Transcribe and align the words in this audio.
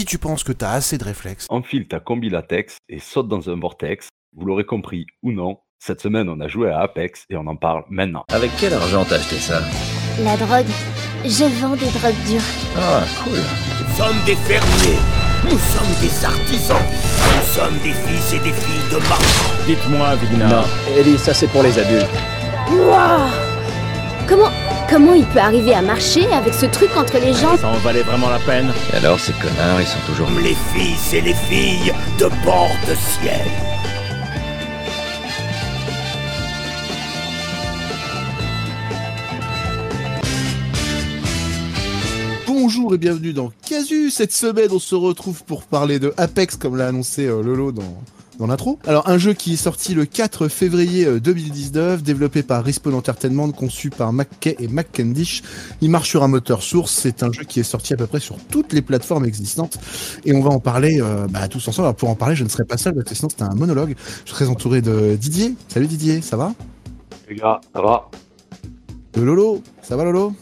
si 0.00 0.06
tu 0.06 0.16
penses 0.16 0.44
que 0.44 0.52
t'as 0.52 0.70
assez 0.70 0.96
de 0.96 1.04
réflexes, 1.04 1.46
Enfile 1.50 1.86
ta 1.86 2.00
combi 2.00 2.30
latex 2.30 2.78
et 2.88 3.00
saute 3.00 3.28
dans 3.28 3.50
un 3.50 3.60
vortex. 3.60 4.08
Vous 4.34 4.46
l'aurez 4.46 4.64
compris 4.64 5.04
ou 5.22 5.30
non, 5.30 5.58
cette 5.78 6.00
semaine 6.00 6.30
on 6.30 6.40
a 6.40 6.48
joué 6.48 6.70
à 6.70 6.80
Apex 6.80 7.26
et 7.28 7.36
on 7.36 7.46
en 7.46 7.56
parle 7.56 7.84
maintenant. 7.90 8.24
Avec 8.32 8.50
quel 8.58 8.72
argent 8.72 9.04
t'as 9.06 9.16
acheté 9.16 9.36
ça? 9.36 9.60
La 10.24 10.38
drogue. 10.38 10.72
Je 11.26 11.44
vends 11.60 11.76
des 11.76 11.90
drogues 11.90 12.24
dures. 12.26 12.40
Ah, 12.78 13.02
cool. 13.22 13.34
Nous 13.34 13.94
sommes 13.94 14.24
des 14.24 14.36
fermiers. 14.36 15.00
Nous 15.44 15.58
sommes 15.58 15.94
des 16.00 16.24
artisans. 16.24 16.78
Nous 17.36 17.52
sommes 17.52 17.78
des 17.82 17.92
fils 17.92 18.32
et 18.32 18.38
des 18.38 18.54
filles 18.54 18.90
de 18.90 19.06
marchands. 19.06 19.66
Dites-moi, 19.66 20.16
Vigna. 20.16 20.48
Non, 20.48 20.64
Ellie, 20.96 21.18
ça 21.18 21.34
c'est 21.34 21.48
pour 21.48 21.62
les 21.62 21.78
adultes. 21.78 22.08
Wouah 22.70 23.28
Comment. 24.26 24.79
Comment 24.90 25.14
il 25.14 25.24
peut 25.26 25.38
arriver 25.38 25.72
à 25.72 25.82
marcher 25.82 26.26
avec 26.32 26.52
ce 26.52 26.66
truc 26.66 26.96
entre 26.96 27.16
les 27.18 27.32
jambes 27.32 27.60
Ça 27.60 27.68
en 27.68 27.78
valait 27.78 28.02
vraiment 28.02 28.28
la 28.28 28.40
peine 28.40 28.72
Et 28.92 28.96
alors, 28.96 29.20
ces 29.20 29.32
connards, 29.34 29.80
ils 29.80 29.86
sont 29.86 30.00
toujours... 30.04 30.28
Les 30.42 30.56
fils 30.74 31.14
et 31.14 31.20
les 31.20 31.32
filles 31.32 31.92
de 32.18 32.24
bord 32.44 32.72
de 32.88 32.94
ciel. 32.96 33.46
Bonjour 42.48 42.92
et 42.92 42.98
bienvenue 42.98 43.32
dans 43.32 43.52
Casu. 43.64 44.10
Cette 44.10 44.32
semaine, 44.32 44.70
on 44.72 44.80
se 44.80 44.96
retrouve 44.96 45.44
pour 45.44 45.62
parler 45.62 46.00
de 46.00 46.12
Apex, 46.16 46.56
comme 46.56 46.76
l'a 46.76 46.88
annoncé 46.88 47.26
euh, 47.26 47.42
Lolo 47.42 47.70
dans, 47.70 48.02
dans 48.40 48.46
l'intro. 48.46 48.78
Alors, 48.86 49.08
un 49.08 49.18
jeu 49.18 49.34
qui 49.34 49.52
est 49.52 49.56
sorti 49.56 49.94
le 49.94 50.06
4 50.06 50.48
février 50.48 51.04
euh, 51.04 51.20
2019, 51.20 52.02
développé 52.02 52.42
par 52.42 52.64
Respawn 52.64 52.94
Entertainment, 52.94 53.52
conçu 53.52 53.90
par 53.90 54.12
McKay 54.12 54.56
et 54.58 54.66
McCandish. 54.66 55.42
Il 55.80 55.90
marche 55.90 56.08
sur 56.08 56.24
un 56.24 56.28
moteur 56.28 56.62
source. 56.62 56.92
C'est 56.92 57.22
un 57.22 57.30
jeu 57.30 57.44
qui 57.44 57.60
est 57.60 57.64
sorti 57.64 57.92
à 57.92 57.96
peu 57.96 58.06
près 58.06 58.18
sur 58.18 58.36
toutes 58.50 58.72
les 58.72 58.82
plateformes 58.82 59.24
existantes. 59.24 59.78
Et 60.24 60.34
on 60.34 60.40
va 60.40 60.50
en 60.50 60.58
parler 60.58 61.00
euh, 61.00 61.26
bah, 61.28 61.46
tous 61.48 61.68
ensemble. 61.68 61.86
Alors, 61.86 61.96
pour 61.96 62.08
en 62.08 62.16
parler, 62.16 62.34
je 62.34 62.44
ne 62.44 62.48
serai 62.48 62.64
pas 62.64 62.78
seul, 62.78 62.94
parce 62.94 63.04
que 63.04 63.14
sinon, 63.14 63.28
c'était 63.28 63.42
un 63.44 63.54
monologue. 63.54 63.94
Je 64.24 64.30
serai 64.30 64.46
entouré 64.46 64.80
de 64.80 65.16
Didier. 65.16 65.54
Salut 65.68 65.86
Didier, 65.86 66.22
ça 66.22 66.36
va? 66.36 66.54
Les 67.28 67.36
gars, 67.36 67.60
ça 67.74 67.82
va? 67.82 68.08
De 69.12 69.20
Lolo. 69.20 69.62
Ça 69.82 69.96
va 69.96 70.04
Lolo? 70.04 70.32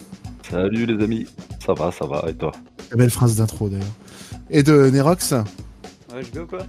Salut 0.51 0.87
les 0.87 1.05
amis, 1.05 1.27
ça 1.65 1.75
va, 1.75 1.93
ça 1.93 2.07
va, 2.07 2.25
et 2.27 2.35
toi? 2.35 2.53
Belle 2.97 3.11
phrase 3.11 3.37
d'intro 3.37 3.69
d'ailleurs. 3.69 3.85
Et 4.49 4.63
de 4.63 4.89
Nerox? 4.89 5.33
Ouais, 5.33 6.23
je 6.23 6.33
vais 6.33 6.41
ou 6.41 6.47
quoi? 6.47 6.61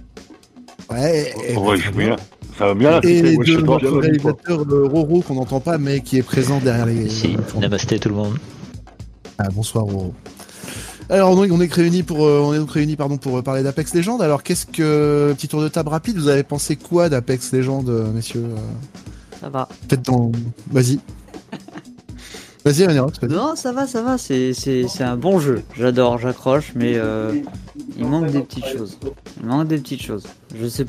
Ouais. 0.90 1.32
et- 1.48 1.56
Ouais, 1.56 1.76
je 1.76 1.90
bien. 1.90 2.16
Ça 2.58 2.66
va 2.66 2.74
bien 2.74 3.00
Et 3.00 3.06
c'est- 3.22 3.36
ouais, 3.36 3.44
je 3.46 3.52
de 3.52 3.58
sais 3.60 3.64
pas. 3.64 3.72
notre 3.72 3.98
réalisateur 3.98 4.60
euh, 4.70 4.86
Roro 4.86 5.22
qu'on 5.22 5.34
n'entend 5.34 5.60
pas 5.60 5.78
mais 5.78 6.00
qui 6.00 6.18
est 6.18 6.22
présent 6.22 6.58
derrière 6.58 6.86
les. 6.86 7.08
Si, 7.08 7.36
namasté 7.58 7.98
tout 7.98 8.08
le 8.10 8.14
monde. 8.16 8.34
Ah, 9.38 9.48
bonsoir 9.52 9.84
Roro. 9.84 10.12
Alors 11.08 11.34
donc, 11.34 11.48
on 11.50 11.60
est 11.60 11.72
réunis 11.72 12.02
pour 12.02 12.24
euh, 12.26 12.40
on 12.40 12.54
est 12.54 12.58
donc 12.58 12.70
réunis 12.70 12.96
pardon 12.96 13.16
pour 13.16 13.38
euh, 13.38 13.42
parler 13.42 13.62
d'Apex 13.62 13.94
Legends. 13.94 14.18
Alors 14.20 14.42
qu'est-ce 14.42 14.66
que 14.66 15.32
petit 15.36 15.48
tour 15.48 15.62
de 15.62 15.68
table 15.68 15.88
rapide 15.88 16.16
Vous 16.18 16.28
avez 16.28 16.42
pensé 16.42 16.76
quoi 16.76 17.08
d'Apex 17.08 17.52
Legends, 17.52 17.84
euh, 17.88 18.12
messieurs 18.12 18.44
euh, 18.44 18.56
Ça 19.40 19.48
va. 19.48 19.68
Peut-être 19.88 20.02
dans. 20.02 20.30
Vas-y. 20.70 20.98
Vas-y. 22.64 22.86
Non, 23.28 23.56
ça 23.56 23.72
va, 23.72 23.86
ça 23.86 24.02
va, 24.02 24.18
c'est, 24.18 24.52
c'est, 24.52 24.86
c'est 24.86 25.04
un 25.04 25.16
bon 25.16 25.38
jeu. 25.40 25.62
J'adore, 25.78 26.18
j'accroche, 26.18 26.72
mais 26.74 26.92
euh, 26.96 27.34
il 27.96 28.04
manque 28.06 28.26
des 28.30 28.42
petites 28.42 28.66
choses. 28.66 28.98
Il 29.40 29.46
manque 29.46 29.68
des 29.68 29.78
petites 29.78 30.02
choses. 30.02 30.26
Je 30.54 30.66
sais 30.66 30.84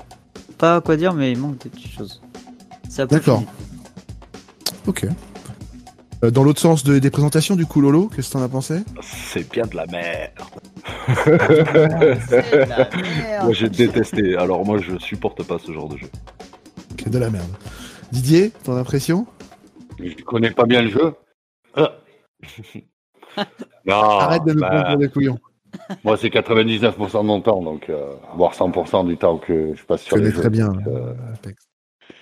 pas 0.57 0.81
quoi 0.81 0.97
dire, 0.97 1.13
mais 1.13 1.31
il 1.31 1.37
manque 1.37 1.59
des 1.59 1.69
petites 1.69 1.91
choses. 1.91 2.21
Ça 2.89 3.05
D'accord. 3.05 3.43
Ok. 4.85 5.05
Euh, 6.23 6.29
dans 6.29 6.43
l'autre 6.43 6.59
sens 6.59 6.83
de- 6.83 6.99
des 6.99 7.09
présentations 7.09 7.55
du 7.55 7.65
coup 7.65 7.79
Lolo, 7.81 8.07
qu'est-ce 8.13 8.27
que 8.27 8.33
t'en 8.33 8.43
as 8.43 8.49
pensé? 8.49 8.81
C'est 9.01 9.49
bien 9.49 9.63
de 9.65 9.75
la 9.75 9.85
merde. 9.87 10.31
C'est 11.25 11.37
de 11.37 12.57
la 12.57 12.67
merde. 12.67 13.43
Moi 13.43 13.53
j'ai 13.53 13.69
détesté, 13.69 14.35
alors 14.35 14.63
moi 14.65 14.77
je 14.79 14.97
supporte 14.99 15.41
pas 15.43 15.57
ce 15.65 15.71
genre 15.71 15.87
de 15.89 15.97
jeu. 15.97 16.09
Ok, 16.91 17.09
de 17.09 17.17
la 17.17 17.29
merde. 17.29 17.47
Didier, 18.11 18.51
ton 18.63 18.75
impression 18.75 19.25
Je 19.99 20.21
connais 20.23 20.51
pas 20.51 20.65
bien 20.65 20.81
le 20.83 20.89
jeu. 20.89 21.13
Ah. 21.75 21.91
non, 23.85 23.95
Arrête 23.95 24.43
de 24.45 24.53
nous 24.53 24.59
bah, 24.61 24.83
prendre 24.83 24.97
des 24.97 25.09
couillons. 25.09 25.39
moi 26.03 26.17
c'est 26.17 26.27
99% 26.27 27.21
de 27.21 27.25
mon 27.25 27.39
temps, 27.41 27.61
donc 27.61 27.89
euh, 27.89 28.13
voire 28.35 28.53
100% 28.53 29.07
du 29.07 29.15
temps 29.17 29.37
que 29.37 29.73
je 29.75 29.83
passe 29.85 30.01
sur 30.01 30.17
les 30.17 30.23
connais 30.23 30.33
jeux. 30.35 30.41
très 30.41 30.49
bien 30.49 30.67
Donc, 30.69 30.87
euh. 30.87 31.13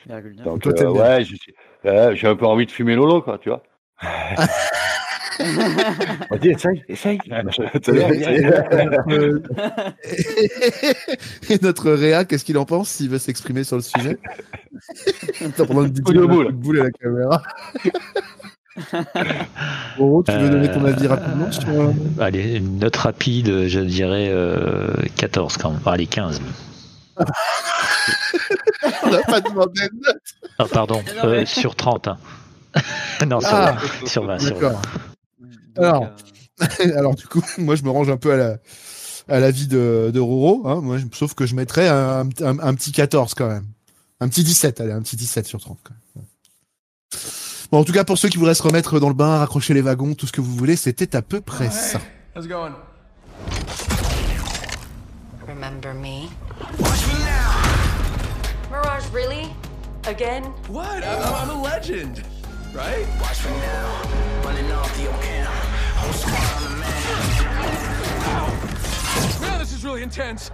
Virgule 0.05 0.35
neuf. 0.35 0.45
donc, 0.45 0.61
Toi, 0.61 0.73
euh, 0.81 0.91
ouais, 0.91 1.23
je 1.23 1.35
suis- 1.35 1.53
euh, 1.85 2.13
j'ai 2.15 2.27
un 2.27 2.35
peu 2.35 2.45
envie 2.45 2.65
de 2.67 2.71
fumer 2.71 2.95
Lolo, 2.95 3.21
quoi, 3.21 3.37
tu 3.39 3.49
vois. 3.49 3.63
Vas-y, 5.39 6.49
essaye, 6.49 6.83
essaye. 6.89 7.17
Euh, 7.31 7.43
Et 11.49 11.57
notre 11.61 11.91
Réa, 11.91 12.25
qu'est-ce 12.25 12.43
qu'il 12.43 12.57
en 12.57 12.65
pense 12.65 12.89
s'il 12.89 13.09
veut 13.09 13.19
s'exprimer 13.19 13.63
sur 13.63 13.77
le 13.77 13.81
sujet? 13.81 14.17
Attends, 15.45 15.65
pendant 15.65 15.83
boule 15.87 16.81
à 16.81 16.83
la 16.83 16.91
caméra. 16.91 17.41
Bon, 19.97 20.23
tu 20.23 20.31
veux 20.31 20.49
donner 20.49 20.71
ton 20.71 20.85
avis 20.85 21.07
rapidement 21.07 21.51
sur... 21.51 21.67
euh, 21.69 21.91
Allez, 22.19 22.55
une 22.57 22.79
note 22.79 22.95
rapide, 22.95 23.67
je 23.67 23.79
dirais 23.79 24.29
euh, 24.29 24.93
14 25.17 25.57
quand 25.57 25.71
même. 25.71 25.81
Allez, 25.85 26.07
15. 26.07 26.41
On 29.03 29.09
n'a 29.09 29.21
pas 29.23 29.41
demandé 29.41 29.81
de 29.89 29.95
note. 29.95 30.21
Ah, 30.57 30.65
pardon, 30.71 31.01
Non, 31.23 31.29
mais- 31.29 31.37
euh, 31.41 31.45
sur 31.45 31.75
30. 31.75 32.07
hein. 32.07 32.17
non, 33.27 33.39
sur, 33.41 33.49
Ah, 33.51 33.77
sur 34.05 34.25
20. 34.25 34.39
Sur 34.39 34.55
20. 34.57 34.61
D'accord. 34.61 34.81
Donc, 35.75 35.85
Alors. 35.85 36.03
euh, 36.61 36.97
Alors 36.97 37.15
du 37.15 37.25
coup, 37.27 37.41
moi 37.57 37.75
je 37.75 37.83
me 37.83 37.89
range 37.89 38.09
un 38.09 38.17
peu 38.17 38.31
à 38.33 38.37
la 38.37 38.57
à 39.27 39.39
l'avis 39.39 39.67
de, 39.67 40.09
de 40.11 40.19
Roro, 40.19 40.67
hein. 40.67 40.81
moi, 40.81 40.97
sauf 41.13 41.35
que 41.35 41.45
je 41.45 41.53
mettrais 41.55 41.87
un, 41.87 42.21
un, 42.41 42.59
un 42.59 42.73
petit 42.73 42.91
14 42.91 43.35
quand 43.35 43.47
même. 43.47 43.65
Un 44.19 44.27
petit 44.27 44.43
17, 44.43 44.81
allez, 44.81 44.91
un 44.91 45.01
petit 45.03 45.15
17 45.17 45.45
sur 45.45 45.59
30 45.59 45.77
quand 45.83 45.93
même. 46.15 46.25
Bon, 47.71 47.79
en 47.79 47.83
tout 47.83 47.93
cas, 47.93 48.03
pour 48.03 48.17
ceux 48.17 48.29
qui 48.29 48.37
voudraient 48.37 48.55
se 48.55 48.63
remettre 48.63 48.99
dans 48.99 49.09
le 49.09 49.13
bain, 49.13 49.37
raccrocher 49.37 49.73
les 49.75 49.81
wagons, 49.81 50.15
tout 50.15 50.25
ce 50.25 50.31
que 50.31 50.41
vous 50.41 50.55
voulez, 50.55 50.75
c'était 50.75 51.15
à 51.15 51.21
peu 51.21 51.39
près 51.39 51.69
ça. 51.69 51.99
How's 52.35 52.45
it 52.45 52.49
going? 52.49 52.73
Remember 55.47 55.93
me? 55.93 56.29
Mirage, 58.71 59.03
really? 59.13 59.49
Again? 60.07 60.45
What? 60.69 61.03
I- 61.03 61.43
I'm 61.43 61.49
a 61.51 61.61
legend, 61.61 62.23
right? 62.73 63.05
Watch 63.19 63.43
me 63.45 63.51
now. 63.61 64.01
Running 64.45 64.71
off 64.71 64.91
the 64.97 65.05
cam. 65.21 65.47
Whole 65.97 66.13
squad 66.13 66.57
on 66.57 66.63
the 66.63 66.69
man. 66.79 66.89
Man, 69.41 69.59
this 69.59 69.71
is 69.73 69.83
really 69.83 70.01
intense. 70.01 70.49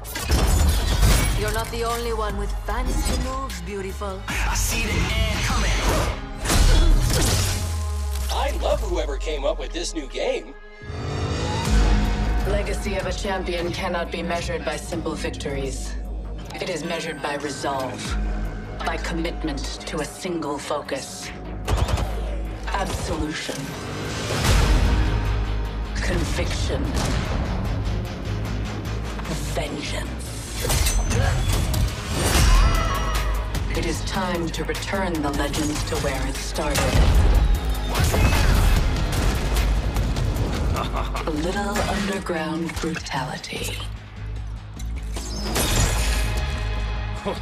You're 1.39 1.53
not 1.53 1.69
the 1.71 1.83
only 1.85 2.13
one 2.13 2.37
with 2.37 2.51
fancy 2.65 3.17
moves, 3.23 3.61
beautiful. 3.61 4.19
I 4.27 4.55
see 4.55 4.83
the 4.83 4.91
end 4.91 5.39
coming. 5.45 6.24
I 8.35 8.51
love 8.61 8.81
whoever 8.81 9.15
came 9.15 9.45
up 9.45 9.59
with 9.59 9.71
this 9.71 9.93
new 9.93 10.07
game. 10.07 10.53
Legacy 12.49 12.95
of 12.95 13.05
a 13.05 13.13
champion 13.13 13.71
cannot 13.71 14.11
be 14.11 14.21
measured 14.21 14.65
by 14.65 14.75
simple 14.75 15.15
victories. 15.15 15.93
It 16.53 16.69
is 16.69 16.83
measured 16.83 17.21
by 17.21 17.35
resolve, 17.35 17.97
by 18.79 18.97
commitment 18.97 19.59
to 19.87 20.01
a 20.01 20.05
single 20.05 20.57
focus. 20.57 21.31
Absolution. 22.67 23.55
Conviction. 25.95 26.83
Vengeance. 29.55 30.25
It 33.77 33.85
is 33.85 34.03
time 34.03 34.47
to 34.49 34.65
return 34.65 35.13
the 35.13 35.31
legends 35.31 35.81
to 35.85 35.95
where 35.97 36.27
it 36.27 36.35
started. 36.35 37.34
A 40.77 41.29
little 41.29 41.69
underground 41.69 42.75
brutality. 42.81 43.77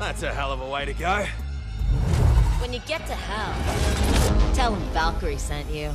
That's 0.00 0.24
a 0.24 0.34
hell 0.34 0.50
of 0.50 0.60
a 0.60 0.68
way 0.68 0.84
to 0.84 0.92
go. 0.92 1.24
When 2.60 2.72
you 2.72 2.80
get 2.80 3.06
to 3.06 3.14
hell, 3.14 3.54
tell 4.54 4.74
him 4.74 4.82
Valkyrie 4.90 5.36
sent 5.38 5.70
you. 5.70 5.92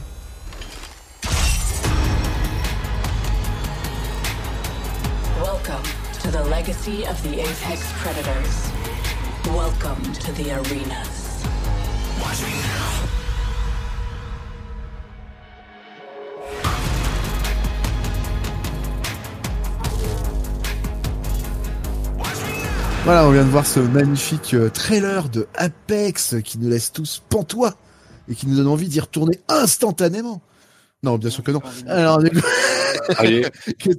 Welcome 5.42 5.84
to 6.22 6.32
the 6.32 6.46
legacy 6.46 7.06
of 7.06 7.22
the 7.24 7.42
Apex 7.42 7.92
Predators. 7.98 8.72
Welcome 9.48 10.02
to 10.14 10.32
the 10.32 10.54
arenas. 10.54 11.44
Watch 12.22 12.42
me 12.42 12.54
now. 12.54 13.23
Voilà, 23.06 23.28
on 23.28 23.32
vient 23.32 23.44
de 23.44 23.50
voir 23.50 23.66
ce 23.66 23.80
magnifique 23.82 24.54
euh, 24.54 24.70
trailer 24.70 25.28
de 25.30 25.48
Apex 25.56 26.36
qui 26.44 26.58
nous 26.58 26.70
laisse 26.70 26.92
tous 26.94 27.22
pantois 27.30 27.76
et 28.30 28.36
qui 28.36 28.48
nous 28.48 28.56
donne 28.56 28.68
envie 28.68 28.88
d'y 28.88 29.00
retourner 29.02 29.42
instantanément. 29.50 30.42
Non, 31.04 31.18
bien 31.18 31.30
sûr 31.30 31.44
que 31.44 31.52
non. 31.52 31.62
Alors, 31.88 32.20
du 32.24 32.30
coup- 32.30 32.40
Allez. 33.18 33.46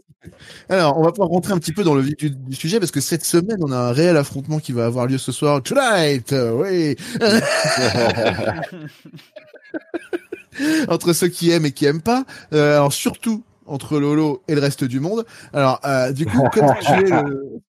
Alors, 0.71 0.99
on 0.99 1.03
va 1.03 1.11
pouvoir 1.12 1.29
rentrer 1.29 1.53
un 1.53 1.59
petit 1.59 1.73
peu 1.75 1.85
dans 1.85 1.95
le 1.95 2.01
vif 2.01 2.17
du, 2.17 2.31
du 2.31 2.56
sujet 2.56 2.81
parce 2.81 2.91
que 2.91 3.03
cette 3.03 3.27
semaine, 3.27 3.59
on 3.61 3.71
a 3.73 3.77
un 3.77 3.93
réel 3.93 4.17
affrontement 4.17 4.59
qui 4.59 4.73
va 4.73 4.87
avoir 4.87 5.06
lieu 5.06 5.19
ce 5.19 5.33
soir. 5.33 5.62
Tonight, 5.62 6.33
euh, 6.33 6.53
oui. 6.53 6.97
entre 10.89 11.12
ceux 11.12 11.29
qui 11.29 11.51
aiment 11.51 11.67
et 11.67 11.73
qui 11.73 11.85
aiment 11.85 12.01
pas. 12.01 12.25
Euh, 12.55 12.77
alors 12.77 12.95
surtout 12.95 13.45
entre 13.67 13.99
Lolo 13.99 14.43
et 14.49 14.55
le 14.55 14.62
reste 14.62 14.85
du 14.85 14.99
monde. 15.01 15.27
Alors, 15.53 15.79
euh, 15.85 16.11
du 16.12 16.25
coup, 16.25 16.43
comme 16.51 16.73
tu 16.81 16.91
es 16.93 17.11
le, 17.11 17.61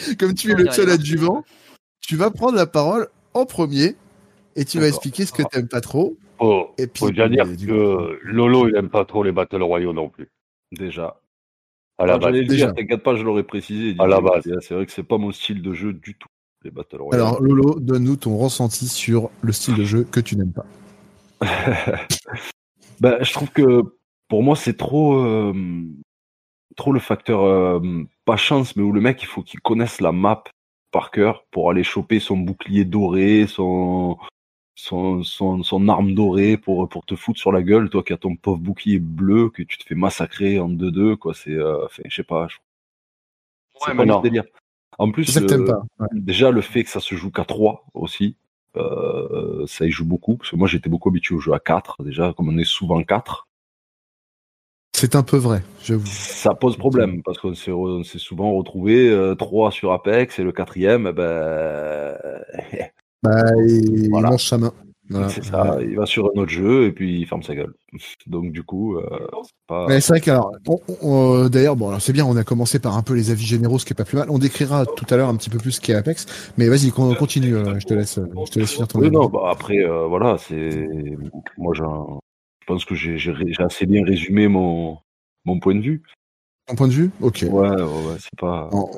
comme 0.18 0.34
tu 0.34 0.50
es 0.50 0.54
le 0.54 0.70
seul 0.70 0.90
adjuvant, 0.90 1.44
tu 2.00 2.16
vas 2.16 2.30
prendre 2.30 2.56
la 2.56 2.66
parole 2.66 3.08
en 3.34 3.46
premier 3.46 3.96
et 4.56 4.64
tu 4.64 4.78
vas 4.80 4.88
expliquer 4.88 5.26
ce 5.26 5.32
que 5.32 5.42
t'aimes 5.42 5.68
pas 5.68 5.80
trop. 5.80 6.16
Faut, 6.38 6.70
Et 6.78 6.86
puis, 6.86 7.00
faut 7.00 7.10
déjà 7.10 7.28
dire 7.28 7.44
euh, 7.46 7.54
du 7.54 7.66
que 7.66 8.18
Lolo, 8.24 8.68
il 8.68 8.74
aime 8.76 8.88
pas 8.88 9.04
trop 9.04 9.22
les 9.22 9.32
Battle 9.32 9.62
Royaux 9.62 9.92
non 9.92 10.08
plus. 10.08 10.28
Déjà. 10.72 11.20
À 11.98 12.06
la 12.06 12.14
Ah, 12.14 12.18
j'allais 12.20 12.40
base. 12.40 12.48
Déjà. 12.48 12.66
dire, 12.66 12.74
t'inquiète 12.74 13.02
pas, 13.02 13.14
je 13.14 13.22
l'aurais 13.22 13.42
précisé. 13.42 13.94
À 13.98 14.06
la 14.06 14.20
base. 14.20 14.42
C'est- 14.44 14.60
C'est 14.66 14.74
vrai 14.74 14.86
que 14.86 14.92
c'est 14.92 15.02
pas 15.02 15.18
mon 15.18 15.32
style 15.32 15.60
de 15.62 15.74
jeu 15.74 15.92
du 15.92 16.14
tout, 16.14 16.28
les 16.64 16.70
Battle 16.70 17.02
Royale. 17.02 17.20
Alors 17.20 17.42
Lolo, 17.42 17.78
donne-nous 17.78 18.16
ton 18.16 18.36
ressenti 18.38 18.88
sur 18.88 19.30
le 19.42 19.52
style 19.52 19.74
de 19.76 19.84
jeu 19.84 20.04
que 20.04 20.20
tu 20.20 20.36
n'aimes 20.36 20.52
pas. 20.52 20.66
Ben, 23.00 23.16
je 23.22 23.32
trouve 23.32 23.50
que 23.50 23.82
pour 24.28 24.42
moi, 24.42 24.56
c'est 24.56 24.76
trop, 24.76 25.22
euh, 25.24 25.54
trop 26.80 26.92
le 26.92 26.98
facteur, 27.00 27.42
euh, 27.44 27.78
pas 28.24 28.36
chance, 28.36 28.74
mais 28.74 28.82
où 28.82 28.90
le 28.92 29.00
mec, 29.02 29.22
il 29.22 29.26
faut 29.26 29.42
qu'il 29.42 29.60
connaisse 29.60 30.00
la 30.00 30.12
map 30.12 30.44
par 30.92 31.10
cœur 31.10 31.44
pour 31.50 31.70
aller 31.70 31.84
choper 31.84 32.20
son 32.20 32.36
bouclier 32.38 32.84
doré, 32.84 33.46
son, 33.46 34.16
son, 34.74 35.22
son, 35.22 35.62
son 35.62 35.88
arme 35.88 36.14
dorée 36.14 36.56
pour, 36.56 36.88
pour 36.88 37.04
te 37.04 37.14
foutre 37.16 37.38
sur 37.38 37.52
la 37.52 37.62
gueule, 37.62 37.90
toi 37.90 38.02
qui 38.02 38.12
as 38.14 38.16
ton 38.16 38.34
pauvre 38.34 38.58
bouclier 38.58 38.98
bleu, 38.98 39.50
que 39.50 39.62
tu 39.62 39.76
te 39.78 39.84
fais 39.84 39.94
massacrer 39.94 40.58
en 40.58 40.70
2-2, 40.70 41.16
quoi. 41.16 41.34
C'est, 41.34 41.50
euh, 41.52 41.84
enfin, 41.84 42.02
je 42.06 42.14
sais 42.16 42.22
pas. 42.24 42.48
je- 42.48 42.56
C'est 43.78 43.90
Ouais, 43.90 43.96
pas 43.96 44.04
non. 44.06 44.20
délire. 44.20 44.44
En 44.98 45.10
plus, 45.12 45.26
pas. 45.66 45.82
ouais. 46.00 46.08
déjà 46.12 46.50
le 46.50 46.60
fait 46.62 46.82
que 46.84 46.90
ça 46.90 47.00
se 47.00 47.14
joue 47.14 47.30
qu'à 47.30 47.44
3 47.44 47.84
aussi, 47.94 48.36
euh, 48.76 49.66
ça 49.66 49.84
y 49.86 49.90
joue 49.90 50.04
beaucoup. 50.06 50.36
Parce 50.36 50.50
que 50.50 50.56
moi, 50.56 50.66
j'étais 50.66 50.88
beaucoup 50.90 51.08
habitué 51.10 51.34
au 51.34 51.40
jeu 51.40 51.52
à 51.52 51.60
4, 51.60 52.02
déjà, 52.02 52.32
comme 52.32 52.48
on 52.48 52.58
est 52.58 52.64
souvent 52.64 53.02
4. 53.02 53.46
C'est 55.00 55.14
un 55.16 55.22
peu 55.22 55.36
vrai, 55.38 55.62
j'avoue. 55.82 56.04
Ça 56.06 56.54
pose 56.54 56.76
problème 56.76 57.22
parce 57.22 57.38
qu'on 57.38 57.54
s'est, 57.54 57.70
re- 57.70 58.00
on 58.00 58.02
s'est 58.04 58.18
souvent 58.18 58.52
retrouvé 58.52 59.34
3 59.38 59.70
sur 59.70 59.92
Apex 59.92 60.38
et 60.38 60.42
le 60.42 60.52
quatrième, 60.52 61.06
eh 61.08 61.12
ben, 61.12 62.14
Bah, 63.22 63.42
il 63.66 64.08
Voilà. 64.10 64.30
mange 64.30 64.44
sa 64.46 64.58
main. 64.58 64.72
Voilà. 65.12 65.28
c'est 65.28 65.42
ça, 65.44 65.76
il 65.80 65.96
va 65.96 66.06
sur 66.06 66.26
un 66.26 66.38
autre 66.40 66.50
jeu 66.52 66.84
et 66.84 66.92
puis 66.92 67.18
il 67.20 67.26
ferme 67.26 67.42
sa 67.42 67.54
gueule. 67.56 67.74
Donc 68.28 68.52
du 68.52 68.62
coup, 68.62 68.96
euh, 68.96 69.02
c'est 69.42 69.50
pas. 69.66 69.86
Ouais, 69.86 70.00
c'est 70.00 70.12
vrai 70.12 70.20
qu'alors, 70.20 70.52
on- 70.68 70.78
on- 71.02 71.34
euh, 71.44 71.48
d'ailleurs, 71.48 71.74
bon, 71.74 71.88
alors 71.88 72.00
c'est 72.00 72.12
bien, 72.12 72.24
on 72.24 72.36
a 72.36 72.44
commencé 72.44 72.78
par 72.78 72.96
un 72.96 73.02
peu 73.02 73.14
les 73.14 73.30
avis 73.32 73.44
généraux, 73.44 73.78
ce 73.80 73.84
qui 73.86 73.92
est 73.92 73.96
pas 73.96 74.04
plus 74.04 74.16
mal. 74.18 74.30
On 74.30 74.38
décrira 74.38 74.86
tout 74.86 75.06
à 75.10 75.16
l'heure 75.16 75.28
un 75.28 75.34
petit 75.36 75.50
peu 75.50 75.58
plus 75.58 75.72
ce 75.72 75.80
qu'est 75.80 75.94
Apex, 75.94 76.26
mais 76.58 76.68
vas-y, 76.68 76.92
con- 76.92 77.12
continue. 77.16 77.56
euh, 77.56 77.78
je 77.80 77.86
te 77.86 77.94
laisse, 77.94 78.18
euh, 78.18 78.26
je 78.46 78.52
te 78.52 78.58
laisse 78.60 78.70
finir 78.70 78.86
ton 78.86 79.00
Oui, 79.00 79.06
avis. 79.06 79.16
non, 79.16 79.26
bah 79.28 79.48
après, 79.50 79.78
euh, 79.78 80.06
voilà, 80.06 80.36
c'est. 80.38 80.86
Moi, 81.58 81.74
j'en- 81.74 82.20
je 82.22 82.29
pense 82.70 82.84
que 82.84 82.94
j'ai, 82.94 83.18
assez 83.58 83.84
bien 83.84 84.04
résumé 84.04 84.46
mon, 84.46 84.98
mon 85.44 85.58
point 85.58 85.74
de 85.74 85.80
vue. 85.80 86.02
Ton 86.66 86.76
point 86.76 86.86
de 86.86 86.92
vue? 86.92 87.10
Ok. 87.20 87.40
Ouais, 87.42 87.68
ouais, 87.68 87.82
ouais, 87.82 88.16
c'est 88.20 88.38
pas. 88.38 88.70
On, 88.72 88.88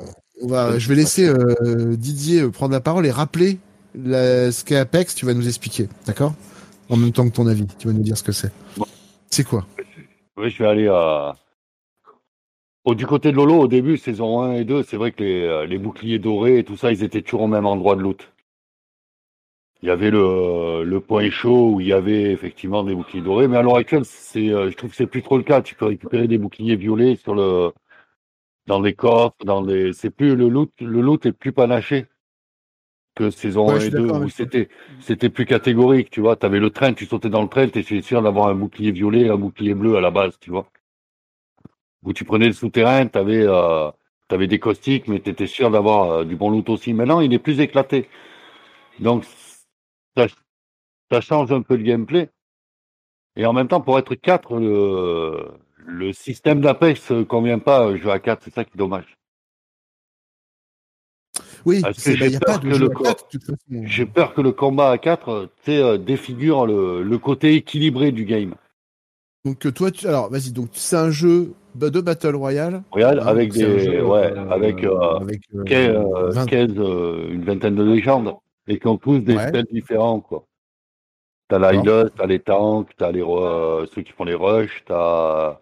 on 0.43 0.47
va, 0.47 0.77
je 0.77 0.87
vais 0.87 0.93
laisser 0.95 1.27
euh, 1.27 1.95
Didier 1.95 2.41
euh, 2.41 2.51
prendre 2.51 2.71
la 2.71 2.81
parole 2.81 3.07
et 3.07 3.11
rappeler 3.11 3.57
la- 3.95 4.51
ce 4.51 4.63
qu'est 4.63 4.75
Apex. 4.75 5.15
Tu 5.15 5.25
vas 5.25 5.33
nous 5.33 5.47
expliquer, 5.47 5.89
d'accord? 6.05 6.35
En 6.89 6.97
même 6.97 7.11
temps 7.11 7.27
que 7.27 7.33
ton 7.33 7.47
avis, 7.47 7.65
tu 7.79 7.87
vas 7.87 7.93
nous 7.93 8.03
dire 8.03 8.15
ce 8.15 8.21
que 8.21 8.31
c'est. 8.31 8.51
C'est 9.31 9.43
quoi? 9.43 9.65
Oui, 10.37 10.51
je 10.51 10.61
vais 10.61 10.69
aller 10.69 10.87
à. 10.87 11.35
Au, 12.83 12.93
du 12.93 13.07
côté 13.07 13.31
de 13.31 13.37
Lolo, 13.37 13.55
au 13.61 13.67
début, 13.67 13.97
saison 13.97 14.41
1 14.41 14.53
et 14.53 14.65
2, 14.65 14.83
c'est 14.83 14.97
vrai 14.97 15.13
que 15.13 15.23
les, 15.23 15.41
euh, 15.43 15.65
les 15.65 15.79
boucliers 15.79 16.19
dorés 16.19 16.59
et 16.59 16.63
tout 16.63 16.77
ça, 16.77 16.91
ils 16.91 17.01
étaient 17.01 17.21
toujours 17.23 17.43
au 17.43 17.47
même 17.47 17.65
endroit 17.65 17.95
de 17.95 18.01
loot. 18.01 18.32
Il 19.83 19.87
y 19.87 19.91
avait 19.91 20.09
le, 20.11 20.83
le 20.83 20.99
point 21.01 21.29
chaud 21.29 21.73
où 21.73 21.81
il 21.81 21.87
y 21.87 21.93
avait 21.93 22.31
effectivement 22.31 22.83
des 22.83 22.95
boucliers 22.95 23.21
dorés, 23.21 23.47
mais 23.47 23.57
à 23.57 23.61
l'heure 23.61 23.75
actuelle, 23.77 24.05
c'est, 24.05 24.49
euh, 24.49 24.71
je 24.71 24.75
trouve 24.77 24.89
que 24.91 24.95
c'est 24.95 25.05
plus 25.07 25.21
trop 25.21 25.37
le 25.37 25.43
cas. 25.43 25.61
Tu 25.61 25.75
peux 25.75 25.85
récupérer 25.85 26.27
des 26.27 26.39
boucliers 26.39 26.75
violets 26.77 27.17
sur 27.17 27.35
le, 27.35 27.71
dans 28.67 28.81
des 28.81 28.93
coffres, 28.95 29.35
dans 29.45 29.61
des, 29.63 29.93
c'est 29.93 30.11
plus 30.11 30.35
le 30.35 30.49
loot, 30.49 30.71
le 30.81 31.01
loot 31.01 31.25
est 31.27 31.33
plus 31.33 31.53
panaché 31.53 32.07
que 33.15 33.29
saison 33.31 33.69
Ouais, 33.69 33.75
1 33.75 33.79
je 33.79 33.85
et 33.85 33.89
suis 33.89 33.93
2 33.93 34.09
d'accord 34.09 34.21
où 34.21 34.29
c'était, 34.29 34.69
c'était 34.99 35.29
plus 35.29 35.45
catégorique, 35.45 36.09
tu 36.11 36.21
vois. 36.21 36.35
Tu 36.35 36.45
avais 36.45 36.59
le 36.59 36.69
train, 36.69 36.93
tu 36.93 37.05
sautais 37.05 37.29
dans 37.29 37.41
le 37.41 37.49
train, 37.49 37.67
tu 37.67 37.79
étais 37.79 38.01
sûr 38.01 38.21
d'avoir 38.21 38.47
un 38.49 38.55
bouclier 38.55 38.91
violet, 38.91 39.29
un 39.29 39.37
bouclier 39.37 39.73
bleu 39.73 39.95
à 39.97 40.01
la 40.01 40.11
base, 40.11 40.37
tu 40.39 40.49
vois. 40.51 40.67
Où 42.03 42.13
tu 42.13 42.25
prenais 42.25 42.47
le 42.47 42.53
souterrain, 42.53 43.07
tu 43.07 43.17
avais, 43.17 43.43
euh, 43.47 43.89
t'avais 44.27 44.47
des 44.47 44.59
caustiques, 44.59 45.07
mais 45.07 45.21
tu 45.21 45.29
étais 45.29 45.47
sûr 45.47 45.71
d'avoir 45.71 46.11
euh, 46.11 46.25
du 46.25 46.35
bon 46.35 46.49
loot 46.51 46.69
aussi. 46.69 46.93
Maintenant, 46.93 47.21
il 47.21 47.33
est 47.33 47.39
plus 47.39 47.59
éclaté. 47.61 48.09
Donc, 48.99 49.25
ça, 50.17 50.27
ça 51.11 51.21
change 51.21 51.51
un 51.51 51.61
peu 51.61 51.75
le 51.75 51.83
gameplay. 51.83 52.29
Et 53.35 53.45
en 53.45 53.53
même 53.53 53.67
temps, 53.67 53.81
pour 53.81 53.97
être 53.97 54.15
4, 54.15 54.59
le, 54.59 55.51
le 55.77 56.13
système 56.13 56.61
d'Apex 56.61 57.11
ne 57.11 57.23
convient 57.23 57.59
pas 57.59 57.87
à 57.87 57.95
jouer 57.95 58.11
à 58.11 58.19
4, 58.19 58.43
c'est 58.43 58.53
ça 58.53 58.63
qui 58.63 58.71
est 58.75 58.77
dommage. 58.77 59.17
Oui, 61.65 61.81
j'ai 61.97 62.39
peur 62.39 62.59
que 62.59 62.67
le 62.67 64.05
peur 64.05 64.33
que 64.33 64.41
combat 64.49 64.91
à 64.91 64.97
4 64.97 65.49
tu 65.63 65.71
sais, 65.71 65.81
euh, 65.81 65.97
défigure 65.97 66.65
le, 66.65 67.01
le 67.03 67.17
côté 67.17 67.55
équilibré 67.55 68.11
du 68.11 68.25
game. 68.25 68.55
Donc 69.45 69.65
euh, 69.65 69.71
toi, 69.71 69.89
tu... 69.89 70.07
alors 70.07 70.29
vas-y. 70.29 70.51
Donc 70.51 70.69
c'est 70.73 70.97
un 70.97 71.09
jeu 71.09 71.53
de 71.75 72.01
battle 72.01 72.35
royale. 72.35 72.83
Hein, 72.93 73.17
avec 73.19 73.53
des, 73.53 73.79
jeu, 73.79 74.05
ouais, 74.05 74.31
euh, 74.31 74.49
avec, 74.49 74.83
euh, 74.83 74.99
avec 75.19 75.41
euh, 75.55 75.63
quinze, 75.63 75.95
euh, 75.95 76.29
20 76.31 76.45
quinze, 76.45 76.73
euh, 76.77 77.29
une 77.31 77.43
vingtaine 77.43 77.75
de 77.75 77.83
légendes 77.83 78.35
et 78.67 78.79
qui 78.79 78.87
ont 78.87 78.97
tous 78.97 79.19
des 79.19 79.35
Ouais. 79.35 79.47
styles 79.49 79.67
différents, 79.71 80.19
quoi. 80.21 80.45
T'as 81.49 81.59
la 81.59 81.73
healer, 81.73 82.05
t'as 82.15 82.25
les 82.25 82.39
tanks, 82.39 82.89
t'as 82.97 83.11
les, 83.11 83.21
euh, 83.21 83.85
ceux 83.93 84.01
qui 84.01 84.11
font 84.13 84.23
les 84.23 84.33
rushs, 84.33 84.83
t'as, 84.85 85.59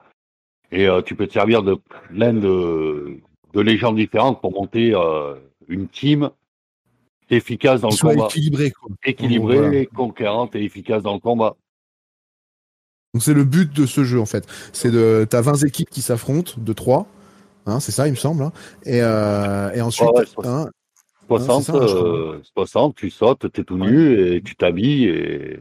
et 0.72 0.88
euh, 0.88 1.02
tu 1.02 1.16
peux 1.16 1.28
te 1.28 1.34
servir 1.34 1.64
de 1.64 1.76
plein 2.10 2.34
de, 2.34 3.18
de 3.54 3.60
légendes 3.62 3.96
différentes 3.98 4.40
pour 4.40 4.52
monter 4.54 4.94
euh, 4.96 5.36
une 5.68 5.88
team 5.90 6.30
efficace 7.30 7.82
dans 7.82 7.90
le 7.90 7.96
soit 7.96 8.14
combat. 8.14 8.26
équilibré, 8.28 8.72
quoi. 8.72 8.90
Équilibrée, 9.04 9.58
Voilà. 9.58 9.86
conquérante 9.88 10.56
et 10.56 10.64
efficace 10.64 11.02
dans 11.04 11.14
le 11.14 11.20
combat. 11.20 11.56
Donc 13.14 13.24
c'est 13.24 13.34
le 13.34 13.44
but 13.44 13.74
de 13.74 13.86
ce 13.86 14.04
jeu 14.06 14.22
en 14.22 14.26
fait. 14.26 14.48
C'est 14.72 14.92
de 14.92 15.28
t'as 15.30 15.42
20 15.42 15.66
équipes 15.66 15.90
qui 15.90 16.02
s'affrontent 16.02 16.54
de 16.58 16.72
3 16.74 17.08
hein, 17.66 17.82
c'est 17.82 17.92
ça 17.92 18.08
il 18.08 18.12
me 18.12 18.16
semble 18.16 18.44
hein. 18.44 18.54
et 18.86 19.02
euh, 19.02 19.70
et 19.74 19.82
ensuite 19.82 20.10
ouais, 20.12 20.24
hein, 20.46 20.70
60, 21.40 21.64
c'est 21.64 21.72
ça, 21.72 21.88
je 21.88 21.94
crois. 21.96 22.08
euh, 22.10 22.42
60, 22.56 22.96
tu 22.96 23.10
sautes, 23.10 23.52
t'es 23.52 23.64
tout 23.64 23.78
nu 23.78 24.20
et 24.36 24.42
tu 24.42 24.56
t'habilles 24.56 25.06
et, 25.06 25.60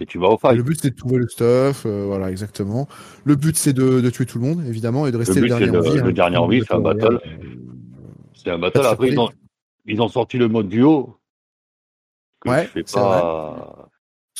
et 0.00 0.06
tu 0.06 0.18
vas 0.18 0.28
au 0.28 0.38
fight. 0.38 0.56
le 0.56 0.62
but 0.62 0.78
c'est 0.80 0.90
de 0.90 0.96
trouver 0.96 1.18
le 1.18 1.28
stuff 1.28 1.84
euh, 1.86 2.04
voilà 2.06 2.30
exactement. 2.30 2.88
Le 3.24 3.36
but 3.36 3.56
c'est 3.56 3.72
de, 3.72 4.00
de 4.00 4.10
tuer 4.10 4.26
tout 4.26 4.38
le 4.38 4.44
monde 4.46 4.64
évidemment 4.66 5.06
et 5.06 5.12
de 5.12 5.16
rester 5.18 5.40
Le 5.40 5.40
le, 5.40 5.46
but, 5.48 5.52
c'est 5.52 5.58
dernier 5.70 5.76
en 5.76 5.80
le, 5.82 5.90
vie. 5.90 5.96
le 6.02 6.08
hein. 6.08 6.12
dernier 6.12 6.36
en 6.38 6.48
vie, 6.48 6.62
c'est 6.66 6.74
un 6.74 6.80
battle. 6.80 7.20
C'est 8.34 8.50
un 8.50 8.58
battle. 8.58 8.86
Après, 8.86 9.08
ils 9.08 9.18
ont, 9.20 9.28
ils 9.86 10.00
ont 10.00 10.08
sorti 10.08 10.38
le 10.38 10.48
mode 10.48 10.68
duo. 10.68 11.16
Que 12.40 12.48
Ouais, 12.48 12.68
c'est 12.72 12.90
pas. 12.92 13.90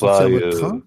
Un 0.03 0.29
mode 0.31 0.43
euh, 0.43 0.51
train. 0.53 0.81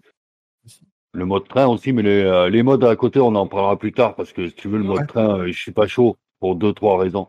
Le 1.15 1.25
mode 1.25 1.47
train 1.47 1.67
aussi, 1.67 1.93
mais 1.93 2.01
les, 2.01 2.49
les 2.49 2.63
modes 2.63 2.83
à 2.83 2.95
côté, 2.95 3.19
on 3.19 3.35
en 3.35 3.45
parlera 3.45 3.77
plus 3.77 3.91
tard 3.93 4.15
parce 4.15 4.33
que 4.33 4.47
si 4.47 4.55
tu 4.55 4.67
veux, 4.67 4.79
le 4.79 4.83
mode 4.83 5.01
Ouais. 5.01 5.05
train, 5.05 5.45
je 5.45 5.51
suis 5.51 5.71
pas 5.71 5.85
chaud 5.85 6.17
pour 6.39 6.55
deux, 6.55 6.73
trois 6.73 6.97
raisons. 6.97 7.27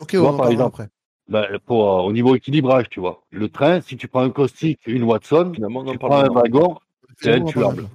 Ok 0.00 0.10
on 0.14 0.18
vois, 0.20 0.32
en 0.34 0.36
par 0.36 0.48
exemple, 0.50 0.80
après. 0.82 0.90
Ben, 1.30 1.46
pour, 1.64 1.88
euh, 1.88 2.02
au 2.02 2.12
niveau 2.12 2.34
équilibrage, 2.34 2.88
tu 2.90 3.00
vois. 3.00 3.22
Le 3.30 3.48
train, 3.48 3.80
si 3.80 3.96
tu 3.96 4.08
prends 4.08 4.22
un 4.22 4.30
caustique, 4.30 4.80
une 4.86 5.04
Watson, 5.04 5.52
Finalement, 5.54 5.80
on 5.80 5.88
en 5.88 5.92
tu 5.92 5.98
parle 5.98 6.10
prends 6.10 6.20
un 6.20 6.22
maintenant. 6.42 6.60
wagon, 6.60 6.78
c'est 7.20 7.32
intuable. 7.32 7.86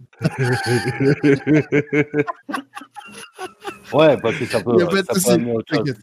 ouais, 3.94 4.18
parce 4.22 4.36
que 4.38 4.46
ça 4.46 4.62
peut. 4.64 4.72
Il 4.76 4.80
y 4.80 4.84
a 4.84 4.88
pas 4.88 5.02
de 5.02 5.06
ça 5.08 5.14
peut 5.14 5.20
souci, 5.20 5.32
amener 5.32 5.52
autre 5.54 5.66
chose. 5.76 5.84
t'inquiète. 5.86 5.98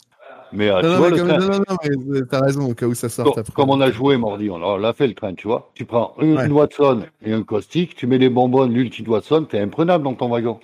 Mais 0.54 0.68
euh, 0.68 0.74
Non, 0.74 0.80
tu 0.82 0.86
non, 0.88 0.96
vois, 0.98 1.10
mais 1.10 1.16
le 1.16 1.22
comme- 1.22 1.28
train, 1.28 1.38
non, 1.38 1.46
non, 1.48 1.64
non, 1.70 1.76
mais 1.82 2.18
euh, 2.18 2.26
t'as 2.30 2.40
raison 2.40 2.70
au 2.70 2.74
cas 2.74 2.86
où 2.86 2.94
ça 2.94 3.08
sorte 3.08 3.34
comme, 3.34 3.44
comme 3.54 3.70
on 3.70 3.80
a 3.80 3.90
joué 3.90 4.18
mardi, 4.18 4.50
on 4.50 4.58
l'a- 4.58 4.66
on 4.66 4.76
l'a 4.76 4.92
fait 4.92 5.06
le 5.06 5.14
train, 5.14 5.32
tu 5.34 5.46
vois. 5.48 5.70
Tu 5.74 5.86
prends 5.86 6.14
une 6.20 6.36
Ouais. 6.36 6.48
Watson 6.48 7.04
et 7.24 7.32
un 7.32 7.42
caustique, 7.42 7.94
tu 7.94 8.06
mets 8.06 8.18
les 8.18 8.28
bonbons, 8.28 8.66
l'ulti 8.66 9.02
de 9.02 9.08
Watson, 9.08 9.46
t'es 9.48 9.58
imprenable 9.60 10.04
dans 10.04 10.12
ton 10.14 10.28
wagon. 10.28 10.60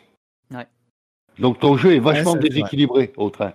Ouais. 0.51 0.67
Donc 1.39 1.59
ton 1.59 1.79
jeu 1.79 1.95
est 1.95 2.01
vachement 2.01 2.33
ça, 2.35 2.39
c'est 2.43 2.49
déséquilibré 2.51 3.13
au 3.17 3.31
train. 3.31 3.55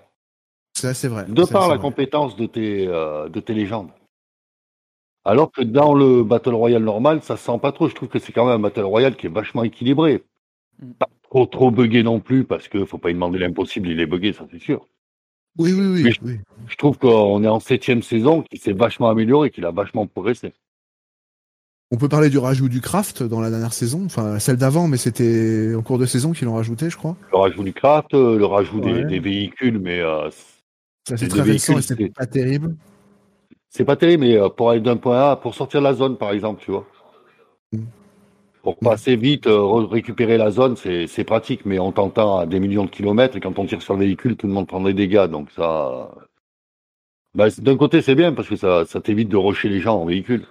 Ça 0.76 0.94
c'est 0.94 1.08
vrai. 1.08 1.26
De 1.28 1.44
Ça, 1.44 1.52
par 1.52 1.62
la 1.70 1.76
vrai. 1.76 1.80
compétence 1.82 2.36
de 2.36 2.46
tes, 2.46 2.88
euh, 2.88 3.30
de 3.30 3.40
tes 3.40 3.54
légendes. 3.54 3.90
Alors 5.26 5.52
que 5.52 5.62
dans 5.62 5.94
le 5.94 6.24
Battle 6.24 6.54
Royale 6.54 6.84
normal, 6.84 7.22
ça 7.22 7.38
se 7.38 7.46
sent 7.46 7.60
pas 7.62 7.72
trop. 7.72 7.88
Je 7.88 7.96
trouve 7.96 8.10
que 8.10 8.20
c'est 8.20 8.34
quand 8.34 8.46
même 8.46 8.56
un 8.56 8.60
Battle 8.60 8.82
Royale 8.82 9.16
qui 9.16 9.28
est 9.28 9.34
vachement 9.34 9.64
équilibré. 9.64 10.24
Mm. 10.82 10.92
Pas 11.00 11.08
trop 11.24 11.46
trop 11.46 11.72
buggé 11.72 12.04
non 12.04 12.20
plus, 12.20 12.44
parce 12.44 12.68
que 12.68 12.84
faut 12.86 12.98
pas 12.98 13.08
lui 13.10 13.16
demander 13.16 13.40
l'impossible, 13.40 13.88
il 13.90 14.00
est 14.00 14.06
buggé, 14.06 14.34
ça 14.34 14.46
c'est 14.52 14.60
sûr. 14.60 14.86
Oui 15.58 15.72
oui 15.72 15.86
oui. 15.88 16.04
Mais 16.04 16.12
je- 16.12 16.20
oui. 16.24 16.40
Je 16.68 16.76
trouve 16.76 16.98
qu'on 16.98 17.44
est 17.44 17.48
en 17.48 17.60
septième 17.60 18.02
saison, 18.02 18.42
qui 18.42 18.58
s'est 18.58 18.74
vachement 18.74 19.10
amélioré, 19.10 19.52
qu'il 19.52 19.66
a 19.66 19.72
vachement 19.72 20.08
progressé. 20.08 20.54
On 21.92 21.98
peut 21.98 22.10
parler 22.10 22.30
du 22.32 22.40
rajout 22.40 22.70
du 22.70 22.82
craft 22.82 23.22
dans 23.22 23.40
la 23.40 23.52
dernière 23.52 23.74
saison, 23.74 24.04
enfin 24.06 24.40
celle 24.40 24.58
d'avant, 24.58 24.88
mais 24.88 24.98
c'était 24.98 25.74
en 25.78 25.84
cours 25.84 26.00
de 26.00 26.08
saison 26.08 26.32
qu'ils 26.32 26.48
l'ont 26.48 26.56
rajouté, 26.56 26.90
je 26.90 26.98
crois. 26.98 27.16
Le 27.32 27.38
rajout 27.38 27.64
du 27.64 27.72
craft, 27.74 28.16
euh, 28.16 28.36
le 28.38 28.46
rajout 28.46 28.80
des, 28.80 28.94
Ouais. 28.94 29.06
des 29.06 29.20
véhicules, 29.20 29.78
mais 29.80 30.00
euh, 30.00 30.28
c'est 31.06 31.28
très 31.28 31.42
récent 31.42 31.78
et 31.78 31.82
c'est 31.82 32.10
pas 32.14 32.26
terrible. 32.26 32.76
c'est 33.70 33.86
pas 33.86 33.96
terrible, 33.96 34.24
mais 34.24 34.38
euh, 34.38 34.50
pour 34.50 34.70
aller 34.70 34.82
d'un 34.82 34.98
point 34.98 35.32
A, 35.32 35.36
pour 35.36 35.54
sortir 35.56 35.80
de 35.82 35.86
la 35.86 35.94
zone, 35.94 36.18
par 36.18 36.32
exemple, 36.32 36.62
tu 36.64 36.72
vois. 36.72 36.88
Mm. 37.74 37.84
Pour 38.62 38.78
passer 38.78 39.18
vite, 39.18 39.48
euh, 39.48 39.58
re- 39.60 39.88
récupérer 39.88 40.38
la 40.38 40.50
zone, 40.50 40.78
c'est 40.78 41.24
pratique, 41.26 41.66
mais 41.66 41.80
on 41.80 41.92
t'entend 41.92 42.38
à 42.38 42.46
des 42.46 42.62
millions 42.62 42.86
de 42.86 42.90
kilomètres 42.90 43.36
et 43.36 43.42
quand 43.42 43.60
on 43.60 43.66
tire 43.66 43.82
sur 43.82 43.96
le 43.96 44.00
véhicule, 44.06 44.38
tout 44.38 44.48
le 44.48 44.54
monde 44.54 44.68
prend 44.68 44.80
des 44.80 44.94
dégâts. 44.94 45.28
Donc 45.28 45.52
ça. 45.52 46.12
Bah, 47.36 47.50
c'est- 47.50 47.62
D'un 47.62 47.76
côté, 47.76 48.02
c'est 48.02 48.16
bien 48.16 48.32
parce 48.32 48.48
que 48.48 48.56
ça, 48.56 48.86
ça 48.86 49.02
t'évite 49.02 49.28
de 49.28 49.36
rusher 49.38 49.68
les 49.68 49.82
gens 49.82 50.00
en 50.00 50.06
véhicule. 50.06 50.46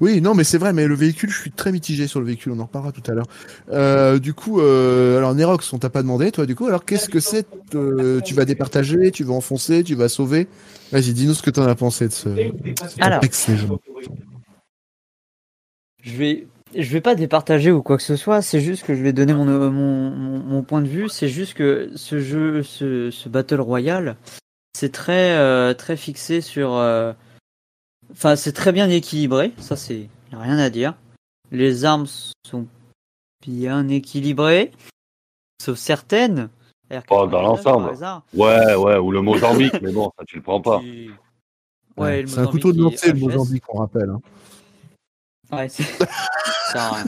Oui, 0.00 0.20
non, 0.20 0.34
mais 0.34 0.44
c'est 0.44 0.58
vrai, 0.58 0.72
mais 0.72 0.86
le 0.86 0.94
véhicule, 0.94 1.30
je 1.30 1.38
suis 1.38 1.50
très 1.50 1.72
mitigé 1.72 2.06
sur 2.06 2.20
le 2.20 2.26
véhicule, 2.26 2.52
on 2.52 2.58
en 2.58 2.64
reparlera 2.64 2.92
tout 2.92 3.02
à 3.10 3.14
l'heure. 3.14 3.26
Euh, 3.70 4.18
du 4.18 4.34
coup, 4.34 4.60
euh, 4.60 5.18
alors 5.18 5.34
Nerox, 5.34 5.72
on 5.72 5.78
t'a 5.78 5.90
pas 5.90 6.02
demandé, 6.02 6.32
toi, 6.32 6.46
du 6.46 6.54
coup, 6.54 6.66
alors 6.66 6.84
qu'est-ce 6.84 7.08
que 7.08 7.20
c'est 7.20 7.46
euh, 7.74 8.20
Tu 8.20 8.34
vas 8.34 8.44
départager, 8.44 9.10
tu 9.10 9.24
vas 9.24 9.34
enfoncer, 9.34 9.84
tu 9.84 9.94
vas 9.94 10.08
sauver? 10.08 10.48
Vas-y, 10.90 11.12
dis-nous 11.12 11.34
ce 11.34 11.42
que 11.42 11.50
t'en 11.50 11.66
as 11.66 11.74
pensé 11.74 12.08
de 12.08 12.12
ce. 12.12 12.28
Alors. 13.00 13.22
Je 16.02 16.16
vais, 16.16 16.46
je 16.76 16.90
vais 16.90 17.00
pas 17.00 17.14
départager 17.14 17.70
ou 17.70 17.80
quoi 17.82 17.96
que 17.96 18.02
ce 18.02 18.16
soit. 18.16 18.42
C'est 18.42 18.60
juste 18.60 18.84
que 18.84 18.94
je 18.94 19.02
vais 19.02 19.12
donner 19.12 19.34
mon, 19.34 19.44
mon, 19.44 19.70
mon, 19.70 20.38
mon 20.40 20.62
point 20.62 20.82
de 20.82 20.88
vue. 20.88 21.08
C'est 21.08 21.28
juste 21.28 21.54
que 21.54 21.90
ce 21.94 22.18
jeu, 22.18 22.62
ce, 22.62 23.10
ce 23.10 23.28
battle 23.28 23.60
royale, 23.60 24.16
c'est 24.76 24.92
très, 24.92 25.74
très 25.74 25.96
fixé 25.96 26.40
sur. 26.40 26.76
Euh, 28.12 28.14
Enfin, 28.14 28.36
c'est 28.36 28.52
très 28.52 28.72
bien 28.72 28.88
équilibré. 28.88 29.52
Ça, 29.58 29.76
c'est 29.76 30.08
rien 30.32 30.58
à 30.58 30.70
dire. 30.70 30.94
Les 31.50 31.84
armes 31.84 32.06
sont 32.46 32.66
bien 33.46 33.88
équilibrées, 33.88 34.70
sauf 35.62 35.78
certaines. 35.78 36.48
Pas 36.88 37.26
dans 37.26 37.40
l'ensemble. 37.42 37.84
par 37.84 37.92
hasard. 37.92 38.22
Ouais, 38.34 38.74
ouais, 38.74 38.98
ou 38.98 39.10
le 39.12 39.22
Mozambique, 39.22 39.72
mais 39.82 39.92
bon, 39.92 40.12
ça 40.18 40.24
tu 40.26 40.36
le 40.36 40.42
prends 40.42 40.60
pas. 40.60 40.80
Ouais, 41.96 42.24
c'est 42.26 42.38
un 42.38 42.46
couteau 42.46 42.72
de 42.72 42.82
lancer, 42.82 43.12
le. 43.12 43.18
Mozambique, 43.18 43.64
on 43.68 43.78
rappelle. 43.78 44.10
hein. 44.10 44.20
Ouais, 45.50 45.68
c'est- 45.68 45.82
ça 45.98 46.06
sert 46.72 46.82
à 46.82 46.90
rien. 46.96 47.04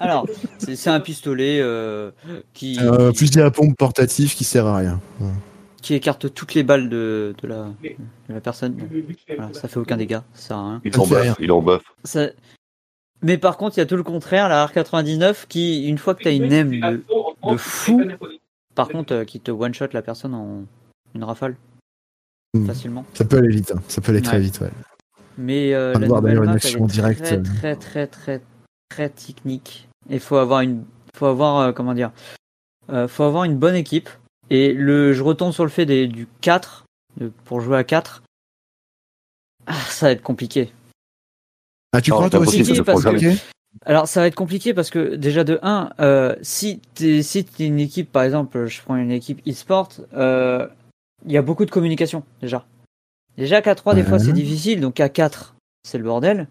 Alors, 0.00 0.26
c'est 0.58 0.90
un 0.90 1.00
pistolet 1.00 1.60
euh, 1.60 2.10
qui, 2.52 2.78
Un 2.80 3.12
fusil 3.12 3.40
à 3.40 3.50
pompe 3.50 3.76
portatif 3.76 4.34
qui 4.36 4.44
sert 4.44 4.66
à 4.66 4.76
rien. 4.76 5.00
Ouais. 5.20 5.30
Qui 5.88 5.94
écarte 5.94 6.34
toutes 6.34 6.52
les 6.52 6.62
balles 6.62 6.90
de, 6.90 7.34
de, 7.42 7.48
la, 7.48 7.64
de 8.28 8.34
la 8.34 8.40
personne. 8.42 8.76
Voilà, 9.34 9.54
ça 9.54 9.68
fait 9.68 9.78
aucun 9.78 9.96
dégât, 9.96 10.22
ça 10.34 10.80
fait 10.84 10.90
rien. 10.90 11.32
buff, 11.32 11.36
ils 11.40 11.50
ont 11.50 11.62
buff. 11.62 11.82
Ça- 12.04 12.28
Mais 13.22 13.38
par 13.38 13.56
contre, 13.56 13.78
il 13.78 13.80
y 13.80 13.82
a 13.82 13.86
tout 13.86 13.96
le 13.96 14.02
contraire, 14.02 14.50
la 14.50 14.66
R99 14.66 15.46
qui, 15.48 15.88
une 15.88 15.96
fois 15.96 16.14
que 16.14 16.22
tu 16.22 16.28
as 16.28 16.32
une 16.32 16.52
aime 16.52 16.70
de, 16.78 17.02
de 17.50 17.56
fou, 17.56 18.02
par 18.74 18.88
contre, 18.90 19.14
euh, 19.14 19.24
qui 19.24 19.40
te 19.40 19.50
one-shot 19.50 19.86
la 19.92 20.02
personne 20.02 20.34
en 20.34 20.64
une 21.14 21.24
rafale 21.24 21.56
Hmm. 22.54 22.66
facilement. 22.66 23.04
Ça 23.14 23.24
peut 23.26 23.38
aller 23.38 23.48
vite, 23.48 23.72
hein. 23.72 23.80
ça 23.88 24.00
peut 24.02 24.10
aller 24.12 24.22
très 24.22 24.36
Ouais. 24.38 24.42
vite, 24.42 24.60
ouais. 24.60 24.70
Mais 25.38 25.74
euh, 25.74 25.92
la 25.94 26.06
voir 26.06 26.20
nouvelle 26.22 26.34
d'ailleurs 26.34 26.44
une 26.44 26.50
map, 26.50 26.56
action 26.56 26.78
elle 26.78 26.84
est 26.84 26.92
directe, 26.92 27.22
très, 27.24 27.40
très, 27.42 27.76
très, 27.76 28.06
très, 28.06 28.40
très 28.90 29.08
technique. 29.10 29.88
Il 30.10 30.20
faut 30.20 30.36
avoir 30.36 30.60
une, 30.62 30.84
faut 31.14 31.26
avoir, 31.26 31.58
euh, 31.58 31.72
comment 31.72 31.92
dire, 31.94 32.10
euh, 32.90 33.06
faut 33.08 33.24
avoir 33.24 33.44
une 33.44 33.56
bonne 33.58 33.74
équipe. 33.74 34.08
Et 34.50 34.72
le, 34.72 35.12
je 35.12 35.22
retombe 35.22 35.52
sur 35.52 35.64
le 35.64 35.70
fait 35.70 35.86
des, 35.86 36.06
du 36.06 36.26
4, 36.40 36.84
de- 37.18 37.32
pour 37.44 37.60
jouer 37.60 37.76
à 37.76 37.84
4. 37.84 38.22
Ah, 39.66 39.74
ça 39.90 40.06
va 40.06 40.12
être 40.12 40.22
compliqué. 40.22 40.72
Ah, 41.92 42.00
tu 42.00 42.10
crois 42.10 42.26
c'est 42.26 42.30
toi 42.38 42.46
aussi 42.48 42.64
ça 42.76 42.84
parce 42.84 43.02
que-. 43.12 43.18
Alors 43.84 44.08
ça 44.08 44.20
va 44.20 44.26
être 44.26 44.34
compliqué 44.34 44.72
parce 44.74 44.90
que 44.90 45.14
déjà 45.14 45.44
de 45.44 45.58
1, 45.62 45.90
euh, 46.00 46.34
si 46.42 46.80
t'es 46.94 47.22
si 47.22 47.44
t'es 47.44 47.66
une 47.66 47.78
équipe, 47.78 48.10
par 48.10 48.22
exemple, 48.22 48.66
je 48.66 48.80
prends 48.82 48.96
une 48.96 49.10
équipe 49.10 49.40
e-sport, 49.46 49.90
euh, 50.14 50.66
il 51.26 51.32
y 51.32 51.36
a 51.36 51.42
beaucoup 51.42 51.64
de 51.66 51.70
communication 51.70 52.24
déjà. 52.40 52.66
Déjà 53.36 53.60
qu'à 53.62 53.74
3 53.74 53.94
des 53.94 54.02
fois 54.08 54.18
c'est 54.18 54.32
difficile, 54.32 54.80
donc 54.80 55.00
à 55.00 55.08
4 55.10 55.54
c'est 55.84 55.98
le 55.98 56.04
bordel. 56.04 56.48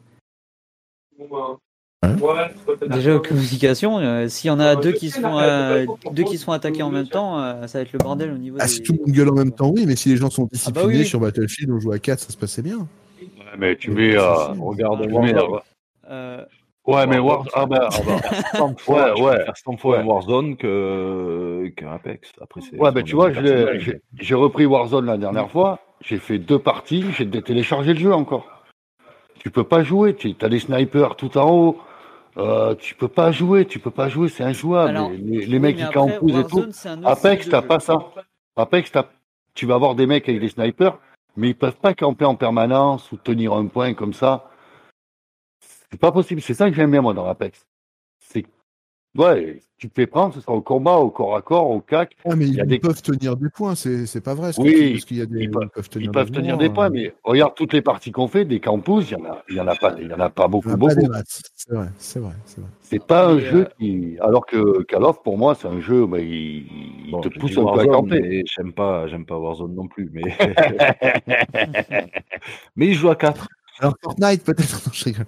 Déjà 2.90 3.16
aux 3.16 3.20
communications, 3.20 4.00
euh, 4.00 4.28
s'il 4.28 4.48
y 4.50 4.52
en 4.52 4.60
a 4.60 4.76
deux 4.76 4.92
qui 4.92 5.14
euh, 5.24 5.86
deux 6.12 6.24
qui 6.24 6.38
se 6.38 6.46
font 6.46 6.52
attaquer 6.52 6.84
en 6.84 6.90
même 6.90 7.08
temps, 7.08 7.40
euh, 7.42 7.68
ça 7.68 7.80
va 7.80 7.84
être 7.84 7.94
le 7.94 8.00
bordel 8.00 8.32
au 8.32 8.38
niveau 8.38 8.58
Ah, 8.60 8.64
des... 8.66 8.70
si 8.70 8.82
tout 8.84 8.94
le 8.94 9.00
monde 9.00 9.16
gueule 9.16 9.30
en 9.30 9.36
même 9.36 9.52
temps, 9.52 9.70
oui, 9.70 9.86
mais 9.88 9.96
si 9.96 10.10
les 10.10 10.18
gens 10.18 10.30
sont 10.30 10.48
disciplinés 10.52 10.88
bah 10.88 10.94
oui, 11.00 11.06
sur 11.06 11.20
Battlefield, 11.20 11.72
on 11.72 11.80
joue 11.80 11.92
à 11.92 12.00
4, 12.00 12.20
ça 12.20 12.30
se 12.32 12.38
passait 12.38 12.62
bien. 12.62 12.78
Ouais, 13.22 13.28
mais 13.58 13.76
tu 13.76 13.92
mets. 13.92 14.16
euh, 14.16 14.24
Regarde, 14.60 15.02
tu 15.02 15.08
mets, 15.10 15.34
Warzone. 15.34 15.38
euh, 15.56 15.60
Euh, 16.10 16.46
Ouais, 16.86 17.06
mais 17.06 17.20
War... 17.20 17.44
ah 17.54 17.66
bah, 17.66 17.90
ah 17.92 17.98
bah. 18.08 18.22
100 18.56 18.76
fois, 18.78 19.14
Ouais, 19.16 19.22
ouais. 19.22 19.36
préfère 19.36 19.58
100 19.58 19.76
fois 19.78 19.98
Ouais. 19.98 20.04
Warzone 20.06 20.56
que, 20.56 21.70
que 21.76 21.84
Apex. 21.86 22.32
Après, 22.42 22.62
c'est. 22.62 22.78
Ouais, 22.80 22.92
ben 22.94 23.02
mon 23.02 23.06
tu 23.06 23.16
vois, 23.16 23.30
j'ai 23.34 24.36
repris 24.36 24.66
Warzone 24.66 25.06
la 25.06 25.18
dernière 25.18 25.50
fois. 25.52 25.80
J'ai 26.02 26.18
fait 26.18 26.38
deux 26.38 26.60
parties. 26.60 27.04
J'ai 27.18 27.30
téléchargé 27.30 27.94
le 27.94 28.00
jeu 28.00 28.14
encore. 28.14 28.46
Tu 29.40 29.50
peux 29.52 29.66
pas 29.66 29.84
jouer. 29.84 30.16
Tu 30.16 30.34
as 30.42 30.48
des 30.48 30.60
snipers 30.60 31.18
tout 31.18 31.38
en 31.38 31.52
haut. 31.52 31.78
Euh, 32.38 32.75
tu 32.75 32.96
peux 32.96 33.08
pas 33.08 33.32
jouer. 33.32 33.65
Tu 33.65 33.79
peux 33.79 33.91
pas 33.91 34.10
jouer. 34.10 34.29
C'est 34.29 34.44
injouable. 34.44 34.89
Alors, 34.96 35.10
les, 35.12 35.17
les- 35.17 35.46
les 35.46 35.53
oui, 35.53 35.60
mecs 35.60 35.75
qui 35.77 35.84
après, 35.84 35.94
campousent 35.94 36.38
et 36.38 36.46
tout. 36.46 36.65
Apex, 37.03 37.50
t'as 37.50 37.62
pas 37.62 37.79
ça. 37.79 37.98
Apex, 38.56 38.91
t'as- 38.91 39.10
tu 39.53 39.65
vas 39.65 39.75
avoir 39.75 39.96
des 39.96 40.06
mecs 40.08 40.27
avec 40.29 40.39
des 40.41 40.50
snipers, 40.50 40.98
mais 41.36 41.50
ils 41.50 41.56
peuvent 41.56 41.77
pas 41.77 41.94
camper 41.94 42.25
en 42.25 42.36
permanence 42.36 43.12
ou 43.12 43.17
tenir 43.17 43.53
un 43.53 43.65
point 43.65 43.94
comme 43.94 44.13
ça. 44.13 44.50
C'est 45.91 46.00
pas 46.00 46.12
possible. 46.12 46.41
C'est 46.41 46.53
ça 46.53 46.70
que 46.70 46.75
j'aime 46.75 46.91
bien 46.91 47.01
moi 47.01 47.13
dans 47.13 47.25
Apex. 47.27 47.66
Ouais, 49.17 49.59
tu 49.77 49.89
te 49.89 49.95
fais 49.95 50.07
prendre, 50.07 50.33
ce 50.33 50.41
sera 50.41 50.53
au 50.53 50.62
combat, 50.62 50.97
au 50.97 51.09
corps 51.09 51.36
à 51.36 51.41
corps, 51.41 51.69
au 51.69 51.81
cac. 51.81 52.15
Ah, 52.25 52.36
mais 52.36 52.45
Il 52.45 52.53
ils, 52.53 52.57
y 52.57 52.62
a 52.62 52.65
des- 52.65 52.79
peuvent 52.79 53.01
tenir 53.01 53.36
des 53.36 53.50
points, 53.50 53.75
c'est 53.75 54.05
c'est 54.05 54.21
pas 54.21 54.36
vrai. 54.36 54.53
ce 54.53 54.62
Oui, 54.62 54.93
parce 54.93 55.05
qu'il 55.05 55.17
y 55.17 55.21
a 55.21 55.25
des, 55.25 55.41
ils 55.43 55.51
peuvent- 55.51 55.69
peuvent 55.74 55.89
tenir 55.89 56.09
Ils 56.09 56.12
peuvent 56.12 56.31
des 56.31 56.39
tenir 56.39 56.55
points, 56.55 56.67
des 56.67 56.74
points, 56.74 56.86
euh, 56.86 56.89
mais 56.91 57.13
regarde 57.24 57.55
toutes 57.55 57.74
les 57.74 57.81
parties 57.81 58.12
qu'on 58.12 58.27
fait, 58.27 58.45
des 58.45 58.59
campus, 58.59 59.09
il 59.09 59.13
y 59.13 59.15
en 59.21 59.25
a, 59.25 59.43
il 59.50 59.55
y 59.55 59.59
en 59.59 59.67
a 59.67 59.75
pas, 59.75 59.95
il 60.00 60.07
y 60.07 60.13
en 60.13 60.19
a 60.19 60.29
pas 60.29 60.43
il 60.43 60.47
y 60.47 60.51
beaucoup, 60.51 60.69
en 60.69 60.74
a 60.74 60.77
pas 60.77 60.95
des 60.95 61.01
beaucoup. 61.01 61.13
C'est 61.55 61.74
vrai, 61.74 61.88
c'est 61.97 62.19
vrai, 62.19 62.33
c'est 62.45 62.62
vrai. 62.62 62.69
C'est 62.81 63.05
pas 63.05 63.27
un 63.27 63.36
Mais, 63.36 63.41
jeu 63.41 63.59
euh, 63.62 63.65
qui, 63.79 64.17
alors 64.21 64.45
que 64.45 64.83
Call 64.83 65.03
of 65.03 65.21
pour 65.21 65.38
moi 65.38 65.55
c'est 65.55 65.67
un 65.67 65.81
jeu, 65.81 66.05
bah, 66.05 66.19
il, 66.19 66.65
il 67.05 67.12
Bon, 67.12 67.21
te 67.21 67.29
pousse 67.29 67.57
un 67.57 67.65
peu 67.65 67.79
à 67.81 67.88
camper. 67.88 68.21
mais 68.21 68.43
J'aime 68.55 68.71
pas, 68.74 69.07
j'aime 69.07 69.25
pas 69.25 69.38
Warzone 69.38 69.75
non 69.75 69.88
plus, 69.88 70.09
mais. 70.13 70.24
mais 72.75 72.88
il 72.88 72.93
joue 72.93 73.09
à 73.09 73.15
4. 73.15 73.47
Alors 73.79 73.96
Fortnite 74.01 74.43
peut-être, 74.43 74.81
non, 74.88 74.91
je 74.93 75.03
rigole. 75.05 75.25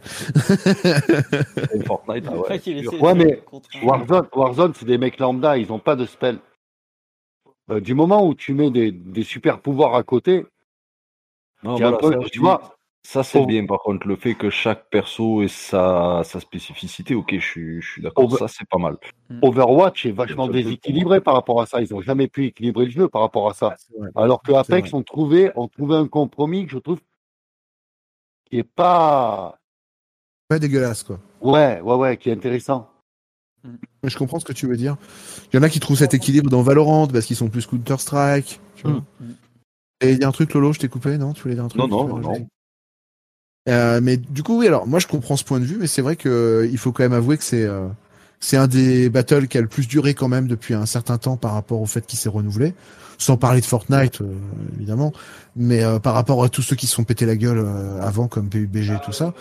Fortnite, 1.86 2.26
ah 2.28 2.38
ouais. 2.38 3.00
Ouais, 3.02 3.14
mais 3.16 3.44
Warzone, 3.84 4.28
Warzone 4.34 4.74
c'est 4.76 4.86
des 4.86 4.98
mecs 4.98 5.20
lambda, 5.20 5.58
ils 5.58 5.72
ont 5.72 5.80
pas 5.80 5.96
de 5.96 6.06
spell. 6.06 6.40
Euh, 7.72 7.80
du 7.80 7.94
moment 7.94 8.26
où 8.26 8.34
tu 8.34 8.54
mets 8.54 8.72
des, 8.72 8.92
des 8.92 9.24
super 9.24 9.62
pouvoirs 9.62 9.94
à 9.96 10.04
côté, 10.04 10.46
Non, 11.64 11.76
voilà, 11.76 11.98
peu- 11.98 12.12
ça, 12.14 12.30
tu 12.32 12.40
vois, 12.40 12.76
Ça, 13.06 13.24
c'est 13.24 13.40
Oh. 13.40 13.46
bien. 13.46 13.66
Par 13.66 13.80
contre, 13.80 14.08
le 14.08 14.16
fait 14.18 14.36
que 14.36 14.50
chaque 14.50 14.90
perso 14.90 15.42
ait 15.42 15.48
sa, 15.48 16.22
sa 16.26 16.40
spécificité, 16.42 17.16
ok, 17.16 17.34
je 17.34 17.40
suis, 17.40 17.82
je 17.82 17.92
suis 17.92 18.02
d'accord. 18.02 18.26
Over- 18.26 18.38
Ça, 18.40 18.48
c'est 18.50 18.68
pas 18.68 18.78
mal. 18.78 18.98
Overwatch 19.42 20.06
est 20.06 20.12
vachement 20.12 20.48
déséquilibré 20.48 21.22
par 21.22 21.34
rapport 21.36 21.62
à 21.62 21.66
ça. 21.66 21.82
Ils 21.82 21.94
ont 21.94 22.02
jamais 22.02 22.28
pu 22.28 22.48
équilibrer 22.48 22.86
le 22.86 22.92
jeu 22.92 23.08
par 23.08 23.22
rapport 23.22 23.50
à 23.50 23.54
ça. 23.54 23.76
Vrai. 23.98 24.10
Alors 24.16 24.42
que 24.42 24.52
Apex 24.52 24.94
ont 24.94 25.02
trouvé, 25.04 25.50
ont 25.56 25.68
trouvé 25.70 25.96
un 25.96 26.08
compromis 26.08 26.66
que 26.66 26.72
je 26.74 26.78
trouve 26.80 27.00
qui 28.50 28.60
est 28.60 28.64
pas, 28.64 29.60
Pas 30.48 30.60
dégueulasse, 30.60 31.04
quoi. 31.04 31.20
ouais, 31.42 31.82
ouais, 31.82 31.96
ouais, 31.96 32.18
qui 32.18 32.30
est 32.30 32.34
intéressant. 32.34 32.90
Mais 34.04 34.10
je 34.10 34.18
comprends 34.18 34.40
ce 34.40 34.46
que 34.46 34.54
tu 34.54 34.68
veux 34.68 34.78
dire. 34.78 34.96
Il 35.52 35.58
y 35.58 35.60
en 35.60 35.64
a 35.64 35.70
qui 35.70 35.80
trouvent 35.80 35.98
cet 35.98 36.14
équilibre 36.14 36.50
dans 36.50 36.62
Valorant 36.62 37.08
parce 37.08 37.26
qu'ils 37.26 37.36
sont 37.36 37.50
plus 37.50 37.68
Counter-Strike. 37.68 38.60
tu 38.76 38.84
vois. 38.88 39.02
Mm. 39.20 39.34
Et 40.02 40.12
il 40.14 40.20
y 40.20 40.24
a 40.24 40.28
un 40.30 40.32
truc, 40.32 40.54
Lolo, 40.54 40.72
je 40.72 40.80
t'ai 40.80 40.88
coupé, 40.88 41.18
non? 41.18 41.34
Tu 41.34 41.42
voulais 41.44 41.56
dire 41.56 41.66
un 41.66 41.68
truc? 41.68 41.82
Non, 41.82 41.88
non, 41.90 42.06
tu 42.22 42.22
non, 42.22 42.48
Euh, 43.68 44.00
mais 44.02 44.16
du 44.16 44.44
coup, 44.44 44.58
oui, 44.58 44.68
alors 44.68 44.88
moi 44.88 45.00
je 45.00 45.08
comprends 45.08 45.36
ce 45.36 45.44
point 45.44 45.60
de 45.60 45.66
vue, 45.66 45.78
mais 45.78 45.88
c'est 45.88 46.02
vrai 46.02 46.16
que 46.16 46.30
euh, 46.30 46.68
il 46.72 46.78
faut 46.78 46.94
quand 46.94 47.04
même 47.04 47.14
avouer 47.14 47.38
que 47.38 47.44
c'est 47.44 47.66
euh, 47.66 47.88
c'est 48.40 48.56
un 48.56 48.68
des 48.68 49.10
battles 49.10 49.48
qui 49.50 49.58
a 49.58 49.62
le 49.62 49.68
plus 49.68 49.88
duré 49.88 50.14
quand 50.14 50.30
même 50.30 50.48
depuis 50.48 50.74
un 50.74 50.86
certain 50.86 51.18
temps 51.18 51.36
par 51.36 51.54
rapport 51.54 51.82
au 51.82 51.86
fait 51.86 52.06
qu'il 52.08 52.18
s'est 52.18 52.30
renouvelé. 52.30 52.74
Sans 53.20 53.36
parler 53.36 53.60
de 53.60 53.66
Fortnite, 53.66 54.22
euh, 54.22 54.34
évidemment, 54.78 55.12
mais 55.56 55.84
euh, 55.84 56.00
par 56.00 56.14
rapport 56.14 56.42
à 56.42 56.48
tous 56.48 56.62
ceux 56.62 56.78
qui 56.78 56.88
se 56.88 56.96
sont 56.96 57.04
pété 57.04 57.26
la 57.26 57.36
gueule 57.36 57.60
euh, 57.60 58.02
avant, 58.02 58.30
comme 58.30 58.50
PUBG 58.50 58.94
et 58.94 59.00
tout 59.04 59.12
ça, 59.12 59.34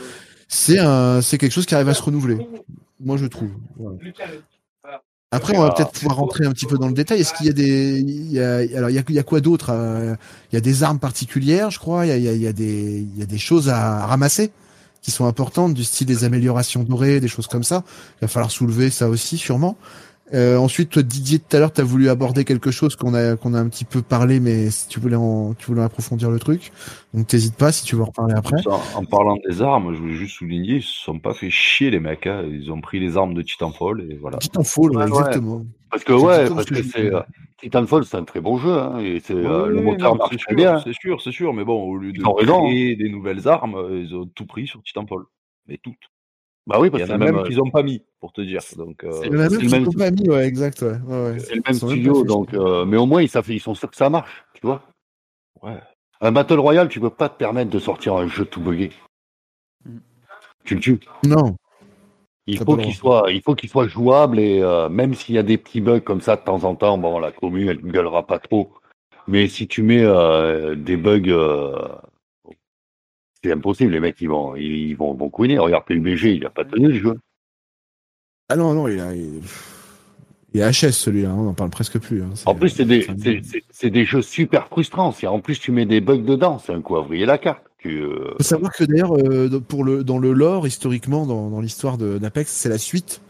c'est 0.49 0.79
c'est 1.23 1.39
quelque 1.39 1.53
chose 1.53 1.65
qui 1.65 1.75
arrive 1.75 1.89
à 1.89 1.95
se 1.95 2.03
renouveler. 2.03 2.39
Moi, 3.01 3.17
je 3.17 3.27
trouve. 3.27 3.51
Après, 5.31 5.57
on 5.57 5.63
va 5.63 5.71
peut-être 5.71 5.93
pouvoir 5.93 6.17
rentrer 6.17 6.45
un 6.45 6.53
petit 6.53 6.67
peu 6.67 6.77
dans 6.77 6.89
le 6.89 6.95
détail. 6.95 7.21
Est-ce 7.21 7.35
qu'il 7.35 7.47
y 7.47 7.51
a 7.51 7.53
des, 7.53 8.01
il 8.01 8.33
y 8.33 8.41
a, 8.41 8.57
alors 8.77 8.91
il 8.91 8.97
y 9.11 9.19
a, 9.19 9.23
quoi 9.23 9.41
d'autre 9.41 9.71
Il 10.51 10.55
y 10.55 10.59
a 10.59 10.61
des 10.61 10.83
armes 10.83 10.99
particulières, 10.99 11.71
je 11.71 11.79
crois. 11.79 12.07
Il 12.07 12.23
y 12.23 12.47
a 12.47 12.53
des, 12.53 13.01
il 13.01 13.19
y 13.19 13.23
a 13.23 13.27
des 13.27 13.39
choses 13.39 13.69
à 13.69 14.07
ramasser 14.07 14.51
qui 15.03 15.11
sont 15.11 15.27
importantes, 15.27 15.75
du 15.75 15.85
style 15.85 16.07
des 16.07 16.25
améliorations 16.25 16.83
dorées, 16.83 17.21
des 17.21 17.29
choses 17.29 17.47
comme 17.47 17.63
ça. 17.63 17.85
Il 18.17 18.23
va 18.23 18.29
falloir 18.29 18.51
soulever 18.51 18.91
ça 18.91 19.09
aussi, 19.09 19.39
sûrement. 19.39 19.77
Euh, 20.35 20.57
ensuite, 20.59 20.91
toi, 20.91 21.03
Didier, 21.03 21.39
tout 21.39 21.57
à 21.57 21.59
l'heure, 21.61 21.73
t'as 21.73 21.83
voulu 21.83 22.09
aborder 22.11 22.45
quelque 22.45 22.71
chose 22.71 22.97
qu'on 22.97 23.15
a 23.15 23.37
qu'on 23.37 23.55
a 23.55 23.59
un 23.61 23.69
petit 23.69 23.85
peu 23.87 24.03
parlé, 24.03 24.41
mais 24.41 24.71
si 24.71 24.87
tu 24.89 25.01
voulais 25.01 25.17
en, 25.17 25.55
tu 25.55 25.67
voulais 25.67 25.83
approfondir 25.83 26.31
le 26.31 26.39
truc, 26.39 26.71
donc 27.15 27.27
t'hésites 27.27 27.57
pas 27.57 27.73
si 27.73 27.85
tu 27.85 27.97
veux 27.97 28.03
en 28.03 28.07
reparler 28.07 28.35
après. 28.37 28.57
En, 28.67 28.81
en 28.99 29.05
parlant 29.05 29.37
des 29.49 29.63
armes, 29.63 29.95
je 29.95 29.99
voulais 30.01 30.15
juste 30.15 30.37
souligner, 30.37 30.77
ils 30.77 30.83
se 30.83 30.93
sont 31.05 31.19
pas 31.19 31.33
fait 31.33 31.49
chier 31.51 31.91
les 31.91 32.01
mecs. 32.01 32.27
hein. 32.27 32.45
Ils 32.51 32.71
ont 32.71 32.81
pris 32.81 33.01
les 33.01 33.17
armes 33.17 33.33
de 33.35 33.43
Titanfall 33.43 34.07
et 34.11 34.17
voilà. 34.17 34.37
Titanfall, 34.39 34.91
ouais, 34.91 34.97
Ouais, 34.97 35.03
ouais. 35.03 35.09
exactement. 35.09 35.65
Parce 35.91 36.05
que 36.05 36.13
ouais, 36.13 36.49
parce 36.51 36.65
ce 36.65 36.75
que 36.75 36.83
c'est 36.83 37.15
euh, 37.15 37.21
Titanfall, 37.63 38.05
c'est 38.05 38.19
un 38.19 38.25
très 38.25 38.41
bon 38.43 38.59
jeu, 38.59 38.71
hein, 38.79 38.99
et 38.99 39.21
c'est 39.21 39.35
euh, 39.35 39.69
Oui, 39.69 39.75
le 39.77 39.83
moteur 39.83 40.17
marche 40.17 40.37
très 40.37 40.55
bien. 40.55 40.79
c'est 40.85 40.93
sûr, 40.93 41.23
c'est 41.23 41.33
sûr, 41.33 41.55
mais 41.55 41.65
bon, 41.65 41.83
au 41.83 41.97
lieu 41.97 42.13
de 42.13 42.23
raison. 42.23 42.67
créer 42.67 42.95
des 42.97 43.09
nouvelles 43.09 43.49
armes, 43.49 43.77
euh, 43.77 44.03
ils 44.05 44.15
ont 44.15 44.27
tout 44.27 44.45
pris 44.47 44.67
sur 44.67 44.83
Titanfall. 44.83 45.23
Mais 45.67 45.79
toutes. 45.83 45.97
Bah 46.69 46.79
oui, 46.79 46.91
parce 46.91 47.03
y 47.03 47.07
que 47.07 47.13
en 47.13 47.15
a 47.15 47.19
c'est 47.19 47.19
le 47.19 47.25
même 47.25 47.35
même, 47.37 47.45
qu'ils 47.47 47.61
ont 47.63 47.71
pas 47.71 47.83
mis, 47.83 48.03
pour 48.21 48.33
te 48.33 48.41
dire. 48.43 48.61
Donc, 48.77 49.03
euh, 49.03 49.11
Il 49.25 49.29
y 49.29 49.31
en 49.31 49.33
a 49.33 49.37
même 49.39 49.49
c'est 49.51 49.55
le 49.57 49.61
qui 49.63 49.69
même- 49.73 49.85
l'ont 49.85 49.93
pas 49.93 50.11
mis, 50.11 50.29
ouais, 50.29 50.45
exact, 50.47 50.83
ouais. 50.83 50.99
ouais, 51.07 51.25
ouais. 51.33 51.39
c'est 51.39 51.55
le 51.55 51.63
même 51.67 51.75
studio, 51.75 52.25
donc 52.25 52.53
euh, 52.55 52.85
mais 52.85 52.97
au 52.99 53.07
moins 53.07 53.23
ils, 53.23 53.29
savent- 53.29 53.51
ils 53.51 53.59
sont 53.61 53.75
sûrs 53.75 53.91
que 53.91 53.97
ça 53.97 54.11
marche, 54.11 54.45
tu 54.55 54.67
vois. 54.67 54.83
ouais. 55.63 55.79
Un 56.21 56.31
Battle 56.33 56.59
Royale, 56.59 56.89
tu 56.89 57.01
peux 57.01 57.11
pas 57.11 57.29
te 57.29 57.39
permettre 57.39 57.71
de 57.71 57.79
sortir 57.79 58.15
un 58.17 58.27
jeu 58.29 58.45
tout 58.45 58.61
buggé. 58.61 58.91
Mm. 59.87 59.99
Tu 60.65 60.75
le 60.75 60.81
tues. 60.81 61.01
Non. 61.25 61.57
Il 62.47 62.59
faut 62.59 62.77
qu'il 62.77 62.95
soit, 62.95 63.27
il 63.31 63.41
faut 63.43 63.55
qu'il 63.55 63.69
soit 63.69 63.89
jouable 63.89 64.39
et 64.39 64.61
euh, 64.61 64.89
même 64.89 65.15
s'il 65.15 65.35
y 65.35 65.39
a 65.39 65.43
des 65.43 65.59
petits 65.59 65.81
bugs 65.81 66.01
comme 66.01 66.21
ça 66.21 66.37
de 66.37 66.41
temps 66.43 66.65
en 66.65 66.75
temps, 66.75 66.99
bon, 66.99 67.19
la 67.19 67.31
commune 67.31 67.69
elle 67.69 67.85
ne 67.85 67.93
gueulera 67.93 68.27
pas 68.27 68.39
trop. 68.39 68.73
Mais 69.27 69.47
si 69.49 69.69
tu 69.69 69.83
mets 69.83 70.03
euh, 70.03 70.75
des 70.75 70.97
bugs, 70.97 71.29
euh, 71.29 71.77
c'est 73.43 73.53
impossible. 73.53 73.93
Les 73.93 74.01
mecs 74.01 74.21
ils 74.21 74.29
vont, 74.29 74.55
ils, 74.57 74.95
vont, 74.95 75.15
vont 75.15 75.31
couiner. 75.31 75.59
Regarde 75.59 75.85
PUBG, 75.85 76.37
il 76.37 76.47
a 76.47 76.51
pas 76.51 76.65
tenu 76.65 76.89
le 76.89 76.99
jeu. 76.99 77.15
Ah 78.49 78.57
non, 78.57 78.73
non, 78.75 78.89
il 78.89 78.99
a, 79.01 79.15
il, 79.15 79.41
il 80.55 80.61
est 80.61 80.71
HS 80.71 80.93
celui-là, 80.93 81.31
hein, 81.31 81.37
on 81.39 81.49
en 81.49 81.55
parle 81.55 81.71
presque 81.71 81.99
plus. 81.99 82.23
hein. 82.23 82.31
En 82.47 82.55
plus, 82.55 82.71
c'est 82.71 82.85
des, 82.87 83.07
des 83.91 84.05
jeux 84.07 84.23
super 84.23 84.69
frustrants. 84.69 85.13
Si 85.13 85.27
en 85.27 85.41
plus 85.41 85.59
tu 85.61 85.71
mets 85.73 85.85
des 85.87 86.01
bugs 86.01 86.19
dedans, 86.23 86.59
c'est 86.59 86.73
un 86.73 86.81
coup 86.81 86.97
à 86.97 87.03
vriller 87.03 87.27
la 87.27 87.37
carte. 87.39 87.63
Tu, 87.79 88.01
euh, 88.03 88.33
faut 88.39 88.43
savoir 88.43 88.73
que 88.73 88.83
d'ailleurs, 88.85 89.15
euh, 89.17 89.49
dans- 89.49 89.61
pour 89.61 89.85
le, 89.85 90.03
dans 90.03 90.19
le 90.19 90.33
lore, 90.33 90.67
historiquement, 90.67 91.27
dans, 91.27 91.49
dans 91.51 91.61
l'histoire 91.61 91.97
de- 91.99 92.19
d'Apex, 92.19 92.51
c'est 92.51 92.69
la 92.69 92.79
suite 92.79 93.21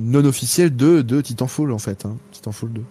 non 0.00 0.24
officielle 0.24 0.74
de, 0.74 1.02
de 1.02 1.20
Titanfall, 1.20 1.70
en 1.70 1.78
fait. 1.78 2.04
Hein, 2.06 2.16
Titanfall 2.32 2.72
2. 2.72 2.82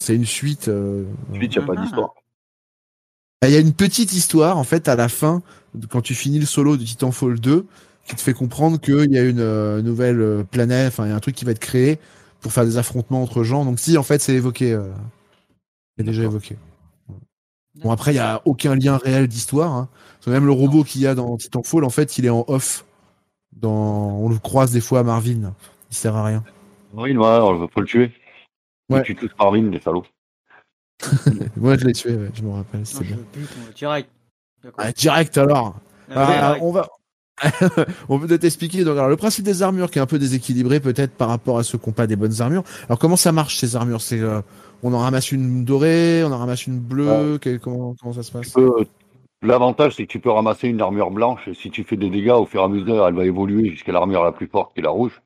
C'est 0.00 0.16
une 0.16 0.24
suite. 0.24 0.66
euh, 0.68 1.04
Ensuite, 1.30 1.54
il 1.54 1.58
n'y 1.58 1.64
a 1.64 1.66
pas 1.66 1.74
Ah. 1.76 1.82
d'histoire. 1.82 2.14
Ah, 3.42 3.48
Il 3.48 3.52
y 3.52 3.56
a 3.56 3.60
une 3.60 3.72
petite 3.72 4.12
histoire, 4.12 4.56
en 4.56 4.62
fait, 4.64 4.86
à 4.88 4.94
la 4.94 5.08
fin, 5.08 5.42
quand 5.90 6.00
tu 6.00 6.14
finis 6.14 6.38
le 6.38 6.46
solo 6.46 6.76
de 6.76 6.84
Titanfall 6.84 7.40
2, 7.40 7.66
qui 8.06 8.14
te 8.14 8.20
fait 8.20 8.34
comprendre 8.34 8.80
qu'il 8.80 9.12
y 9.12 9.18
a 9.18 9.24
une 9.24 9.40
euh, 9.40 9.82
nouvelle 9.82 10.20
euh, 10.20 10.44
planète, 10.44 10.88
enfin, 10.88 11.06
il 11.06 11.10
y 11.10 11.12
a 11.12 11.16
un 11.16 11.20
truc 11.20 11.34
qui 11.34 11.44
va 11.44 11.50
être 11.50 11.58
créé 11.58 11.98
pour 12.40 12.52
faire 12.52 12.64
des 12.64 12.78
affrontements 12.78 13.20
entre 13.20 13.42
gens. 13.42 13.64
Donc, 13.64 13.80
si, 13.80 13.98
en 13.98 14.04
fait, 14.04 14.20
c'est 14.20 14.34
évoqué. 14.34 14.72
euh, 14.72 14.88
c'est 15.98 16.04
déjà 16.04 16.22
évoqué. 16.22 16.56
Bon, 17.82 17.90
après, 17.90 18.12
il 18.12 18.16
y 18.16 18.20
a 18.20 18.42
aucun 18.44 18.76
lien 18.76 18.96
réel 18.96 19.26
d'histoire. 19.26 19.72
Hein. 19.72 19.88
Parce 20.14 20.26
que 20.26 20.30
même 20.30 20.46
le 20.46 20.52
robot 20.52 20.84
qu'il 20.84 21.00
y 21.00 21.06
a 21.08 21.14
dans 21.16 21.36
Titanfall, 21.36 21.84
en 21.84 21.90
fait, 21.90 22.18
il 22.18 22.26
est 22.26 22.30
en 22.30 22.44
off. 22.46 22.84
Dans... 23.56 24.18
On 24.18 24.28
le 24.28 24.38
croise 24.38 24.70
des 24.70 24.80
fois 24.80 25.00
à 25.00 25.02
Marvin. 25.02 25.52
Il 25.90 25.96
sert 25.96 26.14
à 26.14 26.24
rien. 26.24 26.44
Oui, 26.94 27.16
ouais, 27.16 27.68
faut 27.74 27.80
le 27.80 27.86
tuer. 27.86 28.12
Ouais. 28.88 29.02
Tu 29.02 29.14
tues 29.16 29.26
tous 29.26 29.34
Marvin, 29.38 29.70
les 29.70 29.80
salauds. 29.80 30.04
Moi, 31.56 31.76
je 31.76 31.84
l'ai 31.86 31.92
tué, 31.92 32.12
ouais, 32.16 32.30
je 32.34 32.42
me 32.42 32.50
rappelle. 32.52 32.82
Bien. 33.00 33.16
bute, 33.34 33.74
direct. 33.76 34.10
Ah, 34.78 34.92
direct 34.92 35.38
alors. 35.38 35.76
Ah, 36.10 36.14
Ah, 36.14 36.46
direct. 36.48 36.62
on 36.64 36.72
va. 36.72 36.88
on 38.08 38.18
peut 38.20 38.26
peut-être 38.28 38.44
expliquer. 38.44 38.84
Donc, 38.84 38.96
alors, 38.98 39.08
le 39.08 39.16
principe 39.16 39.44
des 39.44 39.62
armures 39.62 39.90
qui 39.90 39.98
est 39.98 40.02
un 40.02 40.06
peu 40.06 40.18
déséquilibré 40.18 40.78
peut-être 40.80 41.12
par 41.12 41.28
rapport 41.28 41.58
à 41.58 41.64
ceux 41.64 41.78
qui 41.78 41.88
n'ont 41.88 41.92
pas 41.94 42.06
des 42.06 42.16
bonnes 42.16 42.40
armures. 42.40 42.62
Alors, 42.88 42.98
comment 42.98 43.16
ça 43.16 43.32
marche 43.32 43.56
ces 43.56 43.74
armures? 43.74 44.00
C'est 44.00 44.20
euh, 44.20 44.40
on 44.82 44.92
en 44.92 44.98
ramasse 44.98 45.32
une 45.32 45.64
dorée, 45.64 46.22
on 46.24 46.30
en 46.32 46.38
ramasse 46.38 46.66
une 46.66 46.78
bleue. 46.78 47.38
quel- 47.40 47.58
comment, 47.58 47.94
comment 48.00 48.12
ça 48.14 48.22
se 48.22 48.30
passe? 48.30 48.50
peux- 48.50 48.84
L'avantage, 49.44 49.96
c'est 49.96 50.06
que 50.06 50.12
tu 50.12 50.20
peux 50.20 50.30
ramasser 50.30 50.68
une 50.68 50.80
armure 50.80 51.10
blanche 51.10 51.48
et 51.48 51.54
si 51.54 51.68
tu 51.70 51.82
fais 51.82 51.96
des 51.96 52.10
dégâts, 52.10 52.30
au 52.30 52.46
fur 52.46 52.60
et 52.60 52.64
à 52.64 52.68
mesure, 52.68 53.04
elle 53.08 53.14
va 53.14 53.24
évoluer 53.24 53.70
jusqu'à 53.70 53.90
l'armure 53.90 54.22
la 54.22 54.30
plus 54.30 54.46
forte 54.46 54.72
qui 54.72 54.78
est 54.80 54.84
la 54.84 54.90
rouge. 54.90 55.20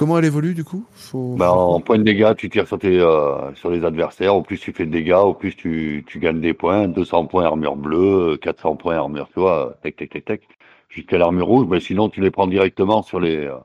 Comment 0.00 0.18
elle 0.18 0.24
évolue 0.24 0.54
du 0.54 0.64
coup? 0.64 0.82
Faut... 0.92 1.34
Ben, 1.38 1.50
en 1.50 1.78
point 1.78 1.98
de 1.98 2.04
dégâts, 2.04 2.34
tu 2.34 2.48
tires 2.48 2.66
sur, 2.66 2.78
tes, 2.78 2.98
euh, 2.98 3.52
sur 3.54 3.68
les 3.70 3.84
adversaires. 3.84 4.34
Au 4.34 4.40
plus 4.40 4.58
tu 4.58 4.72
fais 4.72 4.86
de 4.86 4.90
dégâts, 4.90 5.12
au 5.12 5.34
plus 5.34 5.54
tu, 5.54 6.04
tu 6.06 6.18
gagnes 6.18 6.40
des 6.40 6.54
points. 6.54 6.88
200 6.88 7.26
points 7.26 7.44
armure 7.44 7.76
bleue, 7.76 8.38
400 8.40 8.76
points 8.76 8.96
armure, 8.96 9.28
tu 9.34 9.40
vois, 9.40 9.74
tac, 9.82 9.96
tac, 9.96 10.08
tac, 10.08 10.24
tac. 10.24 10.40
Jusqu'à 10.88 11.18
l'armure 11.18 11.44
rouge, 11.46 11.66
ben, 11.68 11.80
sinon 11.80 12.08
tu 12.08 12.22
les 12.22 12.30
prends 12.30 12.46
directement 12.46 13.02
sur 13.02 13.20
les, 13.20 13.44
euh, 13.44 13.56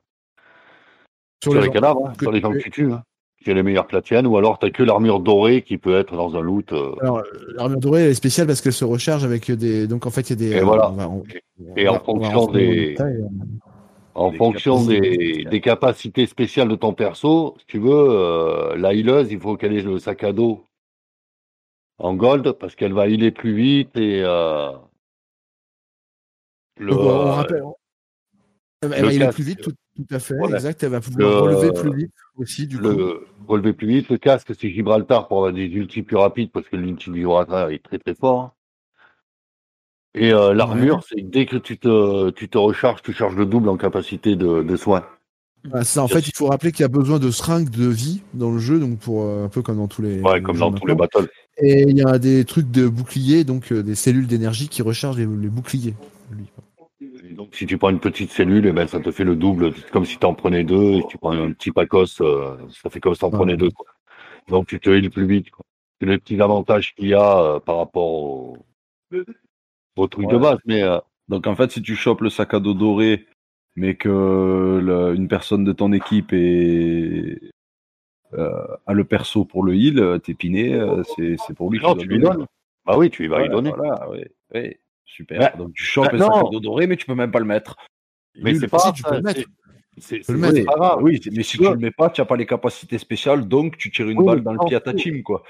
sur 1.42 1.54
les, 1.54 1.62
gens 1.68 1.72
cadavres, 1.72 2.08
hein, 2.10 2.14
que 2.18 2.26
sur 2.26 2.32
les 2.34 2.42
gens 2.42 2.52
que 2.52 2.58
tu 2.58 2.70
tues. 2.70 2.92
Hein. 2.92 3.04
Qui 3.42 3.52
est 3.52 3.54
les 3.54 3.64
meilleures 3.64 3.88
que 3.88 3.96
la 3.96 4.02
tienne, 4.02 4.28
ou 4.28 4.36
alors 4.38 4.60
t'as 4.60 4.72
que 4.72 4.84
l'armure 4.84 5.22
dorée 5.22 5.62
qui 5.62 5.78
peut 5.78 5.96
être 5.98 6.16
dans 6.18 6.36
un 6.36 6.42
loot. 6.42 6.74
euh, 6.74 6.96
Alors, 7.00 7.24
l'armure 7.56 7.80
dorée 7.80 8.02
elle 8.04 8.10
est 8.12 8.14
spéciale 8.16 8.48
parce 8.48 8.60
qu'elle 8.60 8.74
se 8.74 8.84
recharge 8.84 9.24
avec 9.24 9.50
des. 9.52 9.88
Donc 9.88 10.06
en 10.06 10.10
fait, 10.10 10.30
il 10.30 10.30
y 10.32 10.34
a 10.34 10.50
des. 10.50 10.56
Et 10.58 10.60
euh, 10.60 10.66
voilà. 10.66 10.90
on 10.90 10.94
va- 10.94 11.08
on- 11.08 11.24
Et 11.78 11.88
on 11.88 11.92
en 11.92 11.94
va- 11.94 12.00
fonction 12.00 12.48
des- 12.48 12.96
euh. 13.00 13.22
En 14.16 14.32
Des 14.32 14.38
fonction 14.38 14.76
capacités 14.78 15.44
des, 15.44 15.62
capacités 15.62 16.26
spéciales 16.26 16.70
de 16.70 16.76
ton 16.76 16.94
perso, 16.94 17.56
si 17.60 17.66
tu 17.68 17.80
veux, 17.80 17.92
euh, 17.92 18.76
la 18.78 18.94
healeuse, 18.94 19.30
il 19.32 19.40
faut 19.42 19.58
qu'elle 19.58 19.74
ait 19.74 19.82
le 19.82 20.00
sac 20.00 20.24
à 20.24 20.32
dos 20.32 20.64
en 21.98 22.14
gold 22.16 22.54
parce 22.54 22.76
qu'elle 22.76 22.94
va 22.94 23.08
healer 23.10 23.32
plus 23.32 23.54
vite 23.54 23.96
et 23.98 24.22
euh, 24.24 24.72
le, 26.78 26.92
Donc, 26.92 27.00
on, 27.02 27.04
on 27.10 27.32
rappelle. 27.32 27.64
on- 27.64 27.76
Elle 28.82 29.06
va 29.06 29.18
casque. 29.18 29.36
plus 29.36 29.44
vite, 29.44 29.62
tout, 29.62 29.74
tout 29.96 30.06
à 30.12 30.20
fait, 30.20 30.36
Voilà. 30.38 30.56
exact. 30.58 30.84
Elle 30.84 30.90
va 30.92 31.02
pouvoir 31.02 31.20
Le- 31.30 31.36
relever 31.58 31.74
plus 31.74 31.94
vite 31.96 32.14
aussi, 32.38 32.68
du 32.68 32.78
coup. 32.78 32.84
le 32.84 33.28
relever 33.48 33.74
plus 33.74 33.88
vite. 33.88 34.10
Le 34.10 34.18
casque, 34.18 34.54
c'est 34.58 34.70
Gibraltar 34.70 35.28
pour 35.28 35.38
avoir 35.40 35.54
des 35.54 35.66
ultis 35.66 36.04
plus 36.04 36.18
rapides 36.18 36.52
parce 36.52 36.68
que 36.70 36.76
l'ulti 36.78 37.10
de 37.10 37.16
Gibraltar 37.16 37.70
est 37.70 37.84
très 37.84 37.98
très 38.00 38.16
fort. 38.16 38.56
Et 40.16 40.34
euh, 40.34 40.54
l'armure, 40.54 41.04
c'est 41.08 41.16
que 41.22 41.28
dès 41.28 41.46
que 41.46 41.58
tu 41.58 41.78
te, 41.78 42.30
tu 42.32 42.48
te 42.48 42.58
recharges, 42.58 43.02
tu 43.02 43.14
charges 43.14 43.36
le 43.36 43.46
double 43.46 43.68
en 43.70 43.76
capacité 43.78 44.36
de, 44.36 44.64
de 44.64 44.76
soins. 44.78 45.06
Ça, 45.82 46.04
en 46.04 46.08
fait, 46.08 46.28
il 46.28 46.32
faut 46.36 46.46
rappeler 46.48 46.72
qu'il 46.72 46.82
y 46.82 46.86
a 46.86 46.90
besoin 46.90 47.20
de 47.20 47.32
seringues 47.32 47.70
de 47.70 47.88
vie 47.88 48.22
dans 48.34 48.52
le 48.52 48.60
jeu, 48.60 48.80
donc 48.80 49.00
pour 49.00 49.24
euh, 49.24 49.46
un 49.46 49.50
peu 49.50 49.62
comme 49.62 49.78
dans 49.78 49.88
tous 49.88 50.02
les. 50.04 50.22
Ouais, 50.22 50.42
comme 50.42 50.58
dans 50.58 50.72
tous 50.72 50.86
les 50.88 50.96
battles. 50.96 51.28
Et 51.58 51.82
il 51.88 51.98
y 51.98 52.04
a 52.04 52.18
des 52.20 52.46
trucs 52.46 52.70
de 52.70 52.88
boucliers, 52.88 53.44
donc 53.44 53.72
euh, 53.72 53.82
des 53.82 53.96
cellules 53.96 54.28
d'énergie 54.28 54.70
qui 54.70 54.82
rechargent 54.84 55.18
les, 55.18 55.26
les 55.26 55.50
boucliers. 55.50 55.96
lui. 56.32 56.46
Donc, 57.36 57.50
si 57.54 57.66
tu 57.66 57.78
prends 57.78 57.90
une 57.90 58.00
petite 58.00 58.32
cellule, 58.32 58.68
eh 58.68 58.72
ben, 58.72 58.88
ça 58.88 59.00
te 59.00 59.12
fait 59.12 59.24
le 59.24 59.36
double. 59.36 59.74
C'est 59.76 59.90
comme 59.92 60.06
si 60.06 60.18
tu 60.18 60.26
en 60.26 60.34
prenais 60.34 60.64
deux. 60.64 60.94
Et 60.94 61.02
si 61.02 61.08
tu 61.10 61.18
prends 61.18 61.32
un 61.32 61.52
petit 61.52 61.72
pacos, 61.72 62.22
euh, 62.22 62.56
ça 62.82 62.90
fait 62.90 63.00
comme 63.00 63.14
si 63.14 63.20
tu 63.20 63.26
en 63.26 63.30
Ouais. 63.30 63.38
prenais 63.38 63.58
deux. 63.58 63.72
Quoi. 63.72 63.88
Donc, 64.48 64.68
tu 64.68 64.80
te 64.80 64.90
heals 64.90 65.10
plus 65.10 65.26
vite. 65.26 65.48
C'est 66.00 66.06
le 66.06 66.18
petit 66.20 66.40
avantage 66.42 66.94
qu'il 66.96 67.08
y 67.08 67.14
a 67.14 67.60
par 67.66 67.78
rapport 67.78 68.14
au, 68.14 68.58
au 69.98 70.08
truc 70.08 70.28
de 70.28 70.38
base. 70.38 70.58
Mais 70.66 70.84
euh, 70.84 71.00
Donc 71.30 71.48
en 71.48 71.56
fait, 71.56 71.72
si 71.72 71.82
tu 71.82 71.96
chopes 71.96 72.22
le 72.22 72.30
sac 72.30 72.54
à 72.54 72.60
dos 72.60 72.74
doré, 72.74 73.26
mais 73.76 73.96
que 73.96 74.80
le- 74.82 75.16
une 75.16 75.28
personne 75.28 75.64
de 75.64 75.72
ton 75.74 75.92
équipe 75.92 76.32
est, 76.34 77.40
euh, 78.34 78.68
a 78.86 78.94
le 78.94 79.04
perso 79.04 79.46
pour 79.46 79.64
le 79.64 79.76
heal, 79.76 80.00
euh, 80.00 80.18
t'es 80.20 80.34
piné, 80.34 80.74
euh, 80.74 81.04
c'est 81.16 81.36
c'est 81.38 81.54
pour 81.54 81.72
lui 81.72 81.80
non, 81.82 81.96
tu 81.96 82.08
lui 82.08 82.20
donnes. 82.20 82.46
Bah 82.86 82.98
oui, 82.98 83.10
tu 83.10 83.28
vas 83.28 83.42
lui 83.42 83.50
donner. 83.50 83.72
Voilà, 83.76 84.10
ouais, 84.10 84.30
ouais, 84.54 84.80
super. 85.06 85.40
Bah, 85.40 85.54
Donc 85.58 85.74
tu 85.74 85.84
chopes 85.84 86.06
bah, 86.06 86.12
le 86.14 86.20
sac 86.20 86.34
à 86.36 86.44
dos 86.52 86.60
doré, 86.60 86.88
mais 86.88 86.98
tu 86.98 87.06
peux 87.06 87.16
même 87.16 87.32
pas 87.32 87.40
le 87.40 87.46
mettre. 87.46 87.76
Mais 88.42 88.54
c'est 88.54 88.68
pas 88.68 88.80
Si, 88.80 88.84
grave, 88.86 88.96
tu 88.96 89.04
peux 89.04 89.16
le 89.16 89.22
mettre. 89.22 89.42
c'est- 89.98 90.66
pas 90.66 90.76
grave. 90.76 91.00
Oui, 91.02 91.20
mais 91.32 91.44
si 91.44 91.58
Tu 91.58 91.64
le 91.64 91.78
mets 91.78 91.92
pas, 91.92 92.10
tu 92.10 92.20
n'as 92.22 92.26
pas 92.26 92.36
les 92.36 92.46
capacités 92.46 92.98
spéciales, 92.98 93.48
donc 93.48 93.78
tu 93.78 93.92
tires 93.92 94.10
une 94.10 94.20
Oui, 94.20 94.26
balle 94.26 94.44
dans 94.44 94.54
le 94.54 94.60
pied 94.66 94.76
à 94.76 94.82
ta 94.82 94.94
team, 94.94 95.24
quoi. 95.24 95.44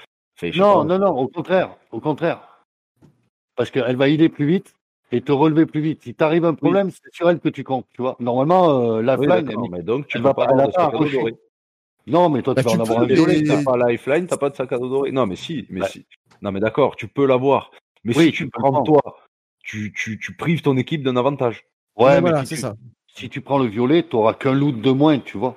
Non, 0.54 0.78
pas. 0.78 0.84
non, 0.84 0.98
non, 0.98 1.08
au 1.18 1.28
contraire. 1.28 1.76
Au 1.90 2.00
contraire. 2.00 2.45
Parce 3.56 3.70
qu'elle 3.70 3.96
va 3.96 4.08
healer 4.08 4.28
plus 4.28 4.46
vite 4.46 4.74
et 5.12 5.20
te 5.22 5.32
relever 5.32 5.66
plus 5.66 5.80
vite. 5.80 6.02
Si 6.02 6.14
t'arrive 6.14 6.44
un 6.44 6.54
problème, 6.54 6.90
c'est 6.90 7.12
sur 7.12 7.28
elle 7.30 7.40
que 7.40 7.48
tu 7.48 7.64
comptes. 7.64 7.86
Tu 7.94 8.02
vois. 8.02 8.16
Normalement, 8.20 8.96
euh, 8.96 9.02
la 9.02 9.18
Oui, 9.18 9.26
elle- 9.30 9.44
mais 9.70 9.82
donc 9.82 10.06
tu 10.08 10.16
elle 10.18 10.22
peux 10.22 10.28
va 10.28 10.34
pas 10.34 10.46
pas- 10.46 10.52
elle 10.52 10.60
avoir 10.60 10.64
a 10.64 10.66
de 10.68 10.72
pas 10.72 10.80
sac 10.84 10.88
à 10.88 10.90
dos 10.90 10.96
accroché. 11.04 11.16
doré. 11.18 11.34
Non, 12.06 12.28
mais 12.28 12.42
toi, 12.42 12.54
Bah, 12.54 12.62
tu 12.62 12.66
vas 12.66 12.70
tu 12.72 12.76
en 12.76 12.80
avoir 12.82 13.00
un 13.00 13.06
violet. 13.06 13.42
mais- 13.42 13.48
T'as 13.48 13.64
pas 13.64 13.90
lifeline, 13.90 14.26
t'as 14.26 14.36
pas 14.36 14.50
de 14.50 14.54
sac 14.56 14.72
à 14.72 14.78
dos 14.78 14.88
doré? 14.88 15.10
Non, 15.12 15.26
mais 15.26 15.36
si, 15.36 15.66
mais 15.70 15.80
Ouais. 15.82 15.88
si. 15.88 16.06
Non, 16.42 16.52
mais 16.52 16.60
d'accord, 16.60 16.96
tu 16.96 17.08
peux 17.08 17.26
l'avoir. 17.26 17.70
Mais 18.04 18.16
Oui, 18.16 18.26
si 18.26 18.32
tu 18.32 18.48
prends 18.50 18.78
le 18.80 18.84
toi, 18.84 19.02
tu, 19.64 19.92
tu, 19.92 20.18
tu 20.18 20.36
prives 20.36 20.62
ton 20.62 20.76
équipe 20.76 21.02
d'un 21.02 21.16
avantage. 21.16 21.64
Ouais, 21.96 22.04
Ouais, 22.04 22.14
mais 22.16 22.20
voilà, 22.20 22.40
si 22.42 22.48
c'est 22.48 22.54
tu, 22.56 22.60
ça. 22.60 22.74
si 23.08 23.28
tu 23.30 23.40
prends 23.40 23.58
le 23.58 23.66
violet, 23.66 24.02
tu 24.04 24.14
n'auras 24.14 24.34
qu'un 24.34 24.52
loot 24.54 24.80
de 24.80 24.90
moins, 24.90 25.18
tu 25.18 25.38
vois. 25.38 25.56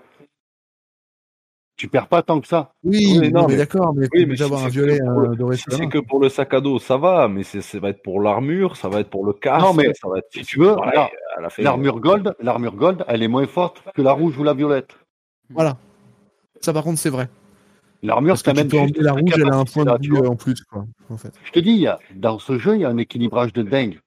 Tu 1.80 1.88
perds 1.88 2.08
pas 2.08 2.22
tant 2.22 2.42
que 2.42 2.48
ça. 2.48 2.74
Oui, 2.84 3.18
Oui, 3.22 3.32
non, 3.32 3.44
non, 3.44 3.48
mais, 3.48 3.54
mais- 3.54 3.58
d'accord, 3.60 3.94
mais 3.96 4.08
Oui, 4.14 4.26
mais 4.26 4.26
déjà 4.32 4.44
si 4.48 4.52
avoir 4.52 4.60
un 4.60 4.64
c'est 4.66 4.70
violet, 4.72 5.00
que 5.00 5.04
pour 5.06 5.20
un 5.22 5.28
le- 5.30 5.36
doré 5.38 5.56
Si 5.56 5.64
c'est 5.70 5.88
que 5.88 5.98
pour 6.00 6.20
le 6.20 6.28
sac 6.28 6.54
à 6.54 6.60
dos, 6.60 6.78
ça 6.78 6.98
va, 6.98 7.30
mais 7.30 7.44
c'est- 7.44 7.62
ça 7.62 7.80
va 7.80 7.88
être 7.90 8.04
pour 8.04 8.20
l'armure, 8.22 8.76
ça 8.76 8.90
va 8.90 9.00
être 9.00 9.10
pour 9.10 9.26
le 9.26 9.32
casque. 9.32 9.66
Non, 9.66 9.74
mais 9.74 9.94
ça 9.94 10.10
va 10.10 10.18
être, 10.18 10.28
si 10.30 10.44
tu 10.44 10.60
veux, 10.60 10.76
la 10.76 11.10
L'armure 11.58 12.02
gold, 12.02 12.36
l'armure 12.42 12.76
gold, 12.76 13.06
elle 13.08 13.24
est 13.24 13.30
moins 13.30 13.48
forte 13.48 13.82
que 13.96 14.02
la 14.02 14.12
rouge 14.12 14.38
ou 14.38 14.44
la 14.44 14.54
violette. 14.54 14.90
Voilà. 15.50 15.78
Ça, 16.60 16.74
par 16.74 16.84
contre, 16.84 17.00
c'est 17.00 17.10
vrai. 17.10 17.30
L'armure, 18.04 18.36
tu 18.42 18.52
même 18.54 18.68
la 18.98 19.14
rouge, 19.14 19.32
elle 19.38 19.50
a 19.50 19.56
un 19.56 19.64
point 19.64 19.86
de 19.86 20.06
vue 20.06 20.18
euh, 20.18 20.28
en 20.28 20.36
plus, 20.36 20.62
quoi, 20.66 20.86
en 21.10 21.16
fait. 21.16 21.32
Je 21.46 21.52
te 21.54 21.60
dis, 21.60 21.72
il 21.72 21.80
y 21.80 21.88
a, 21.88 21.98
dans 22.14 22.40
ce 22.40 22.58
jeu, 22.60 22.76
il 22.76 22.82
y 22.82 22.86
a 22.86 22.90
un 22.90 22.98
équilibrage 22.98 23.54
de 23.54 23.62
dingue 23.64 24.00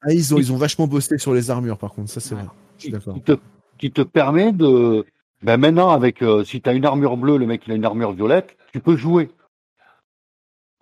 Ah, 0.00 0.14
ils 0.14 0.34
ont, 0.34 0.38
ils 0.38 0.50
ont 0.50 0.56
vachement 0.56 0.86
bossé 0.86 1.18
sur 1.18 1.34
les 1.34 1.50
armures, 1.50 1.76
par 1.76 1.92
contre, 1.92 2.08
ça, 2.10 2.20
c'est 2.20 2.34
vrai. 2.34 2.44
Je 2.78 2.84
suis 2.84 2.90
d'accord. 2.92 3.12
qui 3.14 3.20
te, 3.20 3.32
qui 3.76 3.90
te 3.90 4.00
permet 4.02 4.52
de, 4.52 5.04
Ben 5.42 5.56
maintenant, 5.56 5.90
avec 5.90 6.22
euh, 6.22 6.44
si 6.44 6.60
tu 6.60 6.68
as 6.68 6.72
une 6.72 6.84
armure 6.84 7.16
bleue, 7.16 7.36
le 7.38 7.46
mec 7.46 7.62
il 7.66 7.72
a 7.72 7.76
une 7.76 7.84
armure 7.84 8.12
violette, 8.12 8.56
tu 8.72 8.80
peux 8.80 8.96
jouer. 8.96 9.30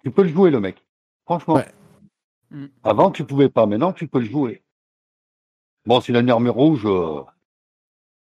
Tu 0.03 0.11
peux 0.11 0.23
le 0.23 0.29
jouer, 0.29 0.51
le 0.51 0.61
mec. 0.61 0.83
Franchement. 1.25 1.55
Ouais. 1.55 1.67
Mm. 2.51 2.67
Avant, 2.85 3.11
tu 3.11 3.25
pouvais 3.25 3.49
pas. 3.49 3.67
Maintenant, 3.67 3.93
tu 3.93 4.07
peux 4.07 4.21
le 4.21 4.27
jouer. 4.27 4.63
Bon, 5.85 6.01
s'il 6.01 6.17
a 6.17 6.21
une 6.21 6.31
armure 6.31 6.55
rouge, 6.55 6.83
euh, 6.85 7.23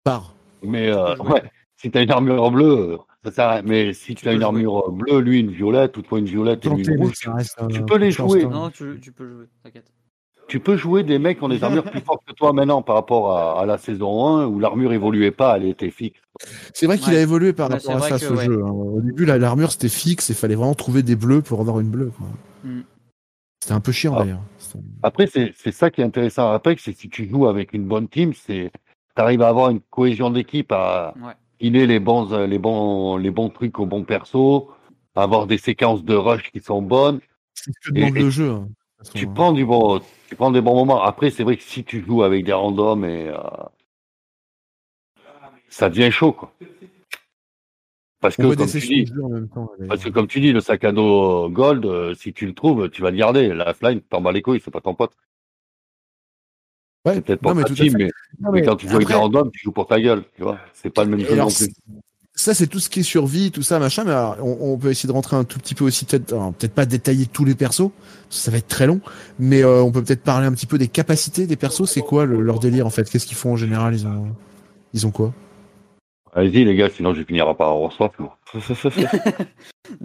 Par. 0.04 0.36
mais 0.62 0.90
euh, 0.90 1.16
ouais, 1.18 1.44
si 1.78 1.92
tu 1.92 1.98
as 1.98 2.02
une 2.02 2.12
armure 2.12 2.52
bleue, 2.52 2.94
euh, 2.94 2.98
ça 3.24 3.32
sert 3.32 3.46
à 3.46 3.52
rien. 3.54 3.62
Mais 3.64 3.94
si 3.94 4.16
tu 4.16 4.28
as 4.28 4.34
une 4.34 4.40
jouer. 4.40 4.46
armure 4.46 4.92
bleue, 4.92 5.20
lui 5.20 5.40
une 5.40 5.52
violette, 5.52 5.98
ou 5.98 6.02
toi 6.02 6.20
une 6.20 6.26
violette 6.26 6.66
et 6.66 6.70
lui 6.70 6.86
une 6.86 6.98
rouge, 7.00 7.14
reste, 7.28 7.60
tu 7.70 7.80
euh, 7.80 7.86
peux 7.86 7.98
les 7.98 8.12
jouer. 8.12 8.46
Non, 8.46 8.70
tu, 8.70 9.00
tu 9.02 9.12
peux 9.12 9.28
jouer, 9.28 9.46
t'inquiète. 9.64 9.92
tu 10.48 10.60
peux 10.60 10.78
jouer 10.78 11.04
des 11.04 11.18
mecs 11.18 11.40
qui 11.40 11.44
ont 11.44 11.50
des 11.50 11.64
armures 11.64 11.84
plus 11.84 12.02
fortes 12.02 12.24
que 12.26 12.34
toi 12.34 12.54
maintenant 12.54 12.82
par 12.82 12.96
rapport 12.96 13.36
à, 13.36 13.62
à 13.62 13.66
la 13.66 13.78
saison 13.78 14.28
1 14.28 14.46
où 14.48 14.60
l'armure 14.60 14.94
évoluait 14.94 15.32
pas, 15.32 15.58
elle 15.58 15.66
était 15.66 15.90
fixe. 15.90 16.20
C'est 16.74 16.86
vrai 16.86 16.98
qu'il 16.98 17.14
Ouais. 17.14 17.20
a 17.20 17.22
évolué 17.22 17.54
par 17.54 17.70
Ouais, 17.70 17.76
rapport 17.78 17.96
à 17.96 18.02
ça, 18.02 18.20
que, 18.20 18.26
ce 18.26 18.34
ouais. 18.34 18.46
jeu. 18.46 18.62
hein. 18.64 18.70
Au 18.70 19.02
début, 19.02 19.26
la- 19.26 19.38
l'armure, 19.38 19.72
c'était 19.72 19.90
fixe, 19.90 20.30
il 20.30 20.36
fallait 20.36 20.56
vraiment 20.56 20.74
trouver 20.76 21.02
des 21.04 21.16
bleus 21.16 21.42
pour 21.42 21.60
avoir 21.62 21.80
une 21.80 21.90
bleue. 21.90 22.12
quoi. 22.18 22.28
Mm. 22.64 22.82
C'était 23.62 23.74
un 23.74 23.80
peu 23.80 23.92
chiant, 23.92 24.14
Ah. 24.18 24.24
d'ailleurs. 24.24 24.42
Après, 25.04 25.28
c'est 25.28 25.54
c'est 25.56 25.72
ça 25.72 25.90
qui 25.90 26.02
est 26.02 26.04
intéressant 26.04 26.52
à 26.52 26.56
Apex, 26.56 26.84
c'est 26.84 26.96
si 26.96 27.08
tu 27.10 27.30
joues 27.30 27.48
avec 27.48 27.72
une 27.74 27.86
bonne 27.86 28.08
team, 28.10 28.34
c'est 28.34 28.72
tu 29.16 29.22
arrives 29.22 29.42
à 29.42 29.48
avoir 29.48 29.70
une 29.70 29.80
cohésion 29.80 30.30
d'équipe, 30.30 30.72
à 30.74 31.14
Ouais. 31.18 31.32
filer 31.62 31.88
les 31.88 32.00
bons, 32.02 32.28
les 32.46 32.60
bons, 32.60 33.16
les 33.16 33.32
bons 33.32 33.50
trucs 33.50 33.80
au 33.80 33.86
bon 33.86 34.04
perso, 34.04 34.70
à 35.16 35.24
avoir 35.24 35.48
des 35.48 35.58
séquences 35.58 36.04
de 36.04 36.14
rush 36.16 36.52
qui 36.52 36.60
sont 36.60 36.82
bonnes. 36.82 37.22
C'est 37.54 37.72
ce 37.72 37.90
que 37.90 37.96
demande 37.96 38.16
le 38.16 38.30
jeu. 38.30 38.52
hein, 38.52 38.68
Tu 39.14 39.26
hein. 39.26 39.32
prends 39.34 39.54
du 39.54 39.66
bon, 39.66 40.02
tu 40.28 40.36
prends 40.36 40.52
des 40.52 40.60
bons 40.62 40.76
moments. 40.76 41.02
Après, 41.02 41.30
c'est 41.30 41.44
vrai 41.44 41.56
que 41.56 41.64
si 41.64 41.86
tu 41.86 42.04
joues 42.06 42.24
avec 42.24 42.44
des 42.44 42.52
randoms 42.54 43.06
et 43.06 43.30
euh, 43.30 43.38
ça 45.76 45.90
devient 45.90 46.10
chaud, 46.10 46.32
quoi. 46.32 46.54
Parce 48.22 48.38
que 48.38 48.56
comme 48.56 48.66
tu 48.68 48.80
dis, 48.80 49.12
même 49.30 49.50
temps. 49.50 49.70
Parce 49.90 50.04
que 50.04 50.10
comme 50.10 50.28
tu 50.28 50.40
dis, 50.40 50.54
le 50.54 50.62
sac 50.62 50.86
à 50.86 50.94
dos 50.94 51.46
euh, 51.46 51.50
gold, 51.50 51.86
euh, 51.86 52.16
si 52.16 52.32
tu 52.32 52.46
le 52.46 52.54
trouves, 52.54 52.90
tu 52.90 53.02
vas 53.02 53.12
le 53.12 53.18
garder. 53.18 53.50
La 53.50 53.72
offline, 53.72 54.00
t'en 54.00 54.22
bats 54.22 54.32
les 54.32 54.42
couilles, 54.42 54.62
c'est 54.64 54.72
pas 54.72 54.80
ton 54.80 54.96
pote. 54.96 55.12
Ouais, 57.06 57.16
C'est 57.16 57.22
peut-être 57.22 57.42
pour 57.42 57.52
non, 57.52 57.58
mais 57.58 57.64
ta 57.66 57.74
à 57.74 57.76
team, 57.76 57.94
mais, 57.98 58.06
Non, 58.40 58.52
mais 58.52 58.62
mais 58.62 58.66
quand 58.66 58.78
tu 58.78 58.88
joues 58.88 58.96
avec 58.96 59.08
des 59.10 59.14
randoms, 59.14 59.52
tu 59.52 59.60
joues 59.64 59.74
pour 59.74 59.86
ta 59.86 60.00
gueule, 60.00 60.24
tu 60.36 60.44
vois. 60.44 60.58
C'est 60.74 60.90
pas 60.90 61.04
le 61.04 61.12
même 61.12 61.20
Et 61.20 61.26
jeu 61.26 61.34
alors, 61.34 61.50
non 61.50 61.54
plus. 61.54 61.68
Ça, 62.34 62.54
c'est 62.54 62.68
tout 62.68 62.80
ce 62.80 62.90
qui 62.90 63.02
est 63.02 63.04
survie, 63.04 63.52
tout 63.52 63.62
ça, 63.62 63.78
machin. 63.78 64.06
Mais 64.06 64.12
alors, 64.12 64.38
on, 64.42 64.74
on 64.74 64.78
peut 64.78 64.92
essayer 64.92 65.08
de 65.08 65.14
rentrer 65.14 65.36
un 65.36 65.44
tout 65.44 65.60
petit 65.60 65.76
peu 65.76 65.84
aussi, 65.84 66.06
peut-être, 66.06 66.34
peut-être 66.54 66.74
pas 66.74 66.86
détailler 66.86 67.26
tous 67.28 67.44
les 67.46 67.54
persos, 67.56 67.92
ça 68.30 68.50
va 68.50 68.58
être 68.58 68.68
très 68.68 68.88
long. 68.88 69.02
Mais 69.40 69.62
euh, 69.62 69.84
on 69.84 69.92
peut 69.92 70.04
peut-être 70.04 70.24
parler 70.24 70.48
un 70.48 70.54
petit 70.54 70.66
peu 70.68 70.78
des 70.78 70.88
capacités 70.88 71.48
des 71.48 71.58
persos. 71.58 71.86
C'est 71.86 72.02
quoi 72.02 72.26
le- 72.26 72.40
leur 72.42 72.60
délire 72.60 72.88
en 72.88 72.90
fait? 72.90 73.10
Qu'est-ce 73.10 73.28
qu'ils 73.28 73.38
font 73.38 73.52
en 73.52 73.58
général? 73.58 73.94
Ils 73.94 74.08
ont, 74.08 74.36
ils 74.94 75.06
ont 75.06 75.12
quoi? 75.12 75.34
Allez-y, 76.36 76.66
les 76.66 76.76
gars, 76.76 76.90
sinon 76.90 77.14
je 77.14 77.24
finirai 77.24 77.56
par 77.56 77.70
avoir 77.70 77.92
soif. 77.94 78.12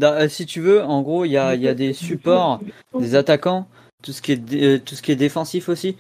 euh, 0.03 0.29
si 0.29 0.47
tu 0.47 0.61
veux, 0.61 0.83
en 0.83 1.03
gros, 1.03 1.25
il 1.25 1.31
y 1.33 1.37
a, 1.37 1.55
il 1.55 1.61
y 1.63 1.69
a 1.69 1.75
des 1.75 1.93
supports, 1.93 2.61
des 2.99 3.15
attaquants, 3.17 3.67
tout 4.03 4.13
ce 4.13 4.23
qui 4.23 4.33
est, 4.33 4.55
euh, 4.55 4.79
tout 4.79 4.95
ce 4.95 5.03
qui 5.03 5.11
est 5.13 5.17
défensif 5.17 5.69
aussi. 5.69 5.97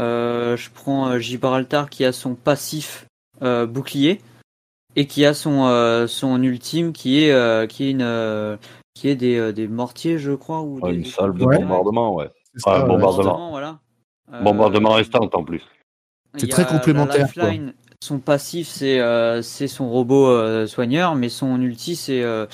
Euh, 0.00 0.56
je 0.56 0.70
prends 0.70 1.08
euh, 1.10 1.18
Gibraltar 1.18 1.90
qui 1.90 2.04
a 2.04 2.12
son 2.12 2.34
passif 2.34 3.06
euh, 3.42 3.66
bouclier 3.66 4.20
et 4.96 5.06
qui 5.06 5.26
a 5.26 5.34
son, 5.34 5.66
euh, 5.66 6.06
son 6.06 6.42
ultime 6.42 6.92
qui 6.92 7.24
est, 7.24 7.32
euh, 7.32 7.66
qui 7.66 7.84
est, 7.84 7.90
une, 7.90 8.02
euh, 8.02 8.56
qui 8.94 9.08
est 9.08 9.16
des, 9.16 9.36
euh, 9.36 9.52
des 9.52 9.68
mortiers, 9.68 10.18
je 10.18 10.32
crois. 10.32 10.60
Ou 10.62 10.78
Ouais, 10.80 10.92
des- 10.92 10.98
une 10.98 11.04
salle 11.04 11.34
de 11.34 11.44
Ouais. 11.44 11.58
bombardement, 11.58 12.14
ouais. 12.14 12.30
Ça, 12.56 12.70
Ah, 12.72 12.80
ouais. 12.82 12.88
bombardement. 12.88 13.50
voilà. 13.50 13.80
Euh, 14.32 14.42
Bombardement 14.42 14.92
restant 14.92 15.28
en 15.32 15.44
plus. 15.44 15.62
C'est 16.36 16.46
très 16.48 16.66
complémentaire, 16.66 17.28
la 17.36 17.44
Lifeline, 17.50 17.74
son 18.02 18.18
passif, 18.18 18.66
c'est 18.66 18.98
euh, 18.98 19.42
c'est 19.42 19.68
son 19.68 19.88
robot 19.88 20.26
euh, 20.26 20.66
soigneur, 20.66 21.14
mais 21.14 21.28
son 21.28 21.60
ulti, 21.60 21.94
c'est 21.94 22.22
euh, 22.22 22.46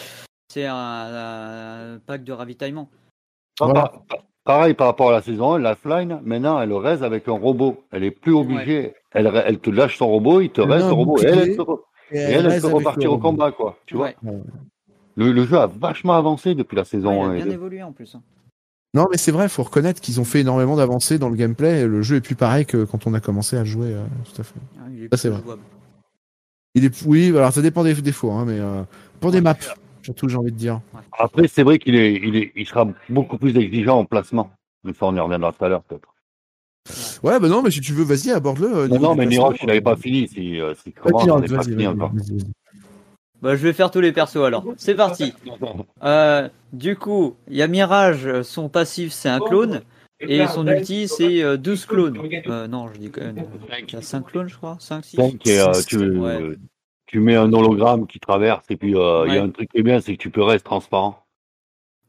c'est 0.48 0.66
un, 0.66 0.74
un 0.76 1.98
pack 2.06 2.22
de 2.22 2.32
ravitaillement. 2.32 2.90
Voilà. 3.58 3.92
pareil 4.44 4.74
par 4.74 4.88
rapport 4.88 5.08
à 5.08 5.12
la 5.12 5.22
saison 5.22 5.54
1, 5.54 5.58
la 5.60 5.74
Fline, 5.74 6.20
maintenant, 6.22 6.60
elle 6.60 6.72
reste 6.74 7.02
avec 7.02 7.28
un 7.28 7.32
robot. 7.32 7.82
Elle 7.90 8.04
est 8.04 8.10
plus 8.10 8.34
obligée. 8.34 8.94
Elle, 9.12 9.26
elle 9.46 9.58
te 9.58 9.70
lâche 9.70 9.96
son 9.96 10.08
robot, 10.08 10.42
il 10.42 10.50
te 10.50 10.60
reste 10.60 10.84
le 10.84 10.92
un 10.92 10.94
robot. 10.94 11.18
Et 11.18 11.24
elle, 11.24 11.38
elle 11.38 11.56
bouclier, 11.56 11.56
peut, 11.56 11.76
Et 12.12 12.18
elle, 12.18 12.46
elle 12.46 12.66
repartir 12.66 13.12
au 13.12 13.18
combat, 13.18 13.50
quoi. 13.50 13.78
Tu 13.86 13.96
vois. 13.96 14.08
Ouais. 14.22 14.34
Le, 15.16 15.32
le 15.32 15.44
jeu 15.46 15.58
a 15.58 15.66
vachement 15.66 16.12
avancé 16.14 16.54
depuis 16.54 16.76
la 16.76 16.84
Ouais, 16.84 16.84
saison 16.84 17.24
il 17.24 17.26
1 17.26 17.30
a 17.30 17.32
et 17.32 17.36
bien 17.38 17.46
2. 17.46 17.52
évolué 17.52 17.82
en 17.82 17.92
plus. 17.92 18.16
Non, 18.94 19.06
mais 19.10 19.18
c'est 19.18 19.32
vrai, 19.32 19.48
faut 19.48 19.62
reconnaître 19.62 20.00
qu'ils 20.00 20.20
ont 20.20 20.24
fait 20.24 20.40
énormément 20.40 20.76
d'avancées 20.76 21.18
dans 21.18 21.28
le 21.28 21.36
gameplay. 21.36 21.80
Et 21.82 21.86
le 21.86 22.00
jeu 22.02 22.16
est 22.16 22.20
plus 22.20 22.34
pareil 22.34 22.64
que 22.66 22.84
quand 22.84 23.06
on 23.06 23.14
a 23.14 23.20
commencé 23.20 23.56
à 23.56 23.64
jouer. 23.64 23.92
euh, 23.94 24.04
tout 24.24 24.40
à 24.40 24.44
fait. 24.44 24.54
Ah, 24.78 24.84
il 24.90 25.04
est 25.04 25.08
Ça, 25.10 25.16
c'est 25.18 25.28
vrai. 25.28 25.42
jouable. 25.42 25.62
Il 26.74 26.84
est, 26.84 27.02
oui, 27.06 27.28
alors 27.28 27.52
ça 27.52 27.60
dépend 27.62 27.82
des, 27.84 27.94
des 27.94 28.12
fois, 28.12 28.34
hein, 28.34 28.44
mais 28.46 28.58
euh, 28.58 28.82
pour 29.20 29.30
des 29.32 29.40
maps, 29.40 29.56
surtout, 30.02 30.28
j'ai 30.28 30.36
envie 30.36 30.52
de 30.52 30.56
dire. 30.56 30.80
Après, 31.18 31.48
c'est 31.48 31.62
vrai 31.62 31.78
qu'il 31.78 31.94
est, 31.96 32.14
il 32.14 32.36
est, 32.36 32.52
il 32.56 32.66
sera 32.66 32.86
beaucoup 33.08 33.36
plus 33.38 33.56
exigeant 33.56 33.98
en 33.98 34.04
placement. 34.04 34.50
Mais 34.84 34.92
ça, 34.92 35.06
on 35.06 35.16
y 35.16 35.20
reviendra 35.20 35.52
tout 35.52 35.64
à 35.64 35.68
l'heure, 35.68 35.82
peut-être. 35.82 36.14
Ouais, 37.22 37.38
bah 37.40 37.48
non, 37.48 37.62
mais 37.62 37.70
si 37.70 37.80
tu 37.80 37.92
veux, 37.92 38.04
vas-y, 38.04 38.30
aborde-le. 38.30 38.74
euh, 38.74 38.88
Non, 38.88 38.98
non, 39.00 39.14
mais. 39.14 39.26
Nirox, 39.26 39.58
il 39.62 39.66
n'avait 39.66 39.80
pas 39.82 39.96
fini. 39.96 40.28
Si, 40.28 40.58
euh, 40.60 40.72
si 40.74 40.90
Vas-y, 40.90 41.12
commence, 41.12 41.28
on 41.28 41.40
n'est 41.40 41.46
vas-y, 41.46 41.48
pas 41.48 41.56
vas-y, 41.56 41.64
fini 41.70 41.76
vas-y, 41.84 41.86
encore. 41.88 42.12
vas-y, 42.14 42.32
vas-y. 42.38 42.52
Bah, 43.40 43.54
je 43.54 43.62
vais 43.62 43.72
faire 43.72 43.90
tous 43.90 44.00
les 44.00 44.12
persos 44.12 44.36
alors. 44.44 44.64
C'est 44.76 44.94
parti. 44.94 45.32
Euh, 46.02 46.48
du 46.72 46.96
coup, 46.96 47.36
il 47.48 47.56
y 47.56 47.62
a 47.62 47.68
Mirage, 47.68 48.42
son 48.42 48.68
passif 48.68 49.12
c'est 49.12 49.28
un 49.28 49.40
clone. 49.40 49.82
Et 50.20 50.46
son 50.48 50.66
ulti 50.66 51.06
c'est 51.06 51.42
euh, 51.42 51.56
12 51.56 51.86
clones. 51.86 52.18
Euh, 52.48 52.66
non, 52.66 52.88
je 52.92 52.98
dis 52.98 53.10
quand 53.10 53.20
même. 53.20 53.44
Il 53.86 53.92
y 53.92 53.96
a 53.96 54.02
5 54.02 54.26
clones, 54.26 54.48
je 54.48 54.56
crois. 54.56 54.76
5, 54.80 55.04
6. 55.04 55.16
Cinq, 55.16 55.46
et, 55.46 55.60
euh, 55.60 55.72
tu, 55.86 55.96
Ouais. 56.18 56.56
tu 57.06 57.20
mets 57.20 57.36
un 57.36 57.52
hologramme 57.52 58.06
qui 58.06 58.18
traverse, 58.18 58.64
et 58.68 58.76
puis 58.76 58.96
euh, 58.96 59.26
il 59.28 59.34
y 59.34 59.38
a 59.38 59.42
un 59.44 59.50
truc 59.50 59.70
qui 59.70 59.78
est 59.78 59.82
bien, 59.82 60.00
c'est 60.00 60.16
que 60.16 60.20
tu 60.22 60.30
peux 60.30 60.42
rester 60.42 60.64
transparent. 60.64 61.24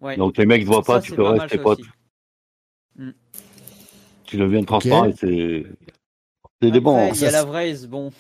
Ouais. 0.01 0.17
Donc 0.17 0.37
les 0.37 0.45
mecs 0.47 0.61
ne 0.61 0.65
voient 0.67 0.81
pas, 0.81 1.01
tu 1.01 1.13
peux 1.13 1.23
rester 1.23 1.59
aussi. 1.59 1.83
Mm. 2.95 3.11
Tu 4.25 4.37
deviens 4.37 4.63
transparent 4.63 5.05
et 5.05 5.13
c'est. 5.13 5.65
C'est 6.61 6.71
des 6.71 6.79
bons. 6.79 7.13
Il 7.13 7.21
y 7.21 7.25
a 7.25 7.31
la 7.31 7.45
Vraise, 7.45 7.87
bon. 7.87 8.11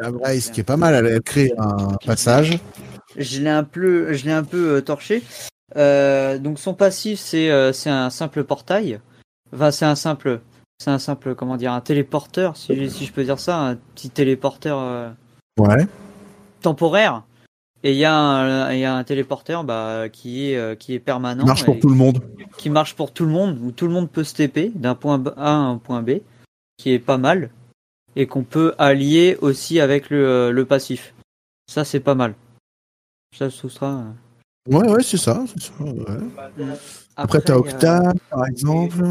La 0.00 0.10
Brace, 0.10 0.50
qui 0.50 0.60
est 0.60 0.64
pas 0.64 0.76
mal, 0.76 0.94
elle 0.94 1.16
a 1.16 1.20
créé 1.20 1.52
un 1.58 1.96
passage. 2.04 2.58
Je 3.16 3.40
l'ai 3.40 3.50
un 3.50 3.64
peu, 3.64 4.12
je 4.12 4.24
l'ai 4.24 4.32
un 4.32 4.42
peu 4.42 4.76
euh, 4.76 4.80
torché. 4.80 5.22
Euh, 5.76 6.38
donc 6.38 6.58
son 6.58 6.74
passif 6.74 7.18
c'est 7.18 7.50
euh, 7.50 7.72
c'est 7.72 7.90
un 7.90 8.10
simple 8.10 8.44
portail. 8.44 9.00
Enfin 9.52 9.70
c'est 9.70 9.84
un 9.84 9.94
simple, 9.94 10.40
c'est 10.78 10.90
un 10.90 10.98
simple 10.98 11.34
comment 11.34 11.56
dire 11.56 11.72
un 11.72 11.80
téléporteur 11.80 12.56
si, 12.56 12.90
si 12.90 13.06
je 13.06 13.12
peux 13.12 13.24
dire 13.24 13.38
ça, 13.38 13.58
un 13.58 13.76
petit 13.94 14.10
téléporteur 14.10 14.78
euh, 14.80 15.10
Ouais. 15.58 15.86
temporaire. 16.60 17.22
Et 17.84 17.92
il 17.92 17.98
y 17.98 18.04
a 18.04 18.14
un, 18.16 18.72
il 18.72 18.80
y 18.80 18.84
a 18.84 18.94
un 18.94 19.04
téléporteur 19.04 19.62
bah, 19.62 20.08
qui 20.10 20.50
est 20.50 20.78
qui 20.78 20.94
est 20.94 20.98
permanent. 21.00 21.44
Marche 21.44 21.64
pour 21.64 21.78
tout 21.78 21.88
le 21.88 21.94
monde. 21.96 22.20
Qui 22.56 22.70
marche 22.70 22.94
pour 22.94 23.12
tout 23.12 23.24
le 23.26 23.32
monde 23.32 23.58
où 23.62 23.70
tout 23.72 23.86
le 23.86 23.92
monde 23.92 24.10
peut 24.10 24.24
se 24.24 24.34
TP 24.34 24.72
d'un 24.74 24.94
point 24.94 25.22
A 25.36 25.50
à 25.50 25.54
un 25.54 25.76
point 25.78 26.02
B, 26.02 26.20
qui 26.78 26.92
est 26.92 26.98
pas 26.98 27.18
mal 27.18 27.50
et 28.16 28.26
qu'on 28.26 28.44
peut 28.44 28.74
allier 28.78 29.36
aussi 29.40 29.80
avec 29.80 30.10
le, 30.10 30.26
euh, 30.26 30.50
le 30.50 30.64
passif. 30.64 31.14
Ça 31.70 31.84
c'est 31.84 32.00
pas 32.00 32.14
mal. 32.14 32.34
Ça 33.36 33.50
ce 33.50 33.68
sera. 33.68 33.92
euh, 33.98 34.10
Ouais, 34.66 34.88
ouais, 34.88 35.02
c'est 35.02 35.18
ça. 35.18 35.44
c'est 35.46 35.62
ça, 35.62 35.84
ouais. 35.84 36.04
Après, 37.16 37.40
t'as 37.40 37.52
il 37.52 37.56
a- 37.56 37.58
Octane, 37.60 38.18
par 38.30 38.46
exemple. 38.46 39.04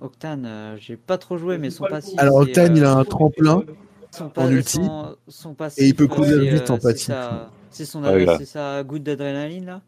Octane, 0.00 0.46
euh, 0.46 0.76
j'ai 0.78 0.96
pas 0.96 1.18
trop 1.18 1.36
joué, 1.38 1.58
mais 1.58 1.70
son 1.70 1.84
passif. 1.86 2.18
Alors, 2.20 2.42
c'est, 2.44 2.50
Octane, 2.50 2.72
euh, 2.74 2.76
il 2.76 2.84
a 2.84 2.92
un 2.94 3.04
tremplin 3.04 3.64
son 4.12 4.30
en 4.36 4.50
ulti. 4.50 4.76
son- 4.76 5.16
son 5.28 5.54
passif, 5.54 5.82
et 5.82 5.88
il 5.88 5.94
peut 5.94 6.04
euh, 6.04 6.08
courir 6.08 6.40
vite 6.44 6.70
en 6.70 6.74
euh, 6.74 6.78
c'est 6.80 6.88
passif. 6.88 7.06
sa- 7.06 7.50
C'est 7.70 7.84
son 7.84 8.02
c'est 8.38 8.44
sa 8.46 8.82
goutte 8.84 9.02
d'adrénaline 9.04 9.66
là 9.66 9.82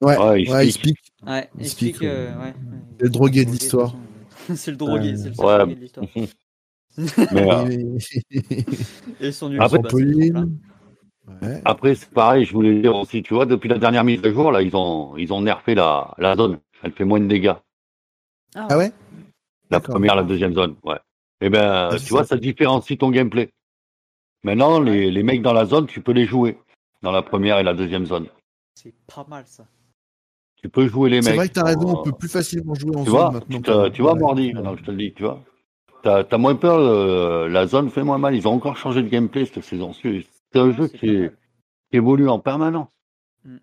Ouais, 0.00 0.42
il 0.42 0.50
ouais, 0.50 0.66
il 0.66 0.72
speak. 0.72 0.96
speak. 0.96 1.12
Ouais, 1.26 1.48
Il 1.58 1.62
il 1.64 1.68
speak, 1.68 1.94
speak, 1.96 2.08
euh, 2.08 2.40
ouais. 2.40 2.54
Le 2.98 3.08
drogué 3.08 3.44
de 3.44 3.50
l'histoire. 3.50 3.94
c'est 4.54 4.70
le 4.70 4.76
drogué, 4.76 5.16
c'est 5.16 5.30
le 5.30 5.34
drogué 5.34 5.74
de 5.74 5.80
l'histoire. 5.80 6.06
Mais, 7.32 7.50
euh, 7.50 7.98
Et 9.20 9.32
son 9.32 9.52
Après, 9.58 9.78
bah, 9.78 9.88
c'est. 9.90 10.32
Ouais. 11.42 11.62
Après, 11.64 11.94
c'est 11.94 12.10
pareil, 12.10 12.44
je 12.44 12.52
voulais 12.52 12.80
dire 12.80 12.94
aussi, 12.94 13.22
tu 13.22 13.34
vois, 13.34 13.46
depuis 13.46 13.68
la 13.68 13.78
dernière 13.78 14.04
mise 14.04 14.22
à 14.24 14.30
jour, 14.30 14.52
là, 14.52 14.60
ils 14.62 14.76
ont, 14.76 15.16
ils 15.16 15.32
ont 15.32 15.40
nerfé 15.40 15.74
la, 15.74 16.14
la 16.18 16.36
zone. 16.36 16.58
Elle 16.82 16.92
fait 16.92 17.04
moins 17.04 17.18
de 17.20 17.26
dégâts. 17.26 17.54
Ah 18.54 18.76
ouais? 18.76 18.92
La 19.70 19.80
première, 19.80 20.14
la 20.16 20.22
deuxième 20.22 20.54
zone, 20.54 20.76
ouais. 20.84 20.98
Et 21.40 21.48
ben, 21.48 21.88
Ah, 21.90 21.98
c'est 21.98 22.04
tu 22.04 22.10
vois, 22.12 22.22
ça. 22.24 22.30
ça 22.30 22.36
différencie 22.36 22.98
ton 22.98 23.10
gameplay. 23.10 23.50
Maintenant, 24.44 24.80
les, 24.80 25.10
les 25.10 25.22
mecs 25.22 25.42
dans 25.42 25.54
la 25.54 25.64
zone, 25.64 25.86
tu 25.86 26.02
peux 26.02 26.12
les 26.12 26.26
jouer. 26.26 26.58
Dans 27.02 27.12
la 27.12 27.22
première 27.22 27.58
et 27.58 27.62
la 27.62 27.74
deuxième 27.74 28.06
zone. 28.06 28.28
C'est 28.74 28.94
pas 29.06 29.26
mal 29.28 29.44
ça. 29.46 29.66
Tu 30.56 30.68
peux 30.68 30.86
jouer 30.88 31.10
les 31.10 31.20
C'est 31.22 31.30
mecs. 31.30 31.36
vrai 31.36 31.48
que 31.48 31.54
t'as 31.54 31.64
raison, 31.64 31.98
on 31.98 32.02
peut 32.02 32.12
plus 32.12 32.28
facilement 32.28 32.74
jouer 32.74 32.96
en 32.96 33.04
Tu 33.04 33.10
zone 33.10 33.18
vois, 33.18 33.30
maintenant. 33.30 33.56
tu, 33.56 33.62
te- 33.62 33.88
tu 33.88 34.02
vois, 34.02 34.14
Mordi, 34.14 34.46
Ouais. 34.46 34.52
maintenant 34.54 34.74
que 34.74 34.80
je 34.80 34.84
te 34.84 34.90
le 34.90 34.96
dis, 34.96 35.12
tu 35.12 35.22
vois. 35.22 35.42
T'as 36.04 36.22
as 36.30 36.38
moins 36.38 36.54
peur, 36.54 36.78
euh, 36.78 37.48
la 37.48 37.66
zone 37.66 37.88
fait 37.90 38.02
moins 38.04 38.18
mal. 38.18 38.34
Ils 38.34 38.46
ont 38.46 38.52
encore 38.52 38.76
changé 38.76 39.02
de 39.02 39.08
gameplay 39.08 39.46
cette 39.46 39.64
saison. 39.64 39.92
C'est 39.94 40.24
un 40.60 40.70
jeu 40.72 40.86
qui, 40.88 41.08
est- 41.08 41.32
évolue 41.92 42.28
en 42.28 42.38
permanence. 42.38 42.90
Mm. 43.44 43.56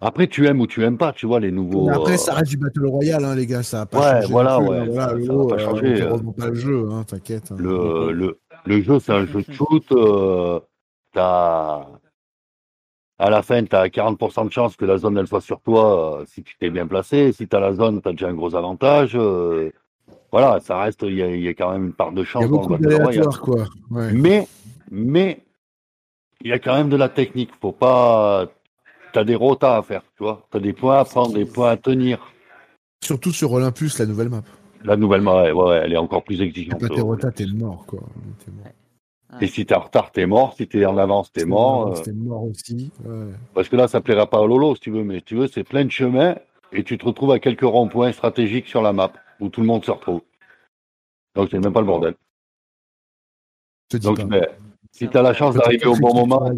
Après, 0.00 0.26
tu 0.26 0.46
aimes 0.48 0.60
ou 0.60 0.66
tu 0.66 0.82
aimes 0.82 0.98
pas, 0.98 1.12
tu 1.12 1.26
vois, 1.26 1.38
les 1.38 1.52
nouveaux. 1.52 1.86
Mais 1.86 1.94
après, 1.94 2.14
euh, 2.14 2.16
ça 2.18 2.34
reste 2.34 2.50
du 2.50 2.56
Battle 2.56 2.86
Royale, 2.86 3.24
hein, 3.24 3.34
les 3.36 3.46
gars, 3.46 3.62
ça 3.62 3.82
a 3.82 3.86
pas 3.86 3.98
Ouais, 3.98 4.20
changé. 4.22 4.32
voilà, 4.32 4.60
ouais, 4.60 4.78
hein, 4.78 4.84
voilà, 4.88 5.08
ça- 5.08 5.14
le 5.14 5.24
ça 5.26 5.32
va 5.34 5.46
pas 5.46 5.54
euh, 5.54 5.58
changer, 5.58 6.02
euh. 6.02 6.18
pas 6.36 6.48
le 6.48 6.54
jeu, 6.54 6.88
hein, 6.90 7.04
t'inquiète. 7.04 7.52
hein. 7.52 7.56
Le, 7.58 8.12
le, 8.12 8.40
le 8.64 8.82
jeu, 8.82 8.98
c'est 8.98 9.12
un 9.12 9.24
jeu 9.26 9.42
de 9.42 9.52
shoot. 9.52 9.84
euh, 9.92 10.58
t'as 11.12 11.86
à 13.18 13.30
la 13.30 13.42
fin, 13.42 13.64
tu 13.64 13.74
as 13.76 13.88
40% 13.88 14.44
de 14.44 14.50
chance 14.52 14.76
que 14.76 14.84
la 14.84 14.98
zone 14.98 15.16
elle 15.16 15.26
soit 15.26 15.40
sur 15.40 15.60
toi 15.62 16.20
euh, 16.20 16.24
si 16.26 16.42
tu 16.42 16.56
t'es 16.58 16.68
bien 16.68 16.86
placé. 16.86 17.32
Si 17.32 17.48
tu 17.48 17.56
as 17.56 17.60
la 17.60 17.72
zone, 17.72 18.02
tu 18.02 18.08
as 18.08 18.12
déjà 18.12 18.28
un 18.28 18.34
gros 18.34 18.54
avantage. 18.54 19.16
Voilà, 20.38 20.60
ça 20.60 20.78
reste, 20.82 21.00
il 21.02 21.14
y, 21.14 21.22
a- 21.22 21.34
il 21.34 21.40
y 21.40 21.48
a 21.48 21.54
quand 21.54 21.72
même 21.72 21.86
une 21.86 21.92
part 21.94 22.12
de 22.12 22.20
Il 22.20 22.26
chance 22.26 22.42
y 22.42 22.44
a 22.44 22.48
beaucoup 22.48 22.76
quoi. 23.38 23.64
Ouais. 23.90 24.12
Mais, 24.12 24.46
mais, 24.90 25.40
il 26.42 26.48
y 26.50 26.52
a 26.52 26.58
quand 26.58 26.74
même 26.74 26.90
de 26.90 26.96
la 26.96 27.08
technique. 27.08 27.50
Faut 27.60 27.72
pas. 27.72 28.46
T'as 29.14 29.24
des 29.24 29.34
rotas 29.34 29.78
à 29.78 29.82
faire, 29.82 30.02
tu 30.16 30.24
vois. 30.24 30.46
T'as 30.50 30.58
des 30.60 30.74
points 30.74 30.98
à 30.98 31.04
prendre, 31.06 31.32
des 31.32 31.46
points 31.46 31.70
à 31.70 31.76
tenir. 31.78 32.18
Surtout 33.02 33.32
sur 33.32 33.50
Olympus, 33.52 33.98
la 33.98 34.04
nouvelle 34.04 34.28
map. 34.28 34.42
La 34.84 34.96
nouvelle, 34.96 35.22
ouais, 35.26 35.52
ouais, 35.52 35.52
ouais, 35.52 35.80
elle 35.84 35.92
est 35.94 35.96
encore 35.96 36.22
plus 36.22 36.42
exigeante. 36.42 36.80
pas 36.80 36.88
tes 36.88 37.00
rotas, 37.00 37.30
t'es 37.30 37.46
mort, 37.46 37.84
quoi. 37.86 38.00
T'es 38.44 38.50
mort. 38.52 39.40
Et 39.40 39.46
si 39.46 39.64
t'es 39.64 39.74
en 39.74 39.80
retard, 39.80 40.12
t'es 40.12 40.26
mort. 40.26 40.54
Si 40.56 40.66
t'es 40.68 40.84
en 40.84 40.98
avance, 40.98 41.32
t'es 41.32 41.46
mort. 41.46 41.88
euh, 41.96 42.02
T'es 42.02 42.12
mort 42.12 42.44
aussi. 42.44 42.90
Ouais. 43.04 43.32
Parce 43.54 43.68
que 43.70 43.76
là, 43.76 43.88
ça 43.88 44.00
plaira 44.02 44.26
pas 44.26 44.38
à 44.40 44.46
Lolo, 44.46 44.74
si 44.74 44.82
tu 44.82 44.90
veux, 44.90 45.02
mais 45.02 45.16
si 45.20 45.24
tu 45.24 45.36
veux, 45.36 45.46
c'est 45.46 45.64
plein 45.64 45.84
de 45.86 45.90
chemins 45.90 46.36
et 46.72 46.84
tu 46.84 46.98
te 46.98 47.04
retrouves 47.06 47.32
à 47.32 47.38
quelques 47.38 47.62
ronds-points 47.62 48.12
stratégiques 48.12 48.68
sur 48.68 48.82
la 48.82 48.92
map 48.92 49.12
où 49.40 49.48
tout 49.48 49.60
le 49.60 49.66
monde 49.66 49.84
se 49.84 49.90
retrouve. 49.90 50.22
Donc, 51.34 51.48
c'est 51.50 51.58
même 51.58 51.72
pas 51.72 51.80
le 51.80 51.86
bordel. 51.86 52.14
Je 53.90 53.96
te 53.96 54.00
dis 54.00 54.06
Donc, 54.06 54.18
pas. 54.18 54.24
mais, 54.24 54.48
si 54.92 55.08
t'as 55.08 55.22
la 55.22 55.34
chance 55.34 55.54
d'arriver 55.54 55.86
au 55.86 55.96
bon 55.96 56.14
moment, 56.14 56.50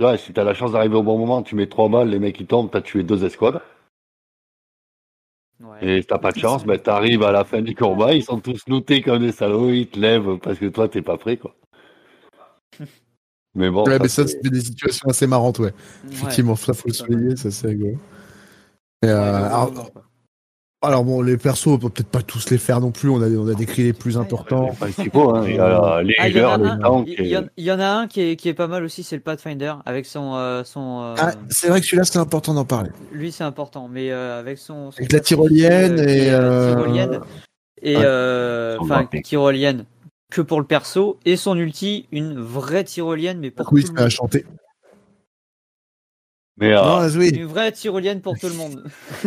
ouais, 0.00 0.18
si 0.18 0.32
t'as 0.32 0.44
la 0.44 0.54
chance 0.54 0.72
d'arriver 0.72 0.96
au 0.96 1.02
bon 1.02 1.18
moment, 1.18 1.42
tu 1.42 1.54
mets 1.54 1.68
trois 1.68 1.88
balles, 1.88 2.10
les 2.10 2.18
mecs 2.18 2.38
ils 2.38 2.46
tombent, 2.46 2.70
t'as 2.70 2.82
tué 2.82 3.02
deux 3.02 3.24
escouades. 3.24 3.60
Et 5.80 6.02
si 6.02 6.06
t'as 6.06 6.18
pas 6.18 6.32
de 6.32 6.38
chance, 6.38 6.64
ben, 6.64 6.78
t'arrives 6.78 7.22
à 7.22 7.32
la 7.32 7.44
fin 7.44 7.62
du 7.62 7.74
combat, 7.74 8.12
ils 8.14 8.22
sont 8.22 8.40
tous 8.40 8.62
lootés 8.68 9.02
comme 9.02 9.20
des 9.20 9.32
salauds, 9.32 9.70
ils 9.70 9.88
te 9.88 9.98
lèvent 9.98 10.38
parce 10.38 10.58
que 10.58 10.66
toi, 10.66 10.88
t'es 10.88 11.02
pas 11.02 11.16
prêt, 11.16 11.36
quoi. 11.36 11.54
Mais 13.54 13.70
bon. 13.70 13.84
Ouais, 13.84 13.96
ça, 13.96 13.98
mais 14.02 14.08
ça, 14.08 14.26
c'est- 14.26 14.40
c'est 14.42 14.50
des 14.50 14.60
situations 14.60 15.08
assez 15.08 15.26
marrantes, 15.26 15.58
ouais. 15.58 15.72
Effectivement, 16.10 16.54
ça, 16.56 16.74
faut 16.74 16.88
le 16.88 16.94
souligner, 16.94 17.36
ça, 17.36 17.50
c'est 17.50 17.68
rigolo. 17.68 17.98
Et, 19.02 19.06
euh, 19.08 19.44
alors, 19.46 19.72
alors, 20.80 21.02
bon, 21.04 21.22
les 21.22 21.36
persos, 21.36 21.66
on 21.66 21.78
peut 21.78 21.88
peut-être 21.88 22.08
pas 22.08 22.22
tous 22.22 22.50
les 22.50 22.58
faire 22.58 22.80
non 22.80 22.92
plus, 22.92 23.08
on 23.08 23.20
a, 23.20 23.26
on 23.28 23.48
a 23.48 23.54
décrit 23.54 23.82
les 23.82 23.92
plus 23.92 24.16
importants. 24.16 24.68
principaux, 24.78 25.34
hein. 25.34 25.42
Il 25.44 25.50
y 25.50 25.54
les 25.54 25.58
Ah, 25.60 25.90
en 25.90 25.96
a 25.96 26.02
healers, 26.28 26.52
un- 26.52 26.76
les 26.76 26.82
tanks. 26.82 27.08
il 27.18 27.26
y, 27.26 27.36
en- 27.36 27.44
il 27.56 27.64
y 27.64 27.72
en 27.72 27.80
a 27.80 27.86
un 27.88 28.06
qui 28.06 28.20
est, 28.20 28.36
qui 28.36 28.48
est 28.48 28.54
pas 28.54 28.68
mal 28.68 28.84
aussi, 28.84 29.02
c'est 29.02 29.16
le 29.16 29.22
Pathfinder 29.22 29.74
avec 29.86 30.06
son 30.06 30.36
euh, 30.36 30.62
son. 30.62 31.00
euh, 31.02 31.14
Ah, 31.18 31.32
c'est 31.50 31.68
vrai 31.68 31.80
que 31.80 31.86
celui-là, 31.86 32.04
c'est 32.04 32.20
important 32.20 32.54
d'en 32.54 32.64
parler. 32.64 32.90
Lui 33.10 33.32
c'est 33.32 33.42
important, 33.42 33.88
mais 33.88 34.12
euh, 34.12 34.38
avec 34.38 34.58
son. 34.58 34.92
son 34.92 34.98
Avec 34.98 35.10
la 35.12 35.18
tyrolienne 35.20 35.98
euh, 35.98 36.04
et, 36.06 36.76
tyrolienne 36.76 37.20
et 37.82 37.96
euh, 37.98 38.76
enfin 38.78 39.00
vampire. 39.00 39.22
tyrolienne 39.24 39.84
que 40.30 40.42
pour 40.42 40.60
le 40.60 40.66
perso 40.66 41.18
et 41.24 41.36
son 41.36 41.56
ulti 41.56 42.06
une 42.12 42.38
vraie 42.38 42.84
tyrolienne 42.84 43.38
mais 43.40 43.50
pour 43.50 43.72
Oui, 43.72 43.82
tout 43.82 43.92
le 43.94 43.98
c'est 43.98 44.04
à 44.04 44.08
chanter. 44.10 44.44
Mais 46.60 46.72
euh, 46.72 46.82
Non, 46.82 47.18
oui. 47.18 47.30
Une 47.30 47.46
vraie 47.46 47.72
tyrolienne 47.72 48.20
pour 48.20 48.38
tout 48.38 48.48
le 48.48 48.54
monde. 48.54 48.84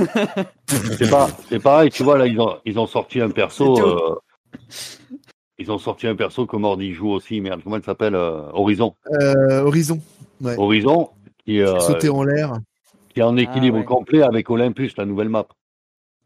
c'est 0.97 1.09
pas, 1.09 1.29
c'est 1.49 1.59
pareil, 1.59 1.89
tu 1.89 2.03
vois, 2.03 2.17
là, 2.17 2.27
ils 2.27 2.39
ont, 2.39 2.57
ils 2.65 2.77
ont 2.77 2.87
sorti 2.87 3.21
un 3.21 3.29
perso. 3.29 3.77
Euh, 3.79 4.15
ils 5.61 5.71
ont 5.71 5.77
sorti 5.77 6.07
un 6.07 6.15
perso 6.15 6.47
que 6.47 6.57
Mordi 6.57 6.91
joue 6.91 7.11
aussi, 7.11 7.39
merde, 7.39 7.61
comment 7.63 7.77
il 7.77 7.83
s'appelle 7.83 8.15
euh, 8.15 8.49
Horizon. 8.53 8.95
Euh, 9.11 9.61
Horizon. 9.61 10.01
Ouais. 10.41 10.57
Horizon, 10.57 11.11
qui, 11.45 11.61
euh, 11.61 11.79
Sauter 11.79 12.09
en 12.09 12.23
l'air. 12.23 12.53
qui 13.09 13.19
est 13.19 13.23
en 13.23 13.37
équilibre 13.37 13.77
ouais. 13.77 13.85
complet 13.85 14.23
avec 14.23 14.49
Olympus, 14.49 14.97
la 14.97 15.05
nouvelle 15.05 15.29
map. 15.29 15.45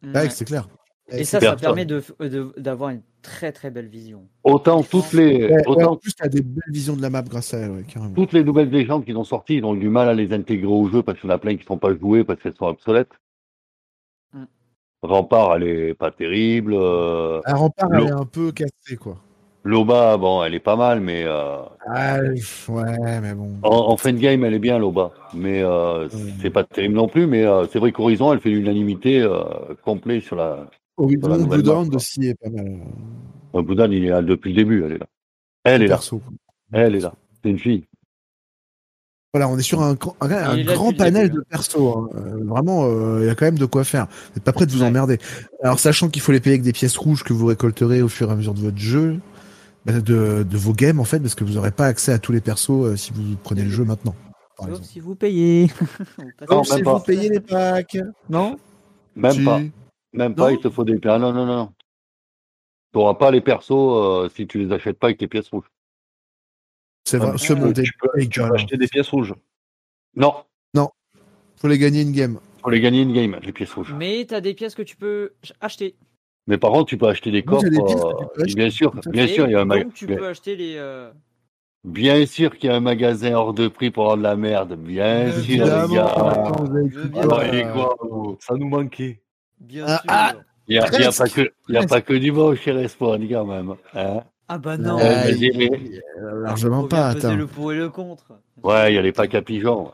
Ouais, 0.04 0.30
c'est 0.30 0.46
clair. 0.46 0.70
Et 1.12 1.24
ça, 1.24 1.40
ça 1.40 1.56
permet 1.56 1.86
de- 1.86 2.02
de- 2.20 2.54
d'avoir 2.58 2.90
une 2.90 3.02
très 3.22 3.52
très 3.52 3.70
belle 3.70 3.88
vision. 3.88 4.24
Autant 4.44 4.82
toutes 4.82 5.14
les, 5.14 5.46
Ouais, 5.46 5.52
ouais, 5.54 5.68
autant 5.68 5.92
en 5.94 5.96
plus, 5.98 6.16
t'as 6.16 6.28
des 6.28 6.42
belles 6.42 6.64
visions 6.72 6.96
de 6.96 7.02
la 7.02 7.10
map 7.12 7.22
grâce 7.22 7.54
à 7.54 7.60
elle, 7.60 7.72
ouais, 7.72 7.84
carrément. 7.88 8.14
toutes 8.16 8.34
les 8.34 8.44
nouvelles 8.44 8.70
légendes 8.72 9.06
qu'ils 9.06 9.18
ont 9.18 9.24
sorties, 9.24 9.56
ils 9.58 9.66
ont 9.66 9.76
du 9.76 9.90
mal 9.90 10.10
à 10.10 10.14
les 10.16 10.34
intégrer 10.34 10.66
au 10.68 10.88
jeu 10.90 11.04
parce 11.04 11.20
qu'il 11.20 11.30
y 11.30 11.32
en 11.32 11.36
a 11.36 11.40
plein 11.40 11.54
qui 11.56 11.62
ne 11.62 11.68
sont 11.68 11.78
pas 11.78 11.94
jouées 11.96 12.24
parce 12.24 12.42
qu'elles 12.42 12.56
sont 12.56 12.66
obsolètes. 12.66 13.12
Mm. 14.34 14.44
Rempart, 15.04 15.56
elle 15.58 15.64
est 15.64 15.94
pas 15.94 16.10
terrible. 16.12 16.74
euh, 16.76 17.40
Un 17.46 17.56
rempart, 17.56 17.90
Lo- 17.90 18.02
elle 18.04 18.08
est 18.10 18.12
un 18.12 18.26
peu 18.26 18.52
cassée, 18.52 18.98
quoi. 19.00 19.18
Loba, 19.64 20.18
bon, 20.18 20.44
elle 20.44 20.54
est 20.54 20.60
pas 20.60 20.76
mal, 20.76 21.02
mais 21.02 21.24
euh, 21.26 21.58
Ah, 21.88 22.20
ouais, 22.22 23.20
mais 23.22 23.34
bon. 23.34 23.56
en, 23.64 23.90
en 23.92 23.98
fin 23.98 24.14
de 24.14 24.20
game, 24.20 24.44
elle 24.44 24.54
est 24.54 24.60
bien, 24.60 24.78
Loba. 24.78 25.12
Mais 25.34 25.64
euh, 25.64 26.08
c'est 26.40 26.52
pas 26.52 26.64
terrible 26.64 26.94
non 26.94 27.08
plus. 27.08 27.26
Mais 27.26 27.44
euh, 27.46 27.66
c'est 27.72 27.80
vrai 27.80 27.92
qu'Horizon, 27.92 28.32
elle 28.34 28.40
fait 28.40 28.50
l'unanimité 28.52 29.22
euh, 29.22 29.44
complet 29.84 30.20
sur 30.20 30.36
la. 30.36 30.70
Horizon 30.98 31.48
quoi. 31.48 31.96
aussi 31.96 32.26
est 32.28 32.36
pas 32.36 32.50
mal. 32.50 32.80
Boudan, 33.54 33.90
il 33.92 34.06
est 34.06 34.10
là 34.10 34.22
depuis 34.22 34.52
le 34.52 34.56
début, 34.58 34.84
elle 34.84 34.94
est 34.94 34.98
là. 34.98 35.08
Elle 35.64 35.82
est 35.84 35.88
là. 35.88 35.96
Perso. 35.96 36.22
Elle 36.74 36.96
est 36.96 37.00
là. 37.00 37.14
C'est 37.44 37.50
une 37.50 37.60
fille. 37.60 37.86
Voilà, 39.34 39.50
on 39.50 39.58
est 39.58 39.62
sur 39.64 39.82
un, 39.82 39.96
grand- 39.96 40.16
un, 40.22 40.32
un 40.32 40.54
Il 40.56 40.62
est 40.62 40.64
là 40.64 40.74
grand 40.76 40.92
depuis 40.92 41.00
le 41.00 41.06
panel 41.12 41.28
début, 41.30 41.40
de 41.40 41.44
persos. 41.44 41.76
hein. 41.78 42.08
Euh, 42.16 42.44
vraiment, 42.46 42.86
euh, 42.86 43.20
il 43.22 43.28
y 43.28 43.30
a 43.30 43.36
quand 43.36 43.46
même 43.46 43.58
de 43.58 43.66
quoi 43.66 43.84
faire. 43.84 44.08
Vous 44.08 44.36
n'êtes 44.36 44.44
pas 44.46 44.54
prêt 44.54 44.66
de 44.66 44.72
vous 44.72 44.84
emmerder. 44.84 45.18
Alors, 45.62 45.80
sachant 45.80 46.10
qu'il 46.10 46.22
faut 46.22 46.32
les 46.32 46.40
payer 46.40 46.54
avec 46.54 46.64
des 46.64 46.72
pièces 46.74 46.96
rouges 46.96 47.24
que 47.24 47.34
vous 47.34 47.46
récolterez 47.46 48.02
au 48.02 48.08
fur 48.08 48.30
et 48.30 48.32
à 48.32 48.36
mesure 48.36 48.54
de 48.54 48.62
votre 48.62 48.78
jeu, 48.78 49.20
bah, 49.86 49.94
de, 50.00 50.44
de 50.50 50.58
vos 50.58 50.72
games, 50.74 51.00
en 51.02 51.04
fait, 51.06 51.20
parce 51.20 51.36
que 51.36 51.44
vous 51.44 51.54
n'aurez 51.54 51.72
pas 51.72 51.86
accès 51.88 52.14
à 52.14 52.20
tous 52.20 52.32
les 52.32 52.40
persos 52.42 52.70
euh, 52.72 52.96
si 52.96 53.12
vous 53.14 53.36
prenez 53.44 53.64
le 53.64 53.70
jeu 53.70 53.84
maintenant. 53.84 54.16
par 54.58 54.68
Sauf 54.68 54.70
exemple. 54.70 54.88
si 54.88 55.00
vous 55.02 55.16
payez. 55.16 55.68
Non, 56.50 56.64
Sauf 56.64 56.70
même 56.70 56.78
si 56.78 56.84
pas. 56.84 56.94
vous 56.94 57.04
payez 57.04 57.30
les 57.30 57.40
packs. 57.42 57.98
Non 58.30 58.58
Même 59.18 59.32
Si. 59.34 59.44
pas. 59.44 59.60
Même 60.16 60.36
pas, 60.36 60.52
il 60.52 60.60
te 60.60 60.70
faut 60.70 60.84
des. 60.84 61.00
Ah 61.06 61.20
non, 61.20 61.34
non, 61.34 61.46
non. 61.46 61.74
Tu 62.94 63.00
n'auras 63.00 63.16
pas 63.16 63.32
les 63.32 63.42
persos 63.42 63.72
euh, 63.72 64.30
si 64.30 64.48
tu 64.48 64.60
les 64.60 64.72
achètes 64.74 64.98
pas 64.98 65.08
avec 65.08 65.18
tes 65.18 65.28
pièces 65.28 65.50
rouges. 65.50 65.70
C'est 67.04 67.18
vrai, 67.18 67.38
ce 67.38 67.54
tu 67.54 67.60
monde 67.60 67.78
est 67.78 67.84
tu 67.84 67.92
peux- 68.00 68.28
tu 68.28 68.42
acheter 68.42 68.78
des 68.78 68.88
pièces 68.88 69.10
rouges. 69.10 69.34
Non, 70.16 70.34
Non, 70.74 70.90
faut 71.58 71.68
les 71.68 71.78
gagner 71.78 72.02
une 72.02 72.14
game. 72.14 72.40
faut 72.64 72.70
les 72.70 72.80
gagner 72.80 73.02
une 73.02 73.14
game, 73.14 73.38
les 73.44 73.52
pièces 73.52 73.74
rouges. 73.74 73.94
Mais 73.94 74.26
t'as 74.26 74.40
des 74.42 74.54
pièces 74.54 74.76
que 74.76 74.82
tu 74.82 74.96
peux 74.96 75.34
acheter. 75.60 75.96
Mais 76.48 76.58
par 76.58 76.72
contre, 76.72 76.86
tu 76.86 76.98
peux 76.98 77.08
acheter 77.08 77.32
des 77.32 77.44
que 77.44 77.56
euh, 77.56 78.46
tu 78.48 78.56
bien 78.56 78.70
sûr, 78.70 78.94
bien 79.12 79.28
sûr, 79.28 79.48
il 79.48 79.52
y 79.52 79.56
a 79.56 79.62
un 79.62 79.66
donc 79.66 79.86
mag- 79.86 79.94
tu 79.94 80.08
bien, 80.08 80.18
peux 80.18 80.28
acheter 80.28 80.56
les. 80.56 80.76
euh, 80.78 81.12
bien 81.84 82.26
sûr 82.26 82.56
qu'il 82.58 82.70
y 82.70 82.74
a 82.74 82.76
un 82.76 82.80
magasin 82.80 83.34
hors 83.34 83.54
de 83.54 83.68
prix 83.68 83.92
pour 83.92 84.04
avoir 84.04 84.18
de 84.18 84.24
la 84.24 84.36
merde. 84.36 84.76
Bien 84.76 85.32
sûr, 85.32 85.66
les 85.66 85.88
gars. 85.88 85.88
bien 85.88 86.06
euh, 86.08 87.88
vous 88.02 88.38
Ça 88.40 88.56
nous 88.56 88.70
manquait. 88.70 89.22
Bien 89.60 89.86
Ah, 89.88 89.98
sûr. 89.98 90.06
ah, 90.10 90.34
Il 90.68 90.72
n'y 90.74 90.80
a, 90.80 90.88
il 90.98 91.02
y 91.02 91.06
a 91.06 91.12
pas 91.12 91.28
que, 91.30 91.42
il 91.70 91.76
y 91.76 91.78
a 91.78 91.86
pas 91.86 92.02
que 92.02 92.14
du 92.14 92.32
bon 92.32 92.56
chez 92.56 92.72
Respawn, 92.72 93.28
quand 93.30 93.46
même. 93.46 93.76
Hein 93.94 94.22
Ah 94.48 94.58
bah 94.58 94.78
non. 94.78 94.98
Euh, 95.00 95.30
il- 95.32 95.58
mais- 95.58 95.70
euh, 96.22 96.44
largement 96.44 96.88
pas, 96.88 97.10
attends. 97.10 97.36
le 97.36 97.48
pour 97.48 97.72
et 97.74 97.78
le 97.78 97.90
contre. 97.90 98.26
ouais, 98.64 98.92
il 98.92 98.96
y 98.96 98.98
a 98.98 99.02
les 99.02 99.12
packs 99.12 99.36
à 99.36 99.42
pigeons. 99.42 99.92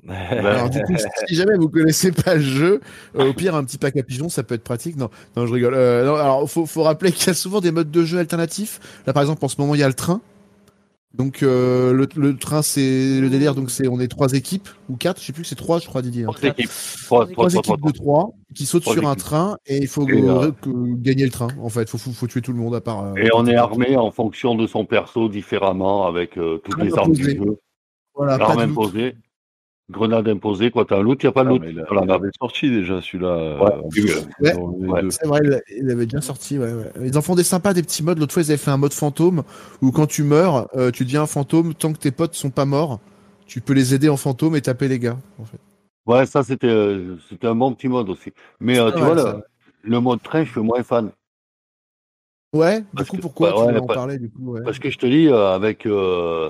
Alors 0.08 0.70
du 0.70 0.80
coup, 0.82 0.94
si 1.26 1.34
jamais 1.34 1.56
vous 1.56 1.68
connaissez 1.68 2.12
pas 2.12 2.36
le 2.36 2.40
jeu, 2.40 2.80
euh, 3.16 3.30
au 3.30 3.32
pire 3.32 3.56
un 3.56 3.64
petit 3.64 3.78
pack 3.78 3.96
à 3.96 4.02
pigeons, 4.04 4.28
ça 4.28 4.44
peut 4.44 4.54
être 4.54 4.62
pratique. 4.62 4.96
Non, 4.96 5.10
non, 5.36 5.46
je 5.46 5.52
rigole. 5.52 5.74
Euh, 5.74 6.04
non, 6.06 6.14
alors 6.14 6.48
faut, 6.48 6.66
faut 6.66 6.84
rappeler 6.84 7.10
qu'il 7.10 7.26
y 7.26 7.30
a 7.30 7.34
souvent 7.34 7.60
des 7.60 7.72
modes 7.72 7.90
de 7.90 8.04
jeu 8.04 8.18
alternatifs. 8.18 8.78
Là, 9.06 9.12
par 9.12 9.22
exemple, 9.24 9.44
en 9.44 9.48
ce 9.48 9.60
moment, 9.60 9.74
il 9.74 9.80
y 9.80 9.84
a 9.84 9.88
le 9.88 9.94
train. 9.94 10.20
Donc 11.18 11.42
euh, 11.42 11.92
le, 11.92 12.08
le 12.14 12.36
train, 12.36 12.62
c'est 12.62 13.20
le 13.20 13.28
délire. 13.28 13.56
Donc 13.56 13.70
c'est 13.70 13.88
on 13.88 13.98
est 13.98 14.06
trois 14.06 14.32
équipes 14.34 14.68
ou 14.88 14.96
quatre, 14.96 15.20
je 15.20 15.26
sais 15.26 15.32
plus, 15.32 15.44
c'est 15.44 15.56
trois, 15.56 15.80
je 15.80 15.86
crois, 15.86 16.00
Didier. 16.00 16.22
hein. 16.24 16.30
Trois 16.32 16.48
équipes. 16.50 16.70
Trois, 17.04 17.26
trois, 17.26 17.54
équipes 17.54 17.84
de 17.84 17.90
trois 17.90 18.30
qui 18.54 18.66
sautent 18.66 18.84
sur 18.84 19.08
un 19.08 19.14
train 19.16 19.56
et 19.66 19.78
il 19.78 19.88
faut 19.88 20.06
Et, 20.08 20.12
euh, 20.22 20.50
euh, 20.66 20.94
gagner 20.96 21.24
le 21.24 21.30
train. 21.30 21.48
En 21.60 21.68
fait, 21.68 21.88
faut, 21.90 21.98
faut, 21.98 22.12
faut 22.12 22.26
tuer 22.28 22.40
tout 22.40 22.52
le 22.52 22.58
monde 22.58 22.74
à 22.76 22.80
part. 22.80 23.04
euh, 23.04 23.14
Et 23.16 23.28
on 23.34 23.46
est 23.46 23.56
armé 23.56 23.96
en 23.96 24.10
fonction 24.12 24.54
de 24.54 24.66
son 24.68 24.84
perso 24.84 25.28
différemment 25.28 26.06
avec 26.06 26.38
euh, 26.38 26.58
toutes 26.64 26.80
les 26.82 26.96
armes 26.96 27.12
du 27.12 27.24
jeu. 27.24 27.58
Voilà, 28.14 28.38
pas 28.38 28.54
de 28.54 28.70
loot. 28.70 28.74
Grenade 29.90 30.28
imposée, 30.28 30.70
quoi. 30.70 30.84
T'as 30.84 30.98
un 30.98 31.02
loot, 31.02 31.22
il 31.22 31.26
n'y 31.26 31.28
a 31.28 31.32
pas 31.32 31.44
de 31.44 31.48
Ah, 31.48 31.52
loot 31.52 31.62
mais 31.62 31.70
il, 31.72 32.10
avait 32.10 32.28
sorti 32.38 32.70
déjà 32.70 33.00
celui-là. 33.00 33.28
euh, 33.28 33.58
Ouais. 34.40 35.02
C'est 35.10 35.26
vrai, 35.26 35.40
il- 35.44 35.62
il 35.84 35.90
avait 35.90 36.06
déjà 36.06 36.20
sorti. 36.20 36.58
Ouais, 36.58 36.72
ouais. 36.72 36.90
Ils 37.04 37.16
en 37.16 37.22
font 37.22 37.34
des 37.34 37.44
sympas, 37.44 37.72
des 37.74 37.82
petits 37.82 38.02
modes. 38.02 38.18
L'autre 38.18 38.32
fois, 38.34 38.42
ils 38.42 38.50
avaient 38.50 38.56
fait 38.58 38.70
un 38.70 38.76
mode 38.76 38.92
fantôme 38.92 39.42
où 39.82 39.90
quand 39.92 40.06
tu 40.06 40.22
meurs, 40.24 40.68
euh, 40.76 40.90
tu 40.90 41.04
deviens 41.04 41.22
un 41.22 41.26
fantôme 41.26 41.74
tant 41.74 41.92
que 41.92 41.98
tes 41.98 42.10
potes 42.10 42.34
sont 42.34 42.50
pas 42.50 42.64
morts. 42.64 43.00
Tu 43.46 43.60
peux 43.60 43.72
les 43.72 43.94
aider 43.94 44.08
en 44.08 44.16
fantôme 44.18 44.56
et 44.56 44.60
taper 44.60 44.88
les 44.88 44.98
gars. 44.98 45.18
En 45.38 45.44
fait. 45.44 45.58
Ouais, 46.06 46.26
ça 46.26 46.42
c'était 46.42 46.66
euh, 46.68 47.16
c'était 47.28 47.46
un 47.46 47.54
bon 47.54 47.72
petit 47.74 47.88
mode 47.88 48.08
aussi. 48.10 48.32
Mais 48.60 48.78
euh, 48.78 48.90
C'est 48.90 48.98
tu 48.98 49.04
vois, 49.04 49.14
le, 49.14 49.42
le 49.90 50.00
mode 50.00 50.22
train, 50.22 50.44
je 50.44 50.50
suis 50.50 50.60
moins 50.60 50.82
fan. 50.82 51.10
Ouais. 52.54 52.82
Du 52.94 53.04
coup, 53.04 53.16
que- 53.16 53.22
pourquoi 53.22 53.66
ouais, 53.66 53.72
tu 53.74 53.78
en 53.78 53.86
pas- 53.86 53.94
parler 53.94 54.18
du 54.18 54.30
coup 54.30 54.52
ouais. 54.52 54.62
Parce 54.64 54.78
que 54.78 54.88
je 54.90 54.98
te 54.98 55.06
dis, 55.06 55.28
euh, 55.28 55.54
avec 55.54 55.84
euh, 55.86 56.48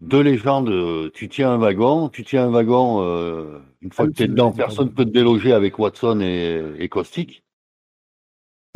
deux 0.00 0.20
légendes, 0.20 0.70
euh, 0.70 1.10
tu 1.12 1.28
tiens 1.28 1.52
un 1.52 1.58
wagon, 1.58 2.08
tu 2.08 2.24
tiens 2.24 2.44
un 2.44 2.50
wagon, 2.50 3.02
euh, 3.02 3.58
une 3.80 3.92
fois 3.92 4.06
Ah 4.06 4.08
que 4.08 4.12
tu 4.12 4.22
es 4.22 4.28
dedans, 4.28 4.52
personne 4.52 4.86
pardon. 4.86 4.94
peut 4.94 5.04
te 5.04 5.10
déloger 5.10 5.52
avec 5.52 5.78
Watson 5.78 6.20
et, 6.20 6.62
et 6.78 6.88
Caustic. 6.88 7.42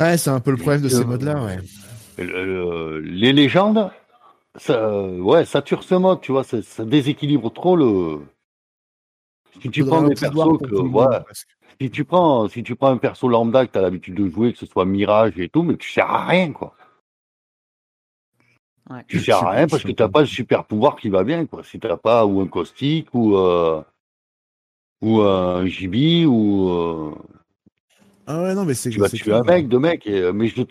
Ouais, 0.01 0.17
c'est 0.17 0.31
un 0.31 0.39
peu 0.39 0.51
le 0.51 0.57
problème 0.57 0.81
de 0.81 0.89
ces 0.89 1.05
modes-là. 1.05 1.43
Ouais. 1.45 1.59
Les 2.17 3.33
légendes, 3.33 3.89
ça, 4.55 5.01
ouais, 5.01 5.45
ça 5.45 5.61
tue 5.61 5.75
ce 5.81 5.95
mode, 5.95 6.21
tu 6.21 6.31
vois, 6.31 6.43
ça, 6.43 6.61
ça 6.61 6.83
déséquilibre 6.83 7.51
trop 7.51 7.75
le. 7.75 8.19
Si 9.61 9.69
tu 9.69 9.85
prends 9.85 10.03
un 10.03 10.09
des 10.09 10.15
persos 10.15 10.57
que, 10.59 10.75
monde, 10.75 11.23
si 11.79 11.89
tu 11.89 12.03
prends, 12.05 12.47
si 12.49 12.63
tu 12.63 12.75
prends 12.75 12.89
un 12.89 12.97
perso 12.97 13.27
lambda 13.27 13.65
que 13.65 13.71
tu 13.71 13.77
as 13.77 13.81
l'habitude 13.81 14.15
de 14.15 14.27
jouer, 14.29 14.51
que 14.51 14.59
ce 14.59 14.65
soit 14.65 14.85
Mirage 14.85 15.39
et 15.39 15.47
tout, 15.47 15.63
mais 15.63 15.77
tu 15.77 15.89
sers 15.89 16.09
à 16.09 16.25
rien, 16.25 16.51
quoi. 16.51 16.75
Tu 19.07 19.19
sers 19.19 19.37
à 19.37 19.51
rien 19.51 19.67
parce 19.67 19.83
que 19.83 19.91
t'as 19.91 20.09
pas 20.09 20.21
le 20.21 20.27
super 20.27 20.65
pouvoir 20.65 20.95
qui 20.95 21.09
va 21.09 21.23
bien, 21.23 21.45
quoi. 21.45 21.63
Si 21.63 21.79
t'as 21.79 21.97
pas 21.97 22.25
ou 22.25 22.41
un 22.41 22.47
caustique 22.47 23.07
ou 23.13 23.35
euh, 23.37 23.81
ou 25.01 25.21
un 25.21 25.65
GB 25.65 26.25
ou 26.25 26.69
euh, 26.69 27.11
Ah 28.27 28.41
ouais, 28.43 28.55
non, 28.55 28.65
mais 28.65 28.73
c'est 28.73 28.89
tu 28.89 28.99
vas 28.99 29.09
tuer 29.09 29.33
un 29.33 29.41
clair. 29.41 29.55
mec, 29.57 29.67
deux 29.69 29.79
mecs. 29.79 30.05
Et, 30.07 30.31
mais 30.31 30.47
je, 30.47 30.61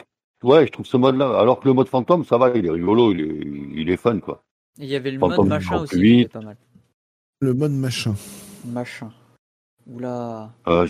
ouais, 0.43 0.67
je 0.67 0.73
trouve 0.73 0.87
ce 0.87 0.97
mode-là. 0.97 1.39
Alors 1.39 1.61
que 1.61 1.67
le 1.69 1.75
mode 1.75 1.89
fantôme, 1.89 2.25
ça 2.25 2.39
va, 2.39 2.51
il 2.57 2.65
est 2.67 2.71
rigolo, 2.71 3.13
il 3.13 3.21
est, 3.21 3.81
il 3.81 3.91
est 3.91 3.97
fun, 3.97 4.19
quoi. 4.21 4.43
Et 4.79 4.85
Il 4.85 4.89
y 4.89 4.97
avait 4.97 5.11
le 5.11 5.19
Fantôme 5.19 5.49
mode 5.49 5.49
machin 5.49 5.83
aussi, 5.83 5.97
Plus 5.97 6.01
qui 6.01 6.07
était 6.13 6.17
vite. 6.23 6.33
pas 6.33 6.41
mal. 6.41 6.57
Le 7.41 7.55
mode 7.55 7.73
machin. 7.73 8.15
Machin. 8.65 9.13
Oula. 9.87 10.51
Euh, 10.69 10.87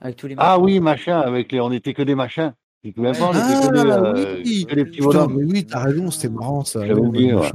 Avec 0.00 0.16
tous 0.16 0.26
les 0.26 0.34
ah 0.38 0.52
machins. 0.58 0.64
oui, 0.64 0.80
machin, 0.80 1.20
avec 1.20 1.52
les, 1.52 1.60
on 1.60 1.70
était 1.70 1.94
que 1.94 2.02
des 2.02 2.14
machins. 2.16 2.54
Ah 2.84 3.30
euh, 3.74 4.42
oui 4.44 4.66
Putain, 4.92 5.26
mais 5.28 5.62
t'as 5.62 5.80
raison, 5.80 6.10
c'était 6.10 6.28
marrant 6.28 6.64
ça. 6.64 6.86
J'avais 6.86 7.00
oublié, 7.00 7.34
ouais. 7.34 7.50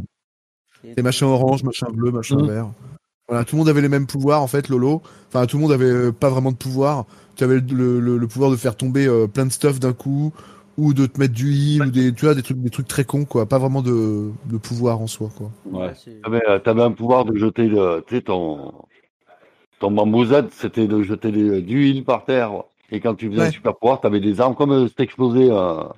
C'était 0.84 1.04
machin 1.04 1.28
orange, 1.28 1.64
machin 1.64 1.88
bleu, 1.92 2.12
machin 2.12 2.38
Mhm. 2.38 2.48
vert. 2.48 2.72
Voilà, 3.28 3.46
tout 3.46 3.56
le 3.56 3.60
monde 3.60 3.70
avait 3.70 3.82
les 3.82 3.90
mêmes 3.90 4.08
pouvoirs 4.08 4.42
en 4.42 4.48
fait, 4.48 4.70
Lolo. 4.70 5.04
Enfin, 5.28 5.46
tout 5.46 5.58
le 5.58 5.62
monde 5.62 5.72
avait 5.72 5.86
euh, 5.86 6.12
pas 6.12 6.30
vraiment 6.30 6.52
de 6.52 6.58
pouvoir. 6.58 7.06
Tu 7.36 7.44
avais 7.44 7.60
le, 7.60 8.00
le- 8.00 8.18
le 8.18 8.28
pouvoir 8.28 8.50
de 8.50 8.56
faire 8.56 8.76
tomber 8.76 9.06
euh, 9.06 9.28
plein 9.28 9.46
de 9.46 9.52
stuff 9.52 9.80
d'un 9.80 9.94
coup, 9.94 10.34
ou 10.78 10.94
de 10.96 11.06
te 11.06 11.20
mettre 11.20 11.34
du 11.36 11.54
heal, 11.54 11.84
ou 11.84 11.92
des, 11.92 12.12
tu 12.12 12.26
vois, 12.26 12.34
des 12.34 12.42
trucs, 12.42 12.58
des 12.58 12.72
trucs 12.72 12.88
très 12.88 13.04
cons 13.04 13.26
quoi. 13.26 13.46
Pas 13.46 13.60
vraiment 13.60 13.84
de, 13.84 14.32
de 14.46 14.58
pouvoir 14.58 15.00
en 15.00 15.06
soi 15.08 15.30
quoi. 15.38 15.52
Ouais. 15.66 15.94
T'avais, 16.24 16.60
t'avais 16.62 16.82
un 16.82 16.92
pouvoir 16.92 17.26
de 17.26 17.38
jeter 17.38 17.68
le, 17.68 18.04
tu 18.08 18.16
sais, 18.16 18.22
ton, 18.24 18.74
ton 19.80 19.92
bambouzade, 19.92 20.48
c'était 20.52 20.88
de 20.88 21.04
jeter 21.04 21.32
des- 21.32 21.62
du 21.62 21.86
heal 21.88 22.04
par 22.04 22.26
terre. 22.26 22.64
Et 22.92 23.00
quand 23.00 23.16
tu 23.16 23.30
faisais 23.30 23.42
un 23.42 23.52
super 23.52 23.76
pouvoir, 23.78 24.02
t'avais 24.02 24.20
des 24.20 24.42
armes 24.42 24.56
comme 24.56 24.72
euh, 24.72 24.88
c'était 24.88 25.04
explosé 25.04 25.52
un, 25.52 25.94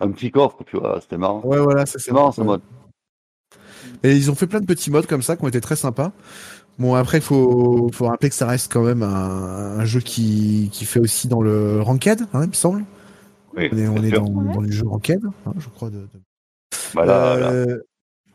un 0.00 0.10
petit 0.10 0.30
coffre, 0.30 0.64
tu 0.66 0.76
vois, 0.76 1.00
c'était 1.00 1.16
marrant. 1.16 1.40
Ouais, 1.44 1.58
voilà, 1.60 1.86
c'est 1.86 2.10
marrant 2.10 2.32
ce 2.32 2.40
ouais. 2.40 2.46
mode. 2.46 2.62
Et 4.02 4.16
ils 4.16 4.30
ont 4.30 4.34
fait 4.34 4.46
plein 4.46 4.60
de 4.60 4.66
petits 4.66 4.90
modes 4.90 5.06
comme 5.06 5.22
ça 5.22 5.36
qui 5.36 5.44
ont 5.44 5.48
été 5.48 5.60
très 5.60 5.76
sympas. 5.76 6.12
Bon, 6.78 6.94
après, 6.94 7.18
il 7.18 7.24
faut, 7.24 7.88
faut 7.92 8.06
rappeler 8.06 8.28
que 8.28 8.34
ça 8.34 8.46
reste 8.46 8.72
quand 8.72 8.82
même 8.84 9.02
un, 9.02 9.78
un 9.80 9.84
jeu 9.84 10.00
qui, 10.00 10.70
qui 10.72 10.84
fait 10.84 11.00
aussi 11.00 11.26
dans 11.26 11.40
le 11.40 11.80
ranked, 11.82 12.22
hein, 12.32 12.42
il 12.42 12.48
me 12.48 12.52
semble. 12.52 12.84
Oui, 13.56 13.68
on 13.72 13.76
est, 13.76 13.88
on 13.88 14.02
est 14.04 14.10
dans, 14.10 14.28
dans 14.28 14.60
les 14.60 14.70
jeux 14.70 14.86
ranked, 14.86 15.20
hein, 15.46 15.52
je 15.58 15.68
crois. 15.68 15.90
De, 15.90 15.98
de- 15.98 16.06
là, 16.94 17.04
là, 17.04 17.50
Euh, 17.50 17.80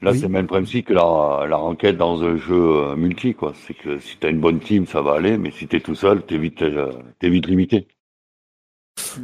là, 0.04 0.12
oui. 0.12 0.18
c'est 0.20 0.28
le 0.28 0.32
même 0.34 0.48
principe 0.48 0.88
que 0.88 0.94
la, 0.94 1.46
la 1.50 1.58
enquête 1.60 1.98
dans 1.98 2.22
un 2.24 2.38
jeu 2.38 2.54
euh, 2.54 2.96
multi, 2.96 3.34
quoi. 3.34 3.54
C'est 3.66 3.74
que 3.74 4.00
si 4.00 4.18
t'as 4.18 4.30
une 4.30 4.40
bonne 4.40 4.60
team, 4.60 4.86
ça 4.86 5.02
va 5.02 5.14
aller, 5.14 5.38
mais 5.38 5.52
si 5.52 5.68
t'es 5.68 5.80
tout 5.80 5.96
seul, 5.96 6.22
t'es 6.26 6.38
vite, 6.38 6.62
euh, 6.62 6.92
t'es 7.20 7.30
vite 7.30 7.48
limité. 7.48 7.88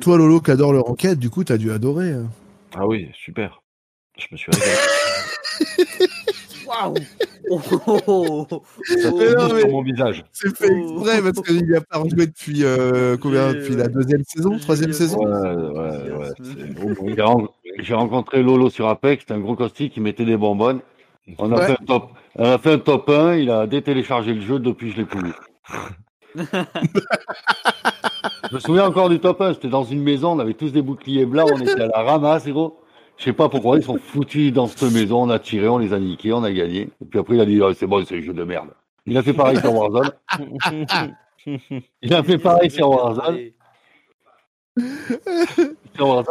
Toi, 0.01 0.17
Lolo, 0.17 0.39
qui 0.41 0.51
adore 0.51 0.73
le 0.73 0.79
ranked, 0.79 1.19
du 1.19 1.29
coup, 1.29 1.43
t'as 1.43 1.57
dû 1.57 1.71
adorer. 1.71 2.11
euh. 2.11 2.23
Ah 2.75 2.87
oui, 2.87 3.09
super. 3.13 3.61
Je 4.17 4.25
me 4.31 4.37
suis 4.37 4.51
régalé. 4.51 4.71
Waouh 6.67 6.93
Oh, 7.51 7.59
oh, 7.87 8.45
oh, 8.51 9.67
mon 9.71 9.81
visage. 9.81 10.23
C'est 10.33 10.55
fait 10.55 10.67
exprès 10.67 11.21
parce 11.21 11.41
qu'il 11.47 11.65
n'y 11.65 11.75
a 11.75 11.81
pas 11.81 11.97
rejoué 11.97 12.27
depuis 12.27 12.63
euh, 12.63 13.17
combien 13.17 13.53
Depuis 13.53 13.75
la 13.75 13.87
deuxième 13.87 14.23
saison, 14.23 14.55
troisième 14.59 14.93
saison 14.93 15.17
Ouais, 15.17 15.55
ouais, 15.55 16.11
ouais. 16.15 16.27
c'est. 16.43 16.73
J'ai 17.81 17.81
ren- 17.81 17.83
J'ai 17.83 17.93
rencontré 17.95 18.43
Lolo 18.43 18.69
sur 18.69 18.87
Apex, 18.87 19.21
c'était 19.23 19.33
un 19.33 19.39
gros 19.39 19.55
caustique 19.55 19.93
qui 19.93 20.01
mettait 20.01 20.25
des 20.25 20.37
bonbonnes. 20.37 20.81
On 21.37 21.51
a, 21.51 21.57
Ouais. 21.57 21.65
fait 21.67 21.71
un 21.73 21.85
top, 21.85 22.11
on 22.35 22.43
a 22.45 22.57
fait 22.57 22.73
un 22.73 22.79
top 22.79 23.09
1, 23.09 23.35
il 23.35 23.51
a 23.51 23.67
détéléchargé 23.67 24.33
le 24.33 24.41
jeu, 24.41 24.59
depuis 24.59 24.91
je 24.91 24.97
l'ai 24.97 25.05
plus 25.05 25.21
vu. 25.21 25.33
je 28.49 28.55
me 28.55 28.59
souviens 28.59 28.85
encore 28.87 29.09
du 29.09 29.19
top 29.19 29.39
1, 29.41 29.53
c'était 29.53 29.67
dans 29.69 29.83
une 29.83 30.01
maison, 30.01 30.31
on 30.31 30.39
avait 30.39 30.53
tous 30.55 30.71
des 30.71 30.81
boucliers 30.81 31.25
blancs, 31.25 31.49
on 31.53 31.59
était 31.59 31.81
à 31.81 31.87
la 31.87 32.01
ramasse, 32.03 32.47
gros. 32.47 32.81
Je 33.17 33.25
sais 33.25 33.33
pas 33.33 33.49
pourquoi, 33.49 33.77
ils 33.77 33.83
sont 33.83 33.97
foutus 33.97 34.51
dans 34.53 34.67
cette 34.67 34.91
maison, 34.93 35.21
on 35.23 35.29
a 35.29 35.39
tiré, 35.39 35.67
on 35.67 35.77
les 35.77 35.93
a 35.93 35.99
niqués, 35.99 36.31
on 36.33 36.43
a 36.43 36.51
gagné. 36.51 36.89
Et 37.01 37.05
puis 37.09 37.19
après, 37.19 37.35
il 37.35 37.41
a 37.41 37.45
dit, 37.45 37.59
Ah, 37.61 37.73
c'est 37.75 37.85
bon, 37.85 38.03
c'est 38.05 38.17
un 38.17 38.21
jeu 38.21 38.33
de 38.33 38.43
merde. 38.43 38.69
Il 39.05 39.17
a 39.17 39.23
fait 39.23 39.33
pareil 39.33 39.57
sur 39.57 39.73
Warzone. 39.73 40.11
Il 42.01 42.13
a 42.13 42.21
fait 42.23 42.37
pareil 42.37 42.69
sur 42.71 42.89
Warzone. 42.89 43.37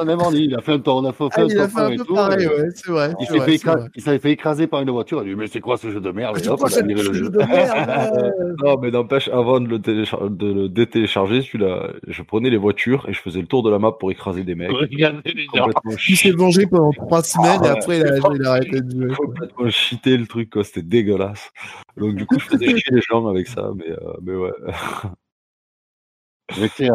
Même 0.05 0.19
il 0.35 0.55
a 0.55 0.61
fait 0.61 0.73
un 0.73 0.79
tour, 0.79 0.97
on 0.97 1.05
a 1.05 1.13
fait, 1.13 1.25
Ah, 1.33 1.43
il 1.49 1.59
a 1.59 1.63
top 1.67 1.71
fait 1.73 1.81
un 1.81 1.89
et 1.91 1.97
peu 1.97 2.05
tout, 2.05 2.15
pareil, 2.15 2.45
et- 2.45 2.49
ouais, 2.49 2.69
c'est 2.75 2.91
vrai. 2.91 3.15
il 3.21 3.27
s'est 3.27 3.41
fait, 3.41 3.55
écra- 3.57 4.29
écraser 4.31 4.67
par 4.67 4.81
une 4.81 4.91
voiture. 4.91 5.23
Il 5.23 5.31
a 5.31 5.35
dit, 5.35 5.39
mais 5.39 5.47
c'est 5.47 5.61
quoi 5.61 5.77
ce 5.77 5.91
jeu 5.91 6.01
de 6.01 6.11
merde 6.11 6.35
Ah, 6.37 6.39
Et 6.41 6.43
c'est 6.43 6.49
hop, 6.51 6.59
quoi 6.61 6.69
il 6.71 6.75
a 6.75 6.81
ce 6.81 6.85
viré 6.87 7.03
le 7.03 7.13
jeu 7.13 7.25
jeu. 7.25 7.31
de 7.31 7.39
merde 7.39 7.49
ouais. 8.23 8.55
Non, 8.65 8.79
mais 8.81 8.91
n'empêche, 8.91 9.29
avant 9.29 9.61
de 9.61 9.69
le, 9.69 9.79
téléchar- 9.79 10.29
de 10.31 10.53
le 10.53 10.69
détélécharger, 10.69 11.43
celui-là, 11.43 11.93
je 12.07 12.23
prenais 12.23 12.51
les 12.51 12.57
voitures 12.57 13.07
et 13.09 13.13
je 13.13 13.21
faisais 13.21 13.41
le 13.41 13.47
tour 13.47 13.63
de 13.63 13.71
la 13.71 13.79
map 13.79 13.93
pour 13.93 14.11
écraser 14.11 14.43
des 14.45 14.55
mecs. 14.55 14.71
Il 14.91 16.17
s'est 16.17 16.31
vengé 16.33 16.67
pendant 16.67 16.93
trois 16.93 17.23
semaines 17.23 17.63
et 17.65 17.69
Ah, 17.69 17.73
après 17.73 17.99
il 17.99 18.07
a, 18.07 18.17
il 18.35 18.47
a 18.47 18.51
arrêté 18.51 18.81
de 18.81 19.09
jouer. 19.09 19.15
complètement 19.17 19.69
cheaté 19.69 20.17
le 20.17 20.27
truc, 20.27 20.51
quoi. 20.51 20.65
C'était 20.65 20.83
dégueulasse. 20.83 21.51
Donc, 21.97 22.15
du 22.15 22.27
coup, 22.27 22.39
je 22.39 22.45
faisais 22.47 22.67
chier 22.69 22.93
les 22.93 23.01
gens 23.03 23.27
avec 23.27 23.47
ça, 23.49 23.71
mais, 23.77 23.91
euh, 23.91 23.97
mais 24.23 24.35
ouais. 24.35 24.53
Mais 26.61 26.69
c'est, 26.75 26.89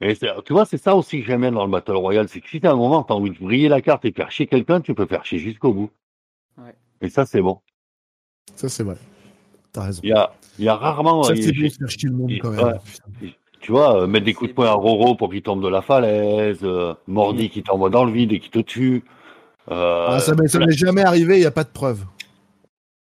c'est- 0.00 0.28
tu 0.44 0.52
vois, 0.52 0.66
c'est 0.66 0.76
ça 0.78 0.94
aussi 0.94 1.20
que 1.20 1.26
j'aime 1.26 1.40
bien 1.40 1.52
dans 1.52 1.64
le 1.64 1.70
Battle 1.70 1.92
Royale. 1.96 2.28
C'est 2.28 2.40
que 2.40 2.48
si 2.48 2.60
t'as 2.60 2.72
un 2.72 2.76
moment, 2.76 3.02
t'as 3.02 3.14
envie 3.14 3.30
de 3.30 3.38
briller 3.38 3.68
la 3.68 3.80
carte 3.80 4.04
et 4.04 4.12
faire 4.12 4.30
chier 4.30 4.46
quelqu'un, 4.46 4.80
tu 4.80 4.94
peux 4.94 5.06
faire 5.06 5.24
chier 5.24 5.38
jusqu'au 5.38 5.72
bout. 5.72 5.90
Ouais. 6.58 6.74
Et 7.00 7.08
ça, 7.08 7.24
c'est 7.26 7.40
bon. 7.40 7.60
Ça, 8.54 8.68
c'est 8.68 8.82
vrai. 8.82 8.96
T'as 9.72 9.84
raison. 9.84 10.00
Il 10.04 10.10
y 10.10 10.12
a, 10.12 10.32
il 10.58 10.64
y 10.64 10.68
a 10.68 10.76
rarement. 10.76 11.22
Ça, 11.24 11.34
c'est 11.36 11.52
bon 11.52 11.62
de 11.62 11.68
faire 11.72 11.90
chier 11.90 12.08
le 12.08 12.14
monde 12.14 12.32
quand 12.40 12.50
même. 12.50 12.78
ouais. 13.22 13.32
Tu 13.60 13.72
vois, 13.72 14.02
euh, 14.02 14.06
mettre 14.06 14.26
des 14.26 14.34
coups 14.34 14.50
de 14.50 14.54
poing 14.54 14.68
à 14.68 14.72
Roro 14.74 15.16
pour 15.16 15.30
qu'il 15.30 15.42
tombe 15.42 15.62
de 15.62 15.68
la 15.68 15.82
falaise, 15.82 16.60
euh, 16.62 16.94
Mordi 17.06 17.48
qui 17.50 17.62
t'envoie 17.62 17.90
dans 17.90 18.04
le 18.04 18.12
vide 18.12 18.32
et 18.32 18.38
qui 18.38 18.50
te 18.50 18.58
tue. 18.60 19.02
euh, 19.70 20.06
Ah, 20.08 20.20
ça 20.20 20.34
m'est 20.34 20.46
ça 20.46 20.58
m'est 20.60 20.70
jamais 20.72 21.02
arrivé, 21.02 21.36
il 21.38 21.40
n'y 21.40 21.46
a 21.46 21.50
pas 21.50 21.64
de 21.64 21.70
preuve. 21.70 22.04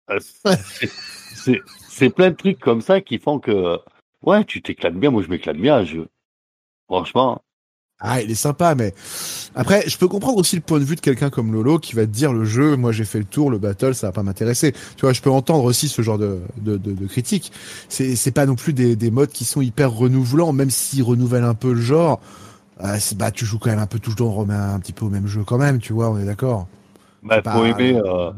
Euh, 0.09 0.19
c'est- 0.19 2.09
plein 2.09 2.31
de 2.31 2.35
trucs 2.35 2.59
comme 2.59 2.81
ça 2.81 3.01
qui 3.01 3.19
font 3.19 3.39
que 3.39 3.77
ouais 4.23 4.43
tu 4.45 4.61
t'éclates 4.61 4.95
bien 4.95 5.09
moi 5.11 5.21
je 5.23 5.29
m'éclate 5.29 5.57
bien 5.57 5.75
à 5.77 5.83
jeu 5.83 6.07
franchement 6.87 7.41
Ah, 7.99 8.21
il 8.21 8.29
est 8.29 8.35
sympa, 8.35 8.75
mais 8.75 8.93
après, 9.55 9.87
je 9.87 9.97
peux 9.97 10.09
comprendre 10.09 10.37
aussi 10.37 10.57
le 10.57 10.61
point 10.61 10.79
de 10.79 10.83
vue 10.83 10.97
de 10.97 11.01
quelqu'un 11.01 11.29
comme 11.29 11.53
Lolo 11.53 11.79
qui 11.79 11.95
va 11.95 12.01
te 12.05 12.11
dire 12.11 12.33
le 12.33 12.43
jeu, 12.43 12.75
moi 12.75 12.91
j'ai 12.91 13.05
fait 13.05 13.19
le 13.19 13.25
tour, 13.25 13.49
le 13.49 13.57
battle, 13.57 13.95
ça 13.95 14.07
va 14.07 14.11
pas 14.13 14.21
m'intéresser. 14.23 14.73
Tu 14.73 15.01
vois, 15.01 15.13
je 15.13 15.21
peux 15.21 15.29
entendre 15.29 15.63
aussi 15.63 15.87
ce 15.87 16.01
genre 16.01 16.17
de, 16.17 16.41
de, 16.57 16.75
de, 16.77 16.91
de 16.91 17.07
critique. 17.07 17.53
C'est, 17.87 18.17
c'est 18.17 18.31
pas 18.33 18.45
non 18.45 18.55
plus 18.55 18.73
des, 18.73 18.97
des 18.97 19.11
modes 19.11 19.29
qui 19.31 19.45
sont 19.45 19.61
hyper 19.61 19.91
renouvelants, 19.93 20.51
même 20.51 20.69
s'ils 20.71 21.03
renouvellent 21.03 21.45
un 21.45 21.53
peu 21.55 21.71
le 21.73 21.81
genre. 21.81 22.19
Euh, 22.81 22.97
c'est- 22.99 23.17
bah, 23.17 23.31
tu 23.31 23.45
joues 23.45 23.59
quand 23.59 23.69
même 23.71 23.79
un 23.79 23.87
peu 23.87 23.99
toujours 23.99 24.41
un 24.49 24.79
petit 24.79 24.93
peu 24.93 25.05
au 25.05 25.09
même 25.09 25.27
jeu 25.27 25.43
quand 25.45 25.57
même, 25.57 25.79
tu 25.79 25.93
vois, 25.93 26.09
on 26.11 26.19
est 26.19 26.25
d'accord. 26.25 26.67
bah, 27.21 27.41
faut 27.41 27.41
pas- 27.41 27.65
aimer 27.65 27.95
euh, 27.97 28.31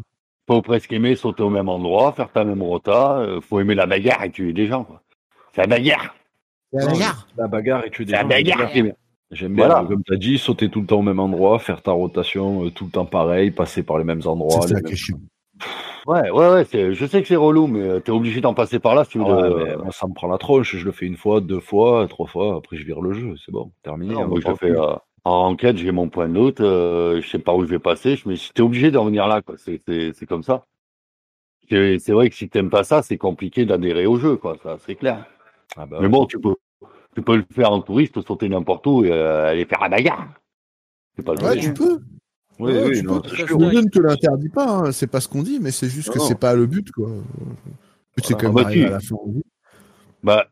faut 0.47 0.61
presque 0.61 0.91
aimer 0.93 1.15
sauter 1.15 1.43
au 1.43 1.49
même 1.49 1.69
endroit 1.69 2.13
faire 2.13 2.31
ta 2.31 2.43
même 2.43 2.61
rota 2.61 3.17
euh, 3.19 3.41
faut 3.41 3.59
aimer 3.59 3.75
la 3.75 3.85
bagarre 3.85 4.23
et 4.23 4.31
tuer 4.31 4.53
des 4.53 4.67
gens 4.67 4.83
quoi 4.83 5.01
c'est 5.53 5.61
la 5.61 5.67
bagarre 5.67 6.15
La 6.73 6.85
bagarre. 6.85 7.27
La 7.37 7.47
bagarre 7.47 7.85
et 7.85 7.89
tuer 7.89 8.05
des 8.05 8.11
c'est 8.11 8.17
la 8.17 8.21
gens. 8.23 8.27
bagarre. 8.27 8.69
J'aime 9.31 9.55
bien, 9.55 9.65
Voilà. 9.67 9.85
comme 9.87 10.03
tu 10.03 10.13
as 10.13 10.17
dit, 10.17 10.37
sauter 10.37 10.69
tout 10.69 10.79
le 10.81 10.87
temps 10.87 10.99
au 10.99 11.01
même 11.01 11.19
endroit, 11.19 11.59
faire 11.59 11.81
ta 11.81 11.91
rotation 11.91 12.65
euh, 12.65 12.69
tout 12.71 12.85
le 12.85 12.91
temps 12.91 13.05
pareil, 13.05 13.51
passer 13.51 13.83
par 13.83 13.97
les 13.97 14.05
mêmes 14.05 14.21
endroits. 14.25 14.61
C'est 14.67 14.75
ça 14.75 14.81
mêmes- 14.81 14.85
qui 14.85 15.11
ouais 16.05 16.29
ouais 16.31 16.49
ouais 16.49 16.63
c'est 16.63 16.93
je 16.93 17.05
sais 17.05 17.21
que 17.21 17.27
c'est 17.27 17.35
relou 17.35 17.67
mais 17.67 17.81
euh, 17.81 17.99
t'es 17.99 18.11
obligé 18.11 18.39
d'en 18.39 18.53
passer 18.53 18.79
par 18.79 18.95
là 18.95 19.03
si 19.03 19.09
tu 19.11 19.17
veux 19.17 19.25
Ah 19.27 19.35
ouais, 19.41 19.49
de- 19.49 19.55
mais 19.55 19.75
moi, 19.75 19.91
ça 19.91 20.07
me 20.07 20.13
prend 20.13 20.27
la 20.29 20.37
tronche. 20.37 20.77
Je 20.77 20.85
le 20.85 20.91
fais 20.93 21.05
une 21.05 21.17
fois, 21.17 21.41
deux 21.41 21.59
fois, 21.59 22.07
trois 22.07 22.27
fois. 22.27 22.55
Après, 22.55 22.77
je 22.77 22.85
vire 22.85 23.01
le 23.01 23.11
jeu. 23.11 23.33
C'est 23.45 23.51
bon, 23.51 23.71
terminé. 23.83 24.13
Non, 24.13 24.27
moi 24.27 24.39
je 24.41 24.53
fais 24.53 24.71
euh, 24.71 24.93
en 25.25 25.47
enquête 25.49 25.75
j'ai 25.77 25.91
mon 25.91 26.07
point 26.07 26.29
de 26.29 26.33
loot 26.35 26.61
euh, 26.61 27.19
je 27.21 27.27
sais 27.27 27.39
pas 27.39 27.53
où 27.53 27.65
je 27.65 27.69
vais 27.69 27.79
passer 27.79 28.15
suis 28.15 28.51
t'es 28.53 28.61
obligé 28.61 28.91
d'en 28.91 29.03
venir 29.03 29.27
là 29.27 29.41
quoi 29.41 29.55
c'est 29.57 29.81
c'est 29.85 30.13
c'est 30.13 30.25
comme 30.25 30.43
ça 30.43 30.63
c'est 31.69 31.99
c'est 31.99 32.13
vrai 32.13 32.29
que 32.29 32.35
si 32.35 32.47
t'aimes 32.47 32.69
pas 32.69 32.85
ça 32.85 33.01
c'est 33.01 33.17
compliqué 33.17 33.65
d'adhérer 33.65 34.05
au 34.05 34.17
jeu 34.17 34.37
quoi 34.37 34.55
ça 34.63 34.77
c'est 34.85 34.95
clair 34.95 35.25
Ah 35.75 35.85
bah 35.85 35.99
Mais 36.01 36.07
bon, 36.07 36.25
tu 36.25 36.39
peux, 36.39 36.55
tu 37.15 37.21
peux 37.21 37.35
le 37.37 37.45
faire 37.53 37.71
en 37.71 37.81
touriste, 37.81 38.21
sauter 38.25 38.49
n'importe 38.49 38.85
où 38.87 39.03
et 39.03 39.11
euh, 39.11 39.47
aller 39.47 39.65
faire 39.65 39.81
la 39.81 39.89
bagarre. 39.89 40.33
C'est 41.15 41.23
pas 41.23 41.33
le 41.35 41.43
Ouais, 41.43 41.55
but. 41.55 41.61
tu 41.61 41.73
peux. 41.73 41.99
Oui, 42.59 42.71
Ouais, 42.71 42.83
oui, 42.89 42.99
tu 42.99 43.03
non, 43.05 43.21
peux. 43.21 43.29
je- 43.35 43.53
ne 43.53 43.89
te 43.89 43.99
l'interdis 43.99 44.49
pas, 44.49 44.67
hein, 44.67 44.91
c'est 44.91 45.07
pas 45.07 45.21
ce 45.21 45.27
qu'on 45.27 45.43
dit, 45.43 45.59
mais 45.61 45.71
c'est 45.71 45.89
juste 45.89 46.11
que 46.11 46.19
c'est 46.19 46.39
pas 46.39 46.55
le 46.55 46.65
but, 46.65 46.91
quoi. 46.91 47.07
Le 47.09 47.13
but, 47.15 47.25
c'est 48.23 48.33
Voilà. 48.33 48.37
quand 48.39 48.47
même 48.47 48.55
Bah, 48.55 48.63
d'arriver 48.63 48.81
tu- 48.81 48.87
à 48.87 48.89
la 48.91 48.99
fin 48.99 49.15
en 49.15 49.29
vie. 49.29 49.43
Bah, 50.23 50.47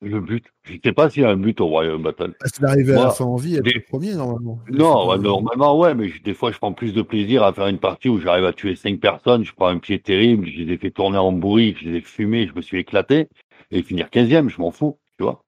le 0.00 0.20
but, 0.20 0.44
je 0.64 0.74
sais 0.84 0.92
pas 0.92 1.10
s'il 1.10 1.22
y 1.22 1.24
a 1.24 1.30
un 1.30 1.36
but 1.36 1.60
au 1.60 1.66
Royal 1.66 1.98
Battle. 1.98 2.34
C'est 2.44 2.60
d'arriver 2.60 2.94
à 2.94 3.04
la 3.04 3.10
fin 3.10 3.24
en 3.24 3.36
vie, 3.36 3.56
être 3.56 3.64
des- 3.64 3.72
le 3.74 3.80
premier, 3.82 4.14
normalement. 4.14 4.60
Non, 4.68 5.16
normalement, 5.16 5.78
ouais, 5.78 5.94
mais 5.94 6.08
je- 6.08 6.22
des 6.22 6.34
fois, 6.34 6.52
je 6.52 6.58
prends 6.58 6.72
plus 6.72 6.92
de 6.92 7.02
plaisir 7.02 7.42
à 7.42 7.52
faire 7.52 7.66
une 7.66 7.78
partie 7.78 8.08
où 8.08 8.18
j'arrive 8.20 8.44
à 8.44 8.52
tuer 8.52 8.76
cinq 8.76 9.00
personnes, 9.00 9.44
je 9.44 9.52
prends 9.52 9.68
un 9.68 9.78
pied 9.78 10.00
terrible, 10.00 10.46
je 10.46 10.62
les 10.62 10.72
ai 10.74 10.76
fait 10.78 10.90
tourner 10.92 11.18
en 11.18 11.32
bourrique, 11.32 11.78
je 11.82 11.88
les 11.88 11.96
ai 11.98 12.00
fumés, 12.00 12.46
je 12.48 12.54
me 12.54 12.62
suis 12.62 12.78
éclaté, 12.78 13.28
et 13.72 13.82
finir 13.82 14.08
15e, 14.08 14.48
je 14.48 14.60
m'en 14.60 14.70
fous, 14.70 14.98
tu 15.16 15.24
vois. 15.24 15.42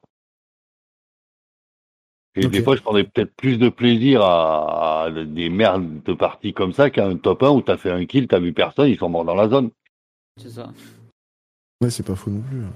Et 2.36 2.48
des 2.48 2.62
fois, 2.64 2.74
je 2.74 2.82
prendrais 2.82 3.04
peut-être 3.04 3.32
plus 3.36 3.58
de 3.58 3.68
plaisir 3.68 4.22
à, 4.22 5.04
à 5.04 5.10
des 5.12 5.48
merdes 5.48 6.02
de 6.02 6.14
parties 6.14 6.52
comme 6.52 6.72
ça 6.72 6.90
qu'à 6.90 7.06
un 7.06 7.16
top 7.16 7.44
1 7.44 7.50
où 7.50 7.62
t'as 7.62 7.76
fait 7.76 7.92
un 7.92 8.04
kill, 8.06 8.26
t'as 8.26 8.40
vu 8.40 8.52
personne, 8.52 8.88
ils 8.88 8.98
sont 8.98 9.08
morts 9.08 9.24
dans 9.24 9.36
la 9.36 9.48
zone. 9.48 9.70
C'est 10.36 10.50
ça. 10.50 10.72
Ouais, 11.80 11.90
c'est 11.90 12.02
pas 12.04 12.16
faux 12.16 12.30
non 12.30 12.40
plus. 12.40 12.64
hein. 12.64 12.72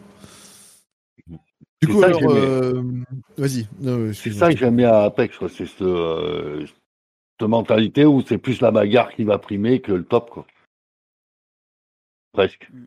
Du 1.80 1.88
coup, 1.88 2.02
alors, 2.02 2.20
j'aimais. 2.20 2.34
euh, 2.34 2.82
vas-y. 3.36 3.66
C'est 4.14 4.32
ça 4.32 4.52
que 4.52 4.58
j'aime 4.58 4.76
bien 4.76 4.92
à 4.92 5.04
Apex, 5.04 5.36
quoi, 5.38 5.48
c'est 5.48 5.66
ce, 5.66 5.82
euh, 5.82 6.66
mentalité 7.40 8.04
où 8.04 8.20
c'est 8.22 8.38
plus 8.38 8.60
la 8.60 8.70
bagarre 8.70 9.12
qui 9.12 9.24
va 9.24 9.38
primer 9.38 9.80
que 9.80 9.92
le 9.92 10.04
top, 10.04 10.30
quoi. 10.30 10.46
Presque. 12.32 12.68
Des. 12.72 12.86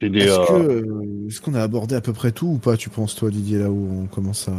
Est-ce 0.00 0.52
euh, 0.52 0.82
euh, 0.82 1.26
est-ce 1.28 1.40
qu'on 1.40 1.54
a 1.54 1.62
abordé 1.62 1.94
à 1.94 2.00
peu 2.00 2.12
près 2.12 2.30
tout 2.32 2.46
ou 2.46 2.58
pas, 2.58 2.76
tu 2.76 2.90
penses, 2.90 3.14
toi, 3.14 3.30
Didier, 3.30 3.58
là 3.58 3.70
où 3.70 4.02
on 4.02 4.06
commence 4.06 4.48
à. 4.48 4.52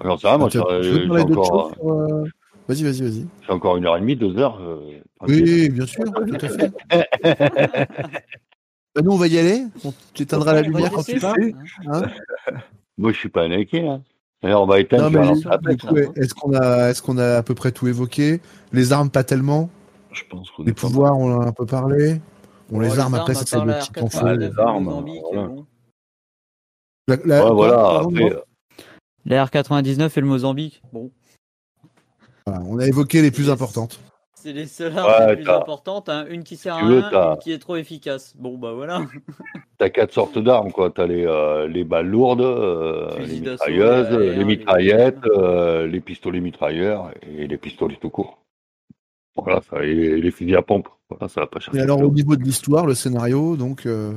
Alors 0.00 0.20
ça 0.20 0.30
va, 0.32 0.38
moi, 0.38 0.46
encore, 0.48 0.70
euh, 0.70 2.24
Vas-y, 2.68 2.82
vas-y, 2.84 3.02
vas-y. 3.02 3.26
j'ai 3.46 3.52
encore 3.52 3.76
une 3.76 3.86
heure 3.86 3.96
et 3.96 4.00
demie, 4.00 4.16
deux 4.16 4.36
heures. 4.38 4.58
euh, 4.60 4.98
Oui, 5.28 5.68
bien 5.68 5.86
sûr, 5.86 6.04
tout 6.28 6.36
à 6.40 6.48
fait. 6.48 6.72
Bah, 8.94 9.00
nous, 9.02 9.12
on 9.12 9.16
va 9.16 9.26
y 9.26 9.38
aller. 9.38 9.62
On- 9.84 9.92
tu 10.14 10.22
éteindras 10.24 10.52
la 10.52 10.62
lumière 10.62 10.90
quand 10.92 11.02
tu 11.04 11.18
pars. 11.18 11.34
Hein 11.86 12.02
Moi, 12.98 13.12
je 13.12 13.16
suis 13.18 13.28
pas 13.28 13.42
inquiet. 13.44 13.86
Hein. 13.86 14.02
D'ailleurs, 14.42 14.62
on 14.62 14.66
va 14.66 14.80
éteindre. 14.80 15.18
est-ce 16.16 16.34
qu'on 16.34 16.52
a, 16.54 16.90
est-ce 16.90 17.00
qu'on 17.02 17.16
a 17.18 17.36
à 17.36 17.42
peu 17.42 17.54
près 17.54 17.72
tout 17.72 17.86
évoqué? 17.86 18.40
Les 18.72 18.92
armes, 18.92 19.10
pas 19.10 19.24
tellement. 19.24 19.70
Je 20.12 20.22
pense 20.28 20.50
qu'on 20.50 20.64
Les 20.64 20.72
pouvoirs, 20.72 21.16
on 21.18 21.36
en 21.36 21.40
a 21.40 21.46
un 21.46 21.52
peu 21.52 21.64
parlé. 21.64 22.20
Bon, 22.72 22.80
les 22.80 22.96
Oh, 22.96 23.00
armes, 23.00 23.14
après, 23.14 23.34
c'est 23.34 23.44
R99 23.56 23.90
infos. 24.02 24.26
et 24.28 24.36
les 24.38 24.48
le 24.48 24.58
armes, 24.60 24.84
voilà. 25.30 25.48
La- 27.08 27.16
la- 27.16 27.36
Ouais, 27.36 27.40
quoi, 27.42 27.50
voilà. 27.52 27.74
pardon, 27.76 28.08
Après, 28.10 28.30
non 28.30 28.40
La 29.26 29.44
R99 29.44 30.16
et 30.16 30.20
le 30.20 30.26
Mozambique, 30.26 30.82
bon. 30.92 31.10
Voilà, 32.46 32.62
on 32.66 32.78
a 32.78 32.86
évoqué 32.86 33.20
les 33.22 33.30
plus 33.30 33.50
importantes. 33.50 34.00
C'est 34.34 34.52
les 34.52 34.66
seules 34.66 34.96
armes 34.98 35.26
Ouais, 35.26 35.36
les 35.36 35.42
plus 35.42 35.50
importantes, 35.52 36.08
hein. 36.08 36.26
une 36.28 36.42
qui 36.42 36.56
sert 36.56 36.74
à 36.76 36.82
veux, 36.84 36.98
rien, 37.00 37.32
une 37.34 37.38
qui 37.38 37.52
est 37.52 37.58
trop 37.58 37.76
efficace. 37.76 38.34
Bon 38.36 38.58
bah 38.58 38.72
voilà. 38.72 39.02
T'as 39.78 39.88
quatre 39.90 40.12
sortes 40.12 40.38
d'armes, 40.38 40.72
quoi. 40.72 40.90
T'as 40.90 41.06
les, 41.06 41.24
euh, 41.24 41.68
les 41.68 41.84
balles 41.84 42.08
lourdes, 42.08 42.40
euh, 42.40 43.08
les 43.20 43.38
mitrailleuses, 43.40 44.08
les 44.08 44.14
AR, 44.14 44.18
les 44.20 44.34
les 44.34 44.44
mitraillettes, 44.44 45.24
euh, 45.26 45.86
les 45.86 46.00
pistolets 46.00 46.40
mitrailleurs 46.40 47.12
et 47.22 47.46
les 47.46 47.56
pistolets 47.58 47.98
tout 48.00 48.10
court. 48.10 48.38
Voilà, 49.36 49.60
ça, 49.62 49.82
et 49.82 50.20
les, 50.20 50.30
fusils 50.30 50.56
à 50.56 50.62
pompe. 50.62 50.88
Voilà, 51.08 51.28
ça 51.28 51.40
va 51.42 51.46
pas 51.46 51.58
chercher. 51.60 51.78
Et 51.78 51.82
alors, 51.82 52.00
au 52.02 52.10
niveau 52.10 52.36
de 52.36 52.42
l'histoire, 52.42 52.86
le 52.86 52.94
scénario, 52.94 53.56
donc. 53.56 53.86
euh, 53.86 54.12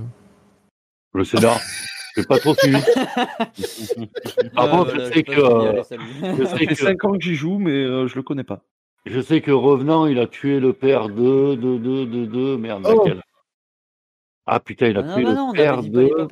Le 1.13 1.23
scénar, 1.23 1.57
j'ai 2.17 2.23
pas 2.23 2.37
trop 2.39 2.53
suivi. 2.55 2.77
Ouais, 3.97 4.69
contre, 4.69 4.85
voilà, 4.91 5.09
je 5.09 5.13
sais 5.13 5.23
pas 5.23 5.33
que, 5.33 5.39
euh, 5.39 5.83
je 6.37 6.43
Ça 6.45 6.49
sais 6.51 6.57
fait 6.57 6.65
que, 6.67 6.75
5 6.75 7.03
ans 7.05 7.11
que 7.13 7.21
j'y 7.21 7.35
joue, 7.35 7.57
mais 7.57 7.71
euh, 7.71 8.07
je 8.07 8.15
le 8.15 8.23
connais 8.23 8.43
pas. 8.43 8.61
je 9.05 9.19
sais 9.21 9.41
que 9.41 9.51
Revenant, 9.51 10.05
il 10.05 10.19
a 10.19 10.27
tué 10.27 10.59
le 10.59 10.73
père 10.73 11.07
de, 11.09 11.55
de, 11.55 11.77
de, 11.77 12.05
de, 12.05 12.25
de, 12.25 12.55
merde, 12.57 12.83
Oh. 12.85 13.03
laquelle? 13.03 13.21
Ah 14.45 14.59
putain, 14.59 14.87
il 14.87 14.97
a 14.97 15.03
Ah 15.07 15.13
tué 15.15 15.23
le 15.23 15.33
non, 15.33 15.51
père 15.53 15.81
de. 15.83 16.27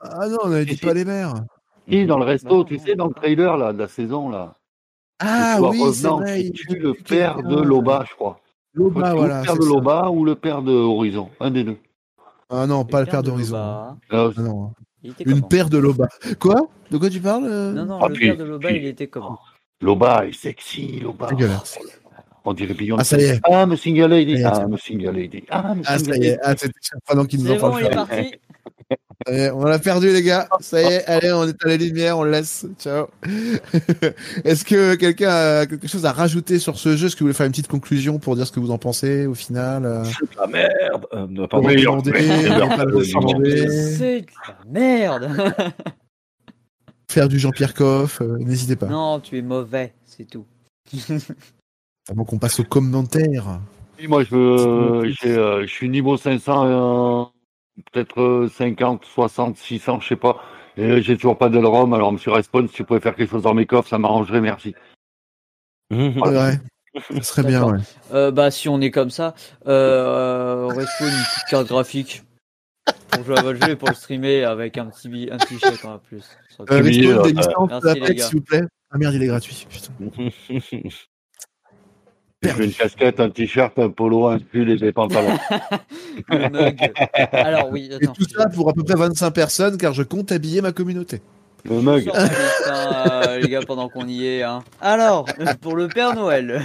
Ah 0.00 0.28
non, 0.28 0.38
on 0.44 0.52
avait 0.52 0.64
dit 0.64 0.76
pas 0.76 0.94
les 0.94 1.04
mères. 1.04 1.34
Si, 1.88 2.06
dans 2.06 2.18
le 2.18 2.24
resto, 2.24 2.48
Bah 2.48 2.54
non, 2.56 2.64
tu 2.64 2.78
sais, 2.78 2.94
dans 2.94 3.06
le 3.08 3.14
trailer 3.14 3.56
là, 3.56 3.72
de 3.72 3.78
la 3.78 3.88
saison 3.88 4.30
là. 4.30 4.56
Ah 5.20 5.58
oui, 5.60 5.78
c'est 5.78 5.84
Revenant 6.08 6.16
vrai. 6.18 6.40
qui 6.40 6.46
il- 6.48 6.52
tue 6.52 6.78
le 6.78 6.94
père 6.94 7.42
de. 7.42 7.60
Loba, 7.62 8.04
je 8.08 8.14
crois. 8.14 8.40
Loba, 8.74 9.14
voilà. 9.14 9.40
le 9.40 9.44
père 9.46 9.56
de 9.56 9.60
ça. 9.62 9.68
Loba 9.68 10.10
ou 10.10 10.24
le 10.24 10.34
père 10.34 10.62
de 10.62 10.72
Horizon, 10.72 11.28
un 11.40 11.50
des 11.50 11.64
deux. 11.64 11.76
Ah 12.48 12.66
non, 12.66 12.84
pas 12.84 13.00
le 13.00 13.06
père 13.06 13.22
de 13.22 13.28
d'Horizon. 13.30 13.56
Ah, 13.58 13.96
Ah 14.10 14.28
non. 14.38 14.72
Il 15.02 15.10
était 15.12 15.24
Une 15.24 15.42
paire 15.42 15.68
de 15.70 15.78
Loba. 15.78 16.08
Quoi? 16.40 16.68
De 16.90 16.98
quoi 16.98 17.08
tu 17.10 17.20
parles 17.20 17.44
euh? 17.46 17.72
Non, 17.72 17.84
non, 17.86 17.98
Ah, 18.02 18.08
le 18.08 18.14
puis- 18.14 18.26
père 18.28 18.36
de 18.36 18.44
Loba, 18.44 18.68
puis- 18.68 18.76
il 18.78 18.86
était 18.86 19.06
comment? 19.06 19.38
Loba 19.80 20.26
est 20.26 20.32
sexy, 20.32 21.00
Loba. 21.00 21.26
Dégueulasse. 21.28 21.78
On 22.44 22.52
dirait 22.54 22.74
Beyoncé. 22.74 23.00
Ah, 23.00 23.04
ça 23.04 23.18
y 23.18 23.24
est. 23.24 23.40
Ah, 23.44 23.66
me 23.66 23.76
single 23.76 24.06
lady. 24.10 24.32
Ça 24.34 24.38
y 24.38 24.42
est, 24.42 24.44
Ah, 24.46 24.66
me 24.66 24.76
single 24.78 25.10
lady. 25.10 25.44
Ah, 25.50 25.74
me 25.74 25.82
Ah, 25.86 25.98
ça 25.98 26.04
y 26.06 26.10
est. 26.10 26.18
lady. 26.18 26.36
Ah, 26.42 26.54
c'est 26.56 26.70
surprenant 26.80 27.24
qu'il 27.24 27.40
nous 27.40 27.46
C'est 27.46 27.56
en 27.56 27.60
parle. 27.60 27.72
bon, 27.72 27.78
il 27.78 27.86
est 27.86 27.90
pas. 27.90 28.06
parti. 28.06 28.34
Est, 29.26 29.50
on 29.50 29.64
l'a 29.64 29.78
perdu, 29.78 30.12
les 30.12 30.22
gars. 30.22 30.48
Ça 30.60 30.80
y 30.82 30.84
est, 30.84 31.04
allez, 31.06 31.32
on 31.32 31.46
est 31.46 31.64
à 31.64 31.68
la 31.68 31.76
lumière, 31.76 32.18
on 32.18 32.24
le 32.24 32.30
laisse. 32.30 32.66
Ciao. 32.78 33.08
Est-ce 34.44 34.64
que 34.64 34.94
quelqu'un 34.94 35.30
a 35.30 35.66
quelque 35.66 35.88
chose 35.88 36.06
à 36.06 36.12
rajouter 36.12 36.58
sur 36.58 36.78
ce 36.78 36.96
jeu? 36.96 37.06
Est-ce 37.06 37.16
que 37.16 37.20
vous 37.20 37.26
voulez 37.26 37.34
faire 37.34 37.46
une 37.46 37.52
petite 37.52 37.68
conclusion 37.68 38.18
pour 38.18 38.36
dire 38.36 38.46
ce 38.46 38.52
que 38.52 38.60
vous 38.60 38.70
en 38.70 38.78
pensez 38.78 39.26
au 39.26 39.34
final 39.34 39.84
euh, 39.84 40.04
C'est 40.04 40.30
de 40.34 40.40
la 40.40 40.46
merde. 40.46 41.06
Euh, 41.12 41.46
pardon. 41.46 41.68
Oui, 41.68 41.86
recommander, 41.86 43.68
C'est 43.68 44.20
de 44.22 44.26
la 44.48 44.58
merde. 44.70 45.54
faire 47.10 47.28
du 47.28 47.38
Jean-Pierre 47.38 47.74
Coff, 47.74 48.20
euh, 48.20 48.38
n'hésitez 48.38 48.76
pas. 48.76 48.86
non, 48.86 49.20
tu 49.20 49.36
es 49.36 49.42
mauvais, 49.42 49.92
c'est 50.04 50.24
tout. 50.24 50.46
Avant 52.10 52.24
qu'on 52.24 52.38
passe 52.38 52.60
aux 52.60 52.64
commentaires. 52.64 53.60
Oui, 53.98 54.06
Moi, 54.06 54.24
je, 54.24 54.34
veux, 54.34 55.12
euh, 55.26 55.62
je 55.62 55.66
suis 55.66 55.88
niveau 55.88 56.16
500, 56.16 56.66
euh, 56.66 57.24
peut-être 57.92 58.20
euh, 58.20 58.48
50, 58.48 59.04
60, 59.04 59.56
600, 59.56 60.00
je 60.00 60.08
sais 60.08 60.16
pas. 60.16 60.42
Et 60.76 61.02
j'ai 61.02 61.16
toujours 61.16 61.36
pas 61.36 61.48
de 61.48 61.58
ROM, 61.58 61.92
alors 61.94 62.12
monsieur 62.12 62.30
Respawn, 62.32 62.68
si 62.68 62.74
tu 62.74 62.84
pouvais 62.84 63.00
faire 63.00 63.14
quelque 63.16 63.30
chose 63.30 63.42
dans 63.42 63.54
mes 63.54 63.66
coffres, 63.66 63.88
ça 63.88 63.98
m'arrangerait, 63.98 64.40
merci. 64.40 64.74
Vrai. 65.90 66.60
Ça 67.10 67.22
serait 67.22 67.44
bien, 67.48 67.64
ouais. 67.64 67.78
Euh, 68.12 68.30
bah, 68.30 68.50
si 68.50 68.68
on 68.68 68.80
est 68.80 68.90
comme 68.90 69.10
ça, 69.10 69.34
euh, 69.66 70.66
Respawn, 70.68 71.08
une 71.08 71.24
petite 71.24 71.48
carte 71.50 71.68
graphique 71.68 72.22
pour 73.10 73.24
jouer 73.24 73.38
à 73.38 73.42
votre 73.42 73.64
jeu 73.64 73.72
et 73.72 73.76
pour 73.76 73.88
le 73.88 73.94
streamer 73.94 74.44
avec 74.44 74.78
un 74.78 74.86
petit, 74.86 75.08
bi- 75.08 75.28
un 75.30 75.36
petit 75.38 75.58
chèque 75.58 75.84
en 75.84 75.98
plus. 75.98 76.24
Euh, 76.60 76.64
Respawn, 76.82 76.86
euh, 76.86 77.22
des 77.22 77.30
euh, 77.30 77.32
licences 77.32 77.68
merci, 77.70 77.86
les 77.94 78.02
Apex, 78.02 78.20
gars. 78.20 78.26
s'il 78.26 78.38
vous 78.38 78.44
plaît. 78.44 78.62
Ah 78.90 78.98
merde, 78.98 79.14
il 79.14 79.22
est 79.22 79.26
gratuit. 79.26 79.66
Putain. 79.68 79.92
J'ai 82.42 82.64
une 82.64 82.72
casquette, 82.72 83.20
un 83.20 83.28
t-shirt, 83.28 83.78
un 83.78 83.90
polo, 83.90 84.26
un 84.28 84.38
pull 84.38 84.70
et 84.70 84.76
des 84.76 84.92
pantalons. 84.92 85.36
Le 86.28 86.48
mug. 86.48 86.90
Alors 87.32 87.68
oui, 87.70 87.88
Et 87.90 87.94
attends. 87.96 88.12
tout 88.14 88.24
ça 88.28 88.48
pour 88.48 88.70
à 88.70 88.72
peu 88.72 88.82
près 88.82 88.94
25 88.96 89.30
personnes, 89.30 89.76
car 89.76 89.92
je 89.92 90.02
compte 90.02 90.32
habiller 90.32 90.62
ma 90.62 90.72
communauté. 90.72 91.20
Le 91.66 91.82
mug. 91.82 92.10
Euh, 92.10 93.38
les 93.40 93.48
gars, 93.50 93.60
pendant 93.66 93.90
qu'on 93.90 94.08
y 94.08 94.26
est. 94.26 94.42
Hein. 94.42 94.60
Alors, 94.80 95.26
pour 95.60 95.76
le 95.76 95.88
Père 95.88 96.14
Noël. 96.14 96.62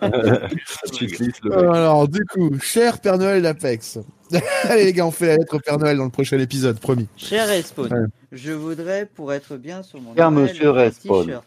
Alors, 1.52 2.06
du 2.06 2.24
coup, 2.26 2.50
cher 2.62 3.00
Père 3.00 3.18
Noël 3.18 3.42
d'Apex. 3.42 3.98
Allez, 4.64 4.84
les 4.84 4.92
gars, 4.92 5.06
on 5.06 5.10
fait 5.10 5.26
la 5.26 5.36
lettre 5.38 5.56
au 5.56 5.58
Père 5.58 5.78
Noël 5.78 5.96
dans 5.96 6.04
le 6.04 6.10
prochain 6.10 6.38
épisode, 6.38 6.78
promis. 6.78 7.08
Cher 7.16 7.48
Respawn, 7.48 7.92
Ouais. 7.92 8.06
je 8.30 8.52
voudrais, 8.52 9.06
pour 9.12 9.32
être 9.32 9.56
bien 9.56 9.82
sur 9.82 10.00
mon 10.00 10.14
Cher 10.14 10.30
Noël, 10.30 10.48
monsieur 10.52 10.70
Respawn. 10.70 11.40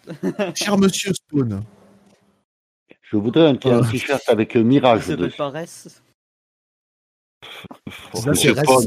Cher 0.53 0.77
monsieur 0.77 1.13
Spawn. 1.13 1.63
Je 3.13 3.17
voudrais 3.17 3.47
un, 3.47 3.57
Oh. 3.65 3.81
t-shirt 3.91 4.23
avec 4.27 4.55
euh, 4.57 4.63
Mirage 4.63 5.01
Ça 5.01 5.05
s'appelle 5.11 5.25
dessus. 5.25 5.37
pas 5.37 5.49
Res. 5.49 5.87
Ça, 8.13 8.29
Monsieur. 8.29 8.55
Pawn. 8.55 8.85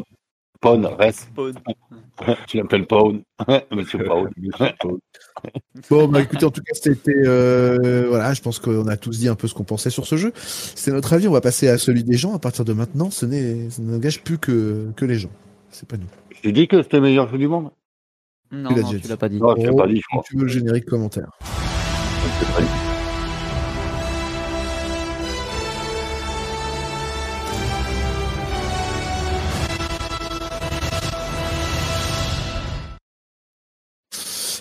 Pawn, 0.60 0.86
reste. 0.98 1.28
Tu 2.48 2.56
l'appelles 2.56 2.86
Pawn. 2.86 3.22
Monsieur 3.70 4.02
Pawn. 4.04 4.30
Bon, 5.90 6.08
bah 6.08 6.22
écoutez, 6.22 6.44
en 6.46 6.50
tout 6.50 6.62
cas, 6.62 6.72
c'était. 6.74 7.12
euh, 7.26 8.06
voilà, 8.08 8.32
je 8.34 8.40
pense 8.42 8.58
qu'on 8.58 8.88
a 8.88 8.96
tous 8.96 9.18
dit 9.18 9.28
un 9.28 9.34
peu 9.36 9.46
ce 9.46 9.54
qu'on 9.54 9.64
pensait 9.64 9.90
sur 9.90 10.06
ce 10.06 10.16
jeu. 10.16 10.32
C'est 10.36 10.90
notre 10.92 11.12
avis, 11.12 11.28
on 11.28 11.32
va 11.32 11.40
passer 11.42 11.68
à 11.68 11.78
celui 11.78 12.02
des 12.02 12.16
gens. 12.16 12.34
À 12.34 12.38
partir 12.40 12.64
de 12.64 12.72
maintenant, 12.72 13.10
ce 13.10 13.26
n'est- 13.26 13.68
ça 13.70 13.80
n'engage 13.82 14.22
plus 14.24 14.38
que, 14.38 14.90
que 14.96 15.04
les 15.04 15.16
gens. 15.18 15.30
C'est 15.70 15.86
pas 15.88 15.98
nous. 15.98 16.08
Tu 16.42 16.52
dis 16.52 16.66
que 16.66 16.82
c'était 16.82 16.96
le 16.96 17.02
meilleur 17.04 17.28
jeu 17.30 17.38
du 17.38 17.46
monde? 17.48 17.70
Non, 18.50 18.70
l'as 18.70 18.70
non, 18.70 18.74
déjà 18.76 18.88
tu 18.88 18.96
dit. 19.00 19.08
l'as 19.08 19.16
pas 19.18 19.28
dit. 19.28 19.38
Non, 19.38 19.54
je 19.56 19.62
l'ai 19.62 19.68
Oh, 19.70 19.76
pas 19.76 19.86
dit, 19.86 19.96
je 19.96 20.00
si 20.00 20.02
crois. 20.10 20.22
tu 20.26 20.36
veux 20.36 20.42
le 20.42 20.48
générique 20.48 20.86
commentaire. 20.86 21.30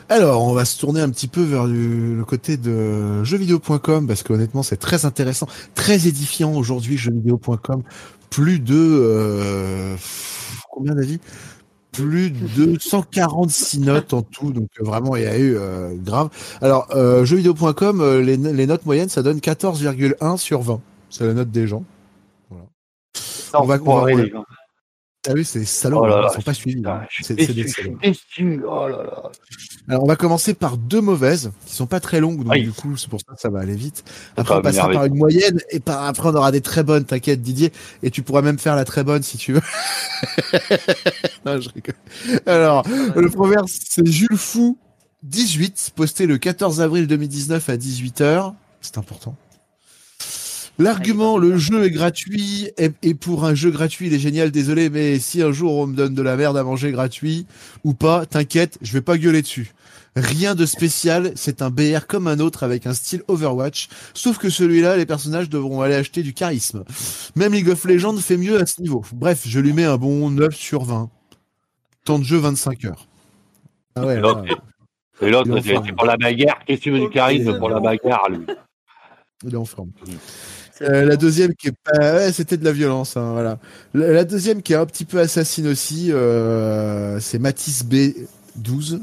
Alors, 0.09 0.43
on 0.43 0.53
va 0.53 0.65
se 0.65 0.79
tourner 0.79 1.01
un 1.01 1.09
petit 1.09 1.27
peu 1.27 1.41
vers 1.41 1.65
le, 1.65 2.15
le 2.15 2.25
côté 2.25 2.57
de 2.57 3.23
jeuxvideo.com 3.23 4.05
parce 4.07 4.21
qu'honnêtement, 4.23 4.61
c'est 4.61 4.77
très 4.77 5.05
intéressant, 5.05 5.47
très 5.73 6.07
édifiant 6.07 6.53
aujourd'hui, 6.53 6.97
jeuxvideo.com. 6.97 7.81
Plus 8.29 8.59
de... 8.59 8.75
Euh, 8.75 9.95
combien 10.71 10.93
d'avis? 10.93 11.19
Plus 11.91 12.29
de 12.29 12.77
146 12.77 13.79
notes 13.79 14.13
en 14.13 14.21
tout, 14.21 14.51
donc 14.51 14.67
euh, 14.79 14.83
vraiment 14.83 15.15
il 15.15 15.23
y 15.23 15.27
a 15.27 15.37
eu 15.37 15.55
euh, 15.55 15.95
grave. 15.95 16.29
Alors 16.61 16.87
euh, 16.93 17.23
jeuxvideo.com, 17.23 18.01
euh, 18.01 18.21
les, 18.21 18.35
les 18.35 18.67
notes 18.67 18.85
moyennes, 18.85 19.07
ça 19.07 19.23
donne 19.23 19.37
14,1 19.39 20.37
sur 20.37 20.61
20. 20.61 20.81
C'est 21.09 21.25
la 21.25 21.33
note 21.33 21.51
des 21.51 21.67
gens. 21.67 21.85
Voilà. 22.49 22.65
On 23.53 23.63
va- 23.63 23.63
on 23.63 23.65
va- 23.65 23.75
enfoiré, 23.81 24.13
on 24.35 24.39
va- 24.39 24.45
T'as 25.25 25.33
vu, 25.33 25.43
c'est 25.43 25.57
des 25.57 25.65
salauds, 25.65 26.01
Oh 26.03 26.05
là 26.05 26.17
hein, 26.17 26.21
là, 26.21 26.27
ils 26.29 26.35
sont 26.35 26.41
pas 26.43 26.53
suivis. 26.53 26.83
Hein. 26.85 27.01
C'est 27.19 27.33
des 27.33 27.67
salauds. 27.67 27.97
Oh 28.69 28.87
là. 28.87 29.31
Alors 29.87 30.03
on 30.03 30.07
va 30.07 30.15
commencer 30.15 30.53
par 30.53 30.77
deux 30.77 31.01
mauvaises, 31.01 31.51
qui 31.65 31.73
sont 31.73 31.87
pas 31.87 31.99
très 31.99 32.19
longues, 32.19 32.43
donc 32.43 32.53
du 32.53 32.71
coup 32.71 32.95
c'est 32.95 33.09
pour 33.09 33.19
ça 33.19 33.33
que 33.33 33.41
ça 33.41 33.49
va 33.49 33.59
aller 33.59 33.75
vite. 33.75 34.03
Après 34.37 34.55
on 34.55 34.61
passera 34.61 34.89
par 34.89 35.05
une 35.05 35.15
moyenne 35.15 35.59
et 35.71 35.79
par 35.79 36.03
après 36.03 36.29
on 36.29 36.35
aura 36.35 36.51
des 36.51 36.61
très 36.61 36.83
bonnes, 36.83 37.05
t'inquiète 37.05 37.41
Didier, 37.41 37.71
et 38.03 38.11
tu 38.11 38.21
pourras 38.21 38.43
même 38.43 38.59
faire 38.59 38.75
la 38.75 38.85
très 38.85 39.03
bonne 39.03 39.23
si 39.23 39.37
tu 39.37 39.53
veux. 39.53 39.61
non, 41.45 41.59
je 41.59 41.69
rigole. 41.69 41.95
Alors 42.45 42.85
le 43.15 43.29
proverbe 43.29 43.67
c'est 43.67 44.05
Jules 44.05 44.37
Fou 44.37 44.77
18, 45.23 45.93
posté 45.95 46.27
le 46.27 46.37
14 46.37 46.81
avril 46.81 47.07
2019 47.07 47.69
à 47.69 47.77
18h. 47.77 48.53
C'est 48.81 48.99
important. 48.99 49.35
L'argument, 50.77 51.37
le 51.37 51.57
jeu 51.57 51.85
est 51.85 51.91
gratuit, 51.91 52.69
et, 52.77 52.91
et 53.01 53.13
pour 53.13 53.45
un 53.45 53.55
jeu 53.55 53.71
gratuit, 53.71 54.07
il 54.07 54.13
est 54.13 54.19
génial, 54.19 54.51
désolé, 54.51 54.89
mais 54.89 55.19
si 55.19 55.41
un 55.41 55.51
jour 55.53 55.77
on 55.77 55.87
me 55.87 55.95
donne 55.95 56.13
de 56.13 56.21
la 56.21 56.35
merde 56.35 56.57
à 56.57 56.63
manger 56.63 56.91
gratuit 56.91 57.45
ou 57.85 57.93
pas, 57.93 58.25
t'inquiète, 58.25 58.77
je 58.81 58.91
vais 58.91 59.01
pas 59.01 59.17
gueuler 59.17 59.41
dessus. 59.41 59.73
Rien 60.17 60.55
de 60.55 60.65
spécial, 60.65 61.33
c'est 61.35 61.61
un 61.61 61.69
BR 61.69 62.07
comme 62.07 62.27
un 62.27 62.39
autre 62.39 62.63
avec 62.63 62.87
un 62.87 62.93
style 62.93 63.21
Overwatch, 63.27 63.89
sauf 64.13 64.37
que 64.37 64.49
celui-là, 64.49 64.95
les 64.95 65.05
personnages 65.05 65.49
devront 65.49 65.81
aller 65.81 65.95
acheter 65.95 66.23
du 66.23 66.33
charisme. 66.33 66.85
Même 67.35 67.53
League 67.53 67.69
of 67.69 67.83
Legends 67.83 68.15
fait 68.17 68.37
mieux 68.37 68.61
à 68.61 68.65
ce 68.65 68.81
niveau. 68.81 69.03
Bref, 69.13 69.43
je 69.45 69.59
lui 69.59 69.73
mets 69.73 69.83
un 69.83 69.97
bon 69.97 70.29
9 70.29 70.55
sur 70.55 70.85
20. 70.85 71.09
Temps 72.05 72.19
de 72.19 72.23
jeu 72.23 72.37
25 72.37 72.85
heures. 72.85 73.07
Ah 73.95 74.05
ouais, 74.05 74.17
Et 74.17 74.19
l'autre, 74.19 75.49
là, 75.49 75.57
et 75.57 75.61
c'est 75.61 75.91
pour 75.93 76.05
la 76.05 76.15
bagarre. 76.15 76.59
Qu'est-ce 76.65 76.79
que 76.79 76.83
tu 76.83 76.91
veux 76.91 76.99
du 76.99 77.09
charisme 77.09 77.57
pour 77.57 77.69
la 77.69 77.79
bagarre, 77.81 78.29
lui? 78.29 78.45
Il 79.43 79.53
est 79.53 79.57
en 79.57 79.65
forme. 79.65 79.91
Euh, 80.81 81.05
la 81.05 81.15
deuxième 81.15 81.53
qui 81.55 81.69
est 81.69 81.73
pas, 81.83 82.15
ouais, 82.15 82.31
c'était 82.33 82.57
de 82.57 82.65
la 82.65 82.71
violence, 82.73 83.15
hein, 83.15 83.31
voilà. 83.33 83.59
La, 83.93 84.11
la 84.11 84.23
deuxième 84.25 84.61
qui 84.61 84.73
est 84.73 84.75
un 84.75 84.85
petit 84.85 85.05
peu 85.05 85.19
assassine 85.19 85.67
aussi, 85.67 86.11
euh, 86.11 87.19
c'est 87.21 87.39
Matisse 87.39 87.85
B12, 87.85 88.99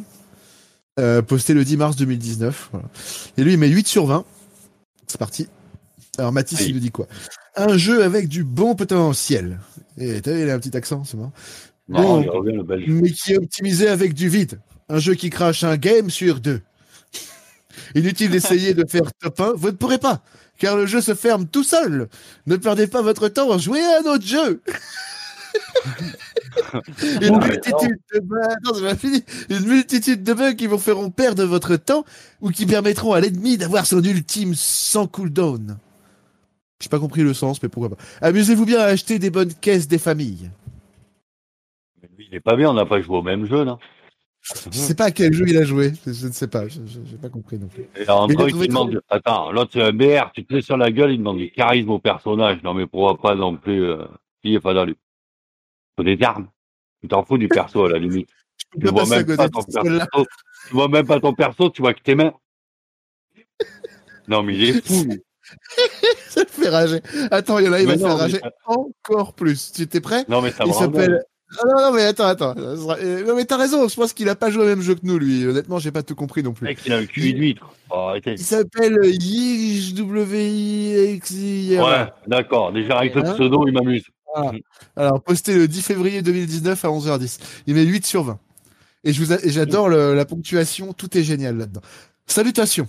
euh, 1.00 1.22
posté 1.22 1.54
le 1.54 1.64
10 1.64 1.76
mars 1.78 1.96
2019. 1.96 2.68
voilà. 2.72 2.88
Et 3.38 3.44
lui, 3.44 3.54
il 3.54 3.58
met 3.58 3.68
8 3.68 3.86
sur 3.88 4.04
20. 4.06 4.24
C'est 5.06 5.18
parti. 5.18 5.48
Alors 6.18 6.32
Matisse, 6.32 6.60
Oui. 6.60 6.66
il 6.68 6.74
nous 6.74 6.80
dit 6.80 6.90
quoi? 6.90 7.06
Un 7.56 7.76
jeu 7.78 8.04
avec 8.04 8.28
du 8.28 8.44
bon 8.44 8.74
potentiel. 8.74 9.58
Et 9.98 10.20
t'as 10.20 10.32
vu, 10.32 10.42
il 10.42 10.50
a 10.50 10.54
un 10.54 10.58
petit 10.58 10.76
accent, 10.76 11.04
c'est 11.04 11.16
marrant. 11.16 11.32
Non, 11.88 12.02
Bon, 12.02 12.22
il 12.22 12.28
revient 12.30 12.56
le 12.56 12.62
belge. 12.64 12.84
mais 12.88 13.10
qui 13.10 13.32
est 13.32 13.38
optimisé 13.38 13.88
avec 13.88 14.12
du 14.14 14.28
vide. 14.28 14.60
Un 14.90 14.98
jeu 14.98 15.14
qui 15.14 15.30
crache 15.30 15.64
un 15.64 15.76
game 15.78 16.10
sur 16.10 16.40
deux. 16.40 16.60
Inutile 17.94 18.30
d'essayer 18.30 18.74
de 18.74 18.84
faire 18.86 19.10
top 19.20 19.40
1, 19.40 19.52
vous 19.56 19.68
ne 19.68 19.72
pourrez 19.76 19.98
pas, 19.98 20.22
car 20.58 20.76
le 20.76 20.86
jeu 20.86 21.00
se 21.00 21.14
ferme 21.14 21.46
tout 21.46 21.64
seul. 21.64 22.08
Ne 22.46 22.56
perdez 22.56 22.86
pas 22.86 23.02
votre 23.02 23.28
temps 23.28 23.50
à 23.50 23.58
jouer 23.58 23.82
à 23.82 24.00
un 24.00 24.12
autre 24.12 24.26
jeu. 24.26 24.62
Une 27.20 27.38
multitude 27.38 27.98
de 28.14 28.20
bugs. 28.20 28.96
Une 29.50 29.66
multitude 29.66 30.22
de 30.22 30.32
bugs 30.32 30.54
qui 30.54 30.66
vous 30.66 30.78
feront 30.78 31.10
perdre 31.10 31.44
votre 31.44 31.76
temps 31.76 32.04
ou 32.40 32.50
qui 32.50 32.66
permettront 32.66 33.12
à 33.12 33.20
l'ennemi 33.20 33.58
d'avoir 33.58 33.86
son 33.86 34.02
ultime 34.02 34.54
sans 34.54 35.06
cooldown. 35.06 35.78
J'ai 36.80 36.88
pas 36.88 36.98
compris 36.98 37.22
le 37.22 37.34
sens, 37.34 37.62
mais 37.62 37.68
pourquoi 37.68 37.90
pas. 37.90 38.02
Amusez-vous 38.20 38.66
bien 38.66 38.80
à 38.80 38.84
acheter 38.84 39.18
des 39.18 39.30
bonnes 39.30 39.54
caisses 39.54 39.86
des 39.86 39.98
familles. 39.98 40.50
Mais 42.02 42.08
lui, 42.16 42.26
il 42.28 42.34
est 42.34 42.40
pas 42.40 42.56
bien, 42.56 42.70
on 42.70 42.74
n'a 42.74 42.86
pas 42.86 43.00
joué 43.00 43.16
au 43.18 43.22
même 43.22 43.46
jeu, 43.46 43.64
là. 43.64 43.78
Je 44.42 44.76
sais 44.76 44.94
pas 44.94 45.04
à 45.04 45.10
quel 45.12 45.32
jeu 45.32 45.44
il 45.48 45.56
a 45.56 45.64
joué. 45.64 45.92
Je, 46.04 46.26
ne 46.26 46.32
sais 46.32 46.48
pas. 46.48 46.66
Je 46.66 46.80
n'ai 46.80 47.18
pas 47.20 47.28
compris 47.28 47.58
non 47.58 47.68
plus. 47.68 47.82
Et 47.96 48.04
Mais 48.28 48.34
il 48.50 48.68
demande. 48.68 49.00
Attends, 49.08 49.52
l'autre 49.52 49.70
c'est 49.72 49.82
un 49.82 49.92
BR, 49.92 50.32
tu 50.34 50.44
te 50.44 50.52
mets 50.52 50.62
sur 50.62 50.76
la 50.76 50.90
gueule, 50.90 51.12
il 51.12 51.18
demande 51.18 51.38
du 51.38 51.50
charisme 51.50 51.90
au 51.90 51.98
personnage. 52.00 52.62
Non, 52.62 52.74
mais 52.74 52.86
pourquoi 52.86 53.18
pas 53.18 53.34
non 53.36 53.56
plus. 53.56 53.84
Euh... 53.84 54.04
Il 54.42 54.54
est 54.54 54.60
pas 54.60 54.74
dans 54.74 54.84
lui. 54.84 54.96
Faut 55.96 56.02
des 56.02 56.20
armes. 56.22 56.48
Tu 57.00 57.08
t'en 57.08 57.24
fous 57.24 57.38
du 57.38 57.48
perso 57.48 57.84
à 57.84 57.90
la 57.90 57.98
limite. 57.98 58.28
Tu 58.80 58.86
vois 58.86 59.06
même 59.06 59.36
pas 59.36 59.48
ton 59.48 59.62
perso. 59.62 60.26
Tu 60.68 60.72
vois 60.72 60.88
même 60.88 61.06
pas 61.06 61.20
ton 61.20 61.34
perso, 61.34 61.68
tu 61.70 61.82
vois 61.82 61.94
que 61.94 62.00
tes 62.00 62.14
mains. 62.14 62.32
Non, 64.28 64.42
mais 64.42 64.54
il 64.54 64.64
est 64.64 64.86
fou. 64.86 65.04
lui. 65.04 65.22
Ça 66.28 66.42
me 66.42 66.46
fait 66.46 66.68
rager. 66.68 67.00
Attends, 67.30 67.58
il 67.58 67.66
y 67.66 67.68
en 67.68 67.72
a, 67.72 67.80
il 67.80 67.86
Mais 67.86 67.96
va 67.96 68.00
non, 68.00 68.06
faire 68.08 68.18
rager 68.18 68.38
ça- 68.38 68.52
encore 68.66 69.34
plus. 69.34 69.72
Tu 69.72 69.86
t'es 69.86 70.00
prêt? 70.00 70.24
Non, 70.28 70.40
mais 70.40 70.52
ça 70.52 70.64
Il 70.66 70.72
s'appelle. 70.72 71.24
Ah 71.58 71.62
non, 71.66 71.80
non, 71.82 71.92
mais 71.92 72.02
attends, 72.04 72.26
attends. 72.26 72.54
Euh, 72.56 73.24
Non, 73.26 73.36
mais 73.36 73.44
t'as 73.44 73.56
raison. 73.56 73.88
Je 73.88 73.94
pense 73.94 74.12
qu'il 74.12 74.28
a 74.28 74.34
pas 74.34 74.50
joué 74.50 74.62
au 74.64 74.66
même 74.66 74.80
jeu 74.82 74.94
que 74.94 75.00
nous, 75.04 75.18
lui. 75.18 75.46
Honnêtement, 75.46 75.78
j'ai 75.78 75.90
pas 75.92 76.02
tout 76.02 76.14
compris 76.14 76.42
non 76.42 76.52
plus. 76.52 76.64
Mec, 76.66 76.78
il 76.86 76.92
a 76.92 77.00
le 77.00 77.06
cul 77.06 77.32
d'huître. 77.34 77.74
Il 78.26 78.38
s'appelle 78.38 78.98
YWXI. 80.32 81.78
Ouais, 81.78 82.12
d'accord. 82.26 82.72
Déjà, 82.72 82.98
avec 82.98 83.14
le 83.14 83.26
Hein 83.26 83.34
pseudo, 83.34 83.66
il 83.66 83.72
m'amuse. 83.74 84.04
Voilà. 84.34 84.58
Alors, 84.96 85.22
posté 85.22 85.54
le 85.54 85.68
10 85.68 85.82
février 85.82 86.22
2019 86.22 86.84
à 86.84 86.88
11h10. 86.88 87.38
Il 87.66 87.74
met 87.74 87.84
8 87.84 88.06
sur 88.06 88.22
20. 88.24 88.38
Et 89.04 89.12
j'adore 89.12 89.88
la 89.88 90.24
ponctuation, 90.24 90.92
tout 90.92 91.18
est 91.18 91.24
génial 91.24 91.56
là-dedans. 91.58 91.80
Salutations. 92.26 92.88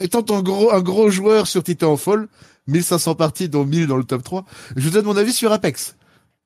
Étant 0.00 0.24
un 0.34 0.42
gros, 0.42 0.72
un 0.72 0.80
gros 0.80 1.10
joueur 1.10 1.46
sur 1.46 1.62
Titanfall, 1.62 2.28
1500 2.66 3.14
parties 3.14 3.48
dont 3.48 3.64
1000 3.64 3.86
dans 3.86 3.96
le 3.96 4.04
top 4.04 4.22
3, 4.22 4.44
je 4.76 4.82
vous 4.82 4.90
donne 4.90 5.04
mon 5.04 5.16
avis 5.16 5.32
sur 5.32 5.52
Apex. 5.52 5.96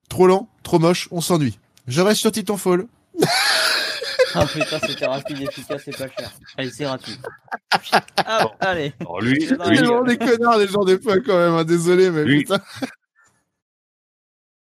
Trop 0.08 0.26
lent, 0.26 0.48
trop 0.62 0.78
moche, 0.78 1.08
on 1.10 1.20
s'ennuie. 1.20 1.58
Je 1.86 2.00
reste 2.00 2.20
sur 2.20 2.32
Titanfall. 2.32 2.86
Ah 4.34 4.44
putain, 4.46 4.78
c'était 4.86 5.06
rapide, 5.06 5.40
efficace 5.40 5.88
et 5.88 5.90
pas 5.90 6.06
cher. 6.08 6.30
Allez, 6.56 6.70
c'est 6.70 6.84
gratuit. 6.84 7.18
Ah, 8.26 8.46
allez. 8.60 8.92
Alors, 9.00 9.20
lui, 9.22 9.46
lui, 9.46 9.54
vraiment 9.56 10.02
des 10.04 10.18
connards, 10.18 10.58
les 10.58 10.68
gens 10.68 10.84
des 10.84 10.98
fois 11.00 11.18
quand 11.20 11.36
même, 11.38 11.54
hein, 11.54 11.64
désolé, 11.64 12.10
mais 12.10 12.24
Lui. 12.24 12.40
putain. 12.40 12.60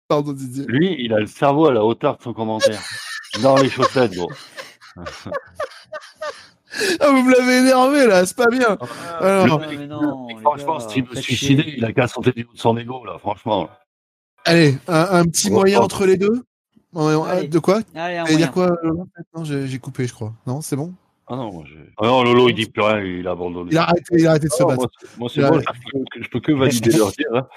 Pardon 0.07 0.31
Didier. 0.31 0.63
lui, 0.69 0.95
il 0.99 1.13
a 1.13 1.19
le 1.19 1.27
cerveau 1.27 1.67
à 1.67 1.73
la 1.73 1.83
hauteur 1.83 2.17
de 2.17 2.23
son 2.23 2.33
commentaire. 2.33 2.79
Dans 3.41 3.57
les 3.57 3.69
chaussettes, 3.69 4.15
gros. 4.15 4.31
Ah, 4.95 5.03
vous 7.09 7.23
me 7.23 7.31
l'avez 7.37 7.57
énervé 7.57 8.07
là, 8.07 8.25
c'est 8.25 8.37
pas 8.37 8.47
bien. 8.47 8.77
Alors, 9.19 9.47
Non, 9.47 9.59
mais 9.67 9.85
non, 9.87 10.27
Franchement, 10.41 10.79
s'il 10.79 11.03
veut 11.03 11.15
suicider, 11.15 11.73
il 11.77 11.83
a 11.83 11.91
qu'à 11.91 12.07
sauter 12.07 12.31
du 12.31 12.45
haut 12.45 12.53
de 12.53 12.57
son 12.59 12.77
ego, 12.77 13.03
là, 13.03 13.17
franchement. 13.19 13.69
Allez, 14.45 14.77
un, 14.87 15.07
un 15.19 15.23
petit 15.25 15.49
moyen 15.51 15.79
entre 15.81 16.05
les 16.05 16.17
deux. 16.17 16.43
Allez. 16.95 17.47
De 17.47 17.59
quoi 17.59 17.81
Allez, 17.95 18.35
dire 18.37 18.51
quoi 18.51 18.75
Lolo 18.81 19.07
Non, 19.35 19.43
j'ai 19.43 19.79
coupé, 19.79 20.07
je 20.07 20.13
crois. 20.13 20.33
Non, 20.47 20.61
c'est 20.61 20.75
bon 20.75 20.93
Ah 21.27 21.35
non, 21.35 21.51
moi, 21.51 21.63
j'ai- 21.67 21.91
Ah 21.97 22.05
non, 22.07 22.23
Lolo, 22.23 22.49
il 22.49 22.55
dit 22.55 22.65
plus 22.65 22.81
rien, 22.81 22.99
il 23.01 23.27
a 23.27 23.31
abandonné. 23.31 23.69
Il 23.71 23.77
a 23.77 23.83
arrêté, 23.83 24.03
il 24.17 24.25
a 24.25 24.31
arrêté 24.31 24.47
de 24.47 24.51
se 24.53 24.63
Ah 24.63 24.65
non, 24.65 24.69
battre. 24.75 24.87
moi, 25.17 25.29
c'est- 25.29 25.41
moi, 25.41 25.49
bon, 25.51 25.59
je 25.59 25.65
peux, 25.91 25.99
que- 26.11 26.23
je 26.23 26.29
peux 26.29 26.39
que 26.39 26.51
valider 26.53 26.91
leur 26.97 27.11
dire. 27.11 27.27
hein. 27.35 27.47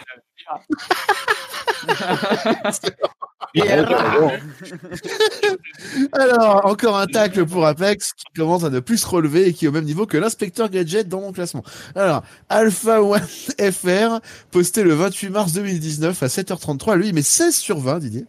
Alors, 6.12 6.66
encore 6.66 6.96
un 6.96 7.06
tacle 7.06 7.46
pour 7.46 7.66
Apex 7.66 8.12
qui 8.12 8.24
commence 8.36 8.62
à 8.64 8.70
ne 8.70 8.80
plus 8.80 8.98
se 8.98 9.06
relever 9.06 9.48
et 9.48 9.52
qui 9.52 9.64
est 9.64 9.68
au 9.68 9.72
même 9.72 9.84
niveau 9.84 10.06
que 10.06 10.16
l'inspecteur 10.16 10.70
Gadget 10.70 11.08
dans 11.08 11.20
mon 11.20 11.32
classement. 11.32 11.64
Alors, 11.96 12.22
Alpha 12.48 13.02
One 13.02 13.20
FR, 13.72 14.20
posté 14.50 14.84
le 14.84 14.94
28 14.94 15.30
mars 15.30 15.52
2019 15.52 16.22
à 16.22 16.26
7h33, 16.26 16.96
lui, 16.96 17.08
il 17.08 17.14
met 17.14 17.22
16 17.22 17.56
sur 17.56 17.80
20, 17.80 17.98
Didier. 17.98 18.26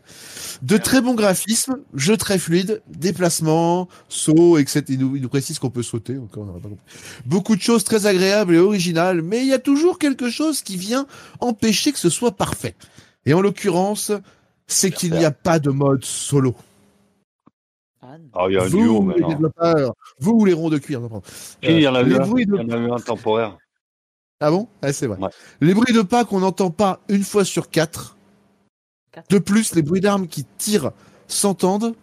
De 0.61 0.77
très 0.77 1.01
bons 1.01 1.15
graphismes, 1.15 1.77
jeu 1.93 2.17
très 2.17 2.39
fluide, 2.39 2.81
déplacement, 2.87 3.87
saut, 4.09 4.57
etc. 4.57 4.83
Il 4.89 4.99
nous, 4.99 5.15
il 5.15 5.21
nous 5.21 5.29
précise 5.29 5.59
qu'on 5.59 5.69
peut 5.69 5.83
sauter, 5.83 6.17
encore, 6.17 6.43
on 6.43 6.47
n'aurait 6.47 6.61
pas 6.61 6.69
compris. 6.69 6.85
Beaucoup 7.25 7.55
de 7.55 7.61
choses 7.61 7.83
très 7.83 8.05
agréables 8.05 8.55
et 8.55 8.59
originales, 8.59 9.21
mais 9.21 9.41
il 9.41 9.47
y 9.47 9.53
a 9.53 9.59
toujours 9.59 9.99
quelque 9.99 10.29
chose 10.29 10.61
qui 10.61 10.77
vient 10.77 11.05
empêcher 11.39 11.91
que 11.91 11.99
ce 11.99 12.09
soit 12.09 12.31
parfait. 12.31 12.75
Et 13.26 13.34
en 13.34 13.41
l'occurrence, 13.41 14.11
c'est 14.67 14.91
qu'il 14.91 15.13
n'y 15.13 15.26
a 15.26 15.32
pas 15.32 15.59
de 15.59 15.69
mode 15.69 16.03
solo. 16.03 16.55
Anne. 18.01 18.30
Ah, 18.34 18.45
il 18.49 18.53
y 18.53 18.57
a 18.57 18.63
un 18.63 18.67
vous, 18.67 18.78
duo 18.78 18.99
les 19.01 19.05
maintenant. 19.07 19.28
développeurs, 19.30 19.93
vous 20.19 20.32
ou 20.32 20.45
les 20.45 20.53
ronds 20.53 20.69
de 20.69 20.80
cuir. 20.80 21.01
il 21.61 21.72
y 21.72 21.82
il 21.82 21.88
en 21.88 21.95
a 21.95 22.01
eu 22.03 22.91
un 22.91 22.99
temporaire. 22.99 23.57
Ah 24.39 24.49
bon? 24.49 24.67
Ah, 24.82 24.91
C'est 24.91 25.05
vrai. 25.05 25.19
Ouais. 25.19 25.30
Les 25.61 25.74
bruits 25.76 25.93
de 25.93 26.01
pas 26.01 26.26
qu'on 26.26 26.39
n'entend 26.39 26.72
pas 26.72 26.99
une 27.09 27.24
fois 27.24 27.45
sur 27.45 27.69
quatre. 27.69 28.17
Quatre. 29.11 29.30
De 29.30 29.38
plus, 29.38 29.76
les 29.76 29.84
bruits 29.84 30.01
d'armes 30.01 30.28
qui 30.28 30.45
tirent 30.57 30.91
s'entendent 31.28 31.93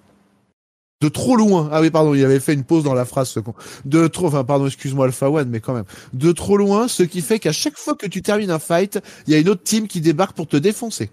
de 1.01 1.09
trop 1.09 1.37
loin. 1.37 1.69
Ah 1.73 1.81
oui, 1.81 1.91
pardon, 1.91 2.15
il 2.15 2.25
avait 2.25 2.41
fait 2.41 2.55
une 2.55 2.65
pause 2.65 2.85
dans 2.85 2.95
la 2.95 3.05
phrase. 3.05 3.29
ce 3.29 3.41
con. 3.41 3.55
De 3.85 4.09
trop, 4.09 4.27
enfin, 4.27 4.45
pardon, 4.45 4.67
excuse-moi 4.67 5.07
Alpha 5.07 5.31
One, 5.31 5.49
mais 5.49 5.61
quand 5.61 5.75
même. 5.75 5.85
De 6.13 6.33
trop 6.33 6.57
loin, 6.57 6.89
ce 6.89 7.03
qui 7.05 7.21
fait 7.21 7.39
qu'à 7.39 7.53
chaque 7.53 7.77
fois 7.77 7.95
que 7.95 8.07
tu 8.07 8.23
termines 8.23 8.51
un 8.51 8.59
fight, 8.59 8.99
il 9.27 9.33
y 9.33 9.37
a 9.37 9.39
une 9.39 9.49
autre 9.49 9.63
team 9.63 9.87
qui 9.87 10.01
débarque 10.01 10.35
pour 10.37 10.49
te 10.49 10.57
défoncer. 10.57 11.11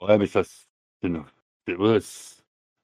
Ouais, 0.00 0.16
mais 0.16 0.26
ça, 0.26 0.42
c'est 0.44 1.10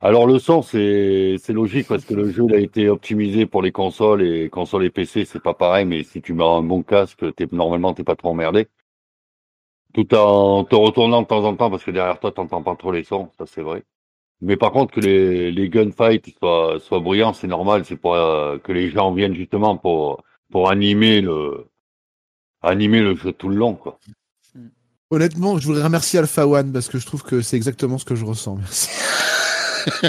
Alors, 0.00 0.26
le 0.26 0.38
son, 0.38 0.60
c'est 0.60 1.36
c'est 1.38 1.52
logique 1.54 1.88
parce 1.88 2.04
que 2.04 2.14
le 2.14 2.30
jeu 2.30 2.44
a 2.52 2.58
été 2.58 2.88
optimisé 2.90 3.46
pour 3.46 3.62
les 3.62 3.72
consoles 3.72 4.22
et 4.22 4.50
consoles 4.50 4.84
et 4.84 4.90
PC, 4.90 5.24
c'est 5.24 5.42
pas 5.42 5.54
pareil, 5.54 5.86
mais 5.86 6.04
si 6.04 6.20
tu 6.20 6.34
mets 6.34 6.44
un 6.44 6.62
bon 6.62 6.82
casque, 6.82 7.22
es, 7.22 7.46
normalement, 7.52 7.94
t'es 7.94 8.04
pas 8.04 8.16
trop 8.16 8.30
emmerdé. 8.30 8.68
Tout 9.94 10.14
en 10.14 10.64
te 10.64 10.74
retournant 10.74 11.22
de 11.22 11.26
temps 11.26 11.44
en 11.44 11.56
temps 11.56 11.70
parce 11.70 11.84
que 11.84 11.90
derrière 11.90 12.20
toi, 12.20 12.32
t'entends 12.32 12.62
pas 12.62 12.76
trop 12.76 12.92
les 12.92 13.04
sons, 13.04 13.30
ça 13.38 13.46
c'est 13.46 13.62
vrai. 13.62 13.82
Mais 14.44 14.56
par 14.58 14.72
contre, 14.72 14.92
que 14.94 15.00
les, 15.00 15.50
les 15.50 15.68
gunfights 15.70 16.34
soient, 16.38 16.78
soient 16.78 17.00
bruyants, 17.00 17.32
c'est 17.32 17.46
normal, 17.46 17.84
c'est 17.86 17.96
pour 17.96 18.14
euh, 18.14 18.58
que 18.58 18.72
les 18.72 18.90
gens 18.90 19.12
viennent 19.12 19.34
justement 19.34 19.78
pour, 19.78 20.22
pour 20.52 20.68
animer 20.68 21.22
le, 21.22 21.66
animer 22.60 23.00
le 23.00 23.16
jeu 23.16 23.32
tout 23.32 23.48
le 23.48 23.56
long, 23.56 23.74
quoi. 23.74 23.98
Honnêtement, 25.10 25.58
je 25.58 25.66
voudrais 25.66 25.84
remercier 25.84 26.18
Alpha 26.18 26.46
One 26.46 26.72
parce 26.72 26.88
que 26.88 26.98
je 26.98 27.06
trouve 27.06 27.22
que 27.22 27.40
c'est 27.40 27.56
exactement 27.56 27.96
ce 27.96 28.04
que 28.04 28.14
je 28.14 28.24
ressens. 28.24 28.56
Merci. 28.56 28.88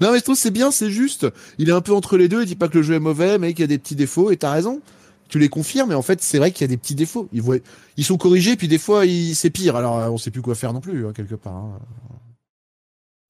non 0.00 0.12
mais 0.12 0.18
je 0.18 0.22
trouve 0.22 0.36
que 0.36 0.40
c'est 0.40 0.50
bien, 0.50 0.70
c'est 0.70 0.90
juste. 0.90 1.26
Il 1.58 1.68
est 1.68 1.72
un 1.72 1.80
peu 1.80 1.94
entre 1.94 2.16
les 2.16 2.28
deux. 2.28 2.42
Il 2.42 2.46
dit 2.46 2.56
pas 2.56 2.68
que 2.68 2.76
le 2.76 2.82
jeu 2.82 2.94
est 2.94 3.00
mauvais, 3.00 3.38
mais 3.38 3.52
qu'il 3.52 3.62
y 3.62 3.64
a 3.64 3.68
des 3.68 3.78
petits 3.78 3.96
défauts. 3.96 4.30
Et 4.30 4.36
t'as 4.36 4.52
raison. 4.52 4.80
Tu 5.28 5.38
les 5.38 5.48
confirmes. 5.48 5.88
Mais 5.88 5.94
en 5.94 6.02
fait, 6.02 6.22
c'est 6.22 6.38
vrai 6.38 6.50
qu'il 6.52 6.62
y 6.62 6.64
a 6.64 6.68
des 6.68 6.76
petits 6.76 6.94
défauts. 6.94 7.28
Ils 7.32 7.40
voient, 7.42 7.58
ils 7.96 8.04
sont 8.04 8.18
corrigés, 8.18 8.56
puis 8.56 8.68
des 8.68 8.78
fois, 8.78 9.06
ils... 9.06 9.34
c'est 9.34 9.50
pire. 9.50 9.76
Alors, 9.76 9.98
euh, 9.98 10.08
on 10.08 10.18
sait 10.18 10.30
plus 10.30 10.42
quoi 10.42 10.54
faire 10.54 10.72
non 10.72 10.80
plus 10.80 11.06
hein, 11.06 11.12
quelque 11.14 11.36
part. 11.36 11.54
hein. 11.54 11.78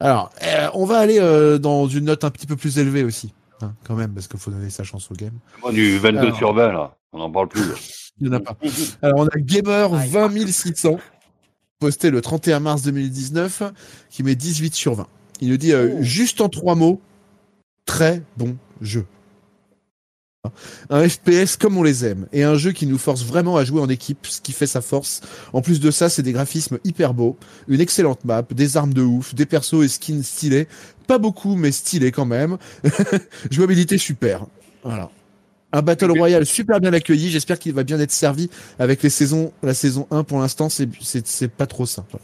Alors, 0.03 0.30
euh, 0.42 0.68
on 0.74 0.84
va 0.84 0.98
aller 0.98 1.20
euh, 1.20 1.59
dans 1.59 1.86
une 1.86 2.07
note 2.07 2.24
un 2.24 2.30
petit 2.30 2.48
peu 2.48 2.57
plus 2.57 2.76
élevée 2.78 3.05
aussi, 3.05 3.32
hein, 3.61 3.72
quand 3.84 3.94
même, 3.94 4.12
parce 4.12 4.26
qu'il 4.26 4.40
faut 4.40 4.50
donner 4.50 4.68
sa 4.68 4.82
chance 4.82 5.09
au 5.12 5.14
game. 5.14 5.34
Moi, 5.62 5.70
du 5.70 5.96
22 5.96 6.18
Alors. 6.18 6.36
sur 6.36 6.53
20, 6.53 6.72
là. 6.72 6.96
On 7.12 7.18
n'en 7.18 7.30
parle 7.30 7.46
plus. 7.46 7.61
là. 7.64 7.74
Il 8.20 8.28
n'y 8.28 8.34
en 8.34 8.38
a 8.38 8.40
pas. 8.40 8.57
Alors, 9.00 9.20
on 9.20 9.26
a 9.28 9.38
Gamer 9.38 9.90
20600, 10.09 10.98
posté 11.78 12.11
le 12.11 12.20
31 12.20 12.59
mars 12.59 12.82
2019, 12.82 13.62
qui 14.11 14.24
met 14.24 14.34
18 14.34 14.74
sur 14.74 14.94
20. 14.94 15.07
Il 15.40 15.50
nous 15.50 15.57
dit, 15.57 15.72
euh, 15.72 16.03
juste 16.03 16.40
en 16.40 16.48
trois 16.48 16.74
mots, 16.74 17.00
très 17.86 18.22
bon 18.36 18.57
jeu. 18.80 19.07
Un 20.90 21.09
FPS 21.09 21.57
comme 21.57 21.76
on 21.76 21.84
les 21.84 22.05
aime, 22.05 22.26
et 22.32 22.43
un 22.43 22.57
jeu 22.57 22.72
qui 22.72 22.86
nous 22.88 22.99
force 22.99 23.22
vraiment 23.22 23.57
à 23.57 23.64
jouer 23.64 23.80
en 23.80 23.88
équipe, 23.88 24.26
ce 24.26 24.40
qui 24.40 24.51
fait 24.51 24.66
sa 24.66 24.80
force. 24.80 25.20
En 25.53 25.62
plus 25.62 25.78
de 25.78 25.93
ça, 25.93 26.09
c'est 26.09 26.24
des 26.24 26.32
graphismes 26.32 26.80
hyper 26.82 27.14
beaux, 27.14 27.36
une 27.68 27.80
excellente 27.80 28.24
map, 28.24 28.43
des 28.51 28.76
armes 28.76 28.93
de 28.93 29.03
ouf, 29.03 29.36
des 29.36 29.47
persos 29.47 29.84
et 29.84 29.88
skins 29.88 30.24
stylés. 30.24 30.66
Pas 31.07 31.18
beaucoup, 31.18 31.55
mais 31.55 31.70
stylés 31.70 32.11
quand 32.11 32.24
même. 32.24 32.59
Jouabilité 33.53 33.99
super. 33.99 34.45
Voilà. 34.82 35.11
Un 35.70 35.82
Battle 35.82 36.11
Royale 36.11 36.45
super 36.45 36.80
bien 36.80 36.93
accueilli. 36.93 37.30
J'espère 37.30 37.61
qu'il 37.61 37.72
va 37.72 37.84
bien 37.84 38.01
être 38.01 38.11
servi 38.11 38.51
avec 38.80 39.01
les 39.05 39.11
saisons, 39.11 39.53
la 39.62 39.74
saison 39.74 40.09
1 40.11 40.24
pour 40.24 40.40
l'instant, 40.40 40.68
c'est, 40.68 40.88
pas 41.49 41.66
trop 41.68 41.86
simple. 41.86 42.16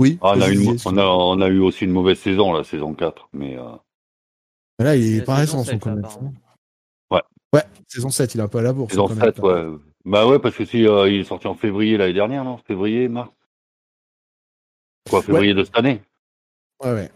Oui. 0.00 0.18
Ah, 0.22 0.32
on, 0.34 0.40
a 0.40 0.46
vas-y, 0.46 0.54
une- 0.54 0.60
Didier, 0.60 0.76
on, 0.86 0.98
a, 0.98 1.04
on 1.04 1.40
a 1.40 1.46
eu 1.48 1.60
aussi 1.60 1.84
une 1.84 1.92
mauvaise 1.92 2.18
saison, 2.18 2.52
la 2.52 2.64
saison 2.64 2.94
4. 2.94 3.28
Mais 3.32 3.56
euh, 3.56 3.62
Là, 4.80 4.96
il 4.96 5.14
est 5.14 5.18
la 5.18 5.24
pas 5.24 5.36
récent 5.36 5.58
son 5.58 5.64
7, 5.64 5.72
là, 5.74 5.78
comment 5.80 5.96
apparemment. 5.98 6.34
Ouais. 7.52 7.62
Saison 7.88 8.10
7, 8.10 8.34
il 8.34 8.40
est 8.40 8.44
un 8.44 8.48
peu 8.48 8.58
à 8.58 8.62
la 8.62 8.72
bourse. 8.72 8.90
saison 8.90 9.08
quand 9.08 9.14
même, 9.16 9.24
7, 9.24 9.40
pas- 9.40 9.64
ouais. 9.68 9.76
Bah 10.04 10.26
ouais, 10.26 10.38
parce 10.38 10.56
que 10.56 10.64
si 10.64 10.86
euh, 10.86 11.08
il 11.08 11.20
est 11.20 11.24
sorti 11.24 11.46
en 11.46 11.54
février 11.54 11.96
l'année 11.96 12.14
dernière, 12.14 12.44
non? 12.44 12.56
Février, 12.58 13.08
mars? 13.08 13.30
Quoi, 15.08 15.22
février 15.22 15.54
de 15.54 15.64
cette 15.64 15.76
année? 15.76 16.02
Ouais, 16.82 16.92
ouais. 16.92 17.10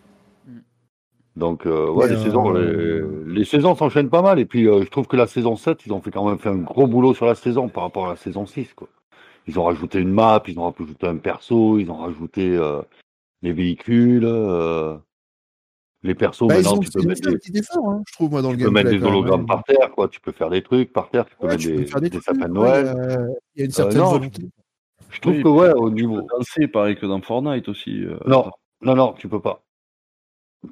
Donc, 1.37 1.67
euh, 1.67 1.91
ouais, 1.91 2.09
les, 2.09 2.15
euh, 2.15 2.23
saisons, 2.23 2.53
les, 2.53 3.35
les 3.35 3.45
saisons 3.45 3.75
s'enchaînent 3.75 4.11
pas 4.11 4.23
mal. 4.23 4.39
Et 4.39 4.45
puis, 4.45 4.69
euh, 4.69 4.85
je 4.85 4.89
trouve 4.91 5.07
que 5.07 5.17
la 5.17 5.27
saison 5.27 5.57
7, 5.57 5.85
ils 5.87 5.93
ont 5.93 6.01
fait 6.01 6.11
quand 6.11 6.29
même 6.29 6.39
fait 6.39 6.51
un 6.51 6.59
gros 6.59 6.87
boulot 6.87 7.15
sur 7.15 7.27
la 7.27 7.35
saison 7.35 7.69
par 7.69 7.85
rapport 7.85 8.07
à 8.07 8.11
la 8.11 8.17
saison 8.17 8.47
6. 8.47 8.73
Quoi. 8.75 8.89
Ils 9.47 9.59
ont 9.59 9.65
rajouté 9.65 9.99
une 9.99 10.13
map, 10.13 10.43
ils 10.47 10.59
ont 10.59 10.71
rajouté 10.71 11.07
un 11.07 11.17
perso, 11.17 11.79
ils 11.79 11.91
ont 11.91 11.97
rajouté 11.97 12.57
euh, 12.57 12.83
les 13.43 13.53
véhicules, 13.53 14.25
euh, 14.25 14.97
les 16.05 16.15
persos. 16.15 16.47
Bah, 16.47 16.55
maintenant, 16.55 16.75
ont 16.75 16.79
tu 16.79 16.91
peux 16.91 17.03
mettre 17.03 17.29
des, 17.29 17.37
petit 17.39 17.57
effort, 17.57 17.89
hein, 17.91 18.03
je 18.07 18.13
trouve, 18.13 18.31
moi, 18.31 18.43
dans 18.43 18.53
le 18.53 18.59
tu 18.59 18.65
peux 18.65 18.71
mettre 18.71 18.91
des 18.91 19.03
hologrammes 19.03 19.41
ouais. 19.41 19.47
par 19.47 19.65
terre, 19.65 19.91
quoi. 19.91 20.09
Tu 20.09 20.21
peux 20.21 20.33
faire 20.33 20.51
des 20.51 20.63
trucs 20.63 20.93
par 20.93 21.11
terre, 21.11 21.25
tu 21.25 21.35
peux 21.37 21.47
Ouais, 21.47 21.53
mettre 21.53 21.63
tu 21.63 21.75
des, 21.77 21.87
faire 21.87 22.01
des 22.01 22.11
des 22.11 22.19
trucs, 22.21 22.25
sapins 22.25 22.49
de 22.49 22.59
ouais, 22.59 22.83
Noël. 22.83 22.95
Il 22.95 23.01
y 23.01 23.15
a- 23.15 23.29
il 23.57 23.59
y 23.59 23.63
a 23.63 23.65
une 23.65 23.71
Euh, 23.71 23.75
certaine 23.75 23.99
non, 23.99 24.11
volonté. 24.11 24.43
Je 25.11 25.21
trouve 25.21 25.35
Oui, 25.35 25.43
que, 25.43 25.49
ouais, 25.49 25.73
au 25.73 25.91
niveau. 25.91 26.21
Danser 26.23 26.69
pareil 26.69 26.97
que 26.97 27.07
dans 27.07 27.21
Fortnite 27.21 27.69
aussi. 27.69 28.05
euh, 28.05 28.19
Non, 28.27 28.51
non, 28.83 28.95
non, 28.95 29.13
tu 29.15 29.29
peux 29.29 29.41
pas. 29.41 29.63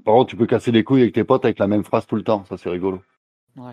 Par 0.05 0.15
contre, 0.15 0.31
tu 0.31 0.37
peux 0.37 0.47
casser 0.47 0.71
les 0.71 0.85
couilles 0.85 1.03
avec 1.03 1.15
tes 1.15 1.25
potes 1.25 1.45
avec 1.45 1.59
la 1.59 1.67
même 1.67 1.85
phrase 1.85 2.07
tout 2.07 2.17
le 2.17 2.23
temps. 2.25 2.45
Ça, 2.45 2.57
c'est 2.57 2.71
rigolo. 2.71 3.03
Ouais. 3.57 3.73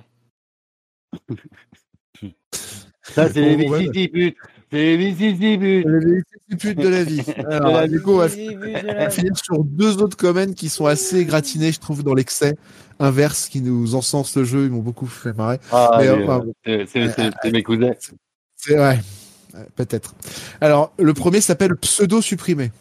Ça, 3.02 3.30
c'est 3.30 3.42
les 3.42 3.66
Bon, 3.66 3.72
ouais. 3.72 4.36
Les 4.72 4.98
vicissitudes. 4.98 5.62
Les 5.88 6.24
vicissitudes 6.50 6.78
de 6.80 6.88
la 6.88 7.04
vie. 7.04 7.22
Alors, 7.50 7.74
la 7.74 7.88
du 7.88 8.02
coup, 8.02 8.12
on 8.12 8.18
va 8.18 8.30
finir 8.30 9.38
sur 9.38 9.64
deux 9.64 10.02
autres 10.02 10.18
comments 10.18 10.54
qui 10.54 10.70
sont 10.70 10.86
assez 10.86 11.26
gratinés, 11.26 11.72
je 11.72 11.80
trouve, 11.80 12.04
dans 12.04 12.14
l'excès 12.14 12.56
inverse, 13.00 13.48
qui 13.50 13.62
nous 13.62 13.96
encensent 13.96 14.36
le 14.38 14.44
jeu. 14.44 14.66
Ils 14.66 14.72
m'ont 14.72 14.82
beaucoup 14.82 15.08
fait 15.08 15.34
marrer. 15.34 15.60
Ah, 15.72 15.98
Mais, 16.00 16.10
enfin, 16.10 16.44
euh, 16.68 16.86
c'est- 16.88 17.52
mes 17.52 17.64
cousins. 17.64 17.92
C'est 18.56 18.76
vrai. 18.76 19.00
Ouais, 19.54 19.66
Peut-être. 19.76 20.14
Alors, 20.62 20.94
le 21.00 21.14
premier 21.14 21.42
s'appelle 21.42 21.76
Pseudo 21.78 22.22
Supprimé. 22.22 22.72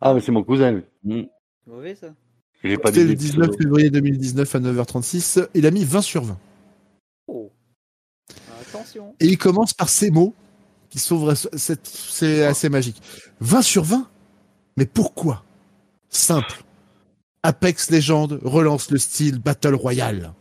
Ah, 0.00 0.14
mais 0.14 0.20
c'est 0.20 0.32
mon 0.32 0.42
cousin. 0.42 0.72
lui. 0.72 0.82
mm. 1.04 1.22
Mauvais 1.66 1.94
ça. 1.94 2.08
C'était 2.62 3.04
le 3.04 3.14
19 3.14 3.50
février 3.60 3.90
2019 3.90 4.54
à 4.54 4.58
9h36. 4.58 5.46
Il 5.54 5.66
a 5.66 5.70
mis 5.70 5.84
20 5.84 6.00
sur 6.00 6.24
20. 6.24 6.38
Oh. 7.26 7.50
Attention. 8.68 9.14
Et 9.20 9.26
il 9.26 9.38
commence 9.38 9.74
par 9.74 9.88
ces 9.90 10.10
mots 10.10 10.34
qui. 10.94 11.36
C'est 11.56 11.86
c'est 11.86 12.44
assez 12.44 12.68
magique. 12.68 13.00
20 13.40 13.62
sur 13.62 13.84
20 13.84 14.08
Mais 14.76 14.86
pourquoi? 14.86 15.44
Simple. 16.08 16.62
Apex 17.42 17.90
Legends 17.90 18.28
relance 18.42 18.90
le 18.90 18.98
style 18.98 19.38
Battle 19.38 19.74
Royale. 19.74 20.32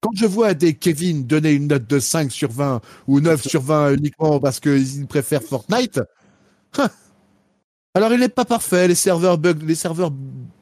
Quand 0.00 0.10
je 0.14 0.26
vois 0.26 0.52
des 0.54 0.74
Kevin 0.74 1.26
donner 1.26 1.52
une 1.52 1.68
note 1.68 1.86
de 1.86 2.00
5 2.00 2.30
sur 2.32 2.50
20 2.50 2.80
ou 3.06 3.20
9 3.20 3.46
sur 3.46 3.62
20 3.62 3.94
uniquement 3.94 4.40
parce 4.40 4.58
qu'ils 4.58 5.06
préfèrent 5.06 5.42
Fortnite, 5.42 6.00
hein. 6.78 6.90
alors 7.94 8.12
il 8.12 8.18
n'est 8.18 8.28
pas 8.28 8.44
parfait, 8.44 8.88
les 8.88 8.96
serveurs 8.96 9.38
bug, 9.38 9.62
les 9.62 9.76
serveurs 9.76 10.10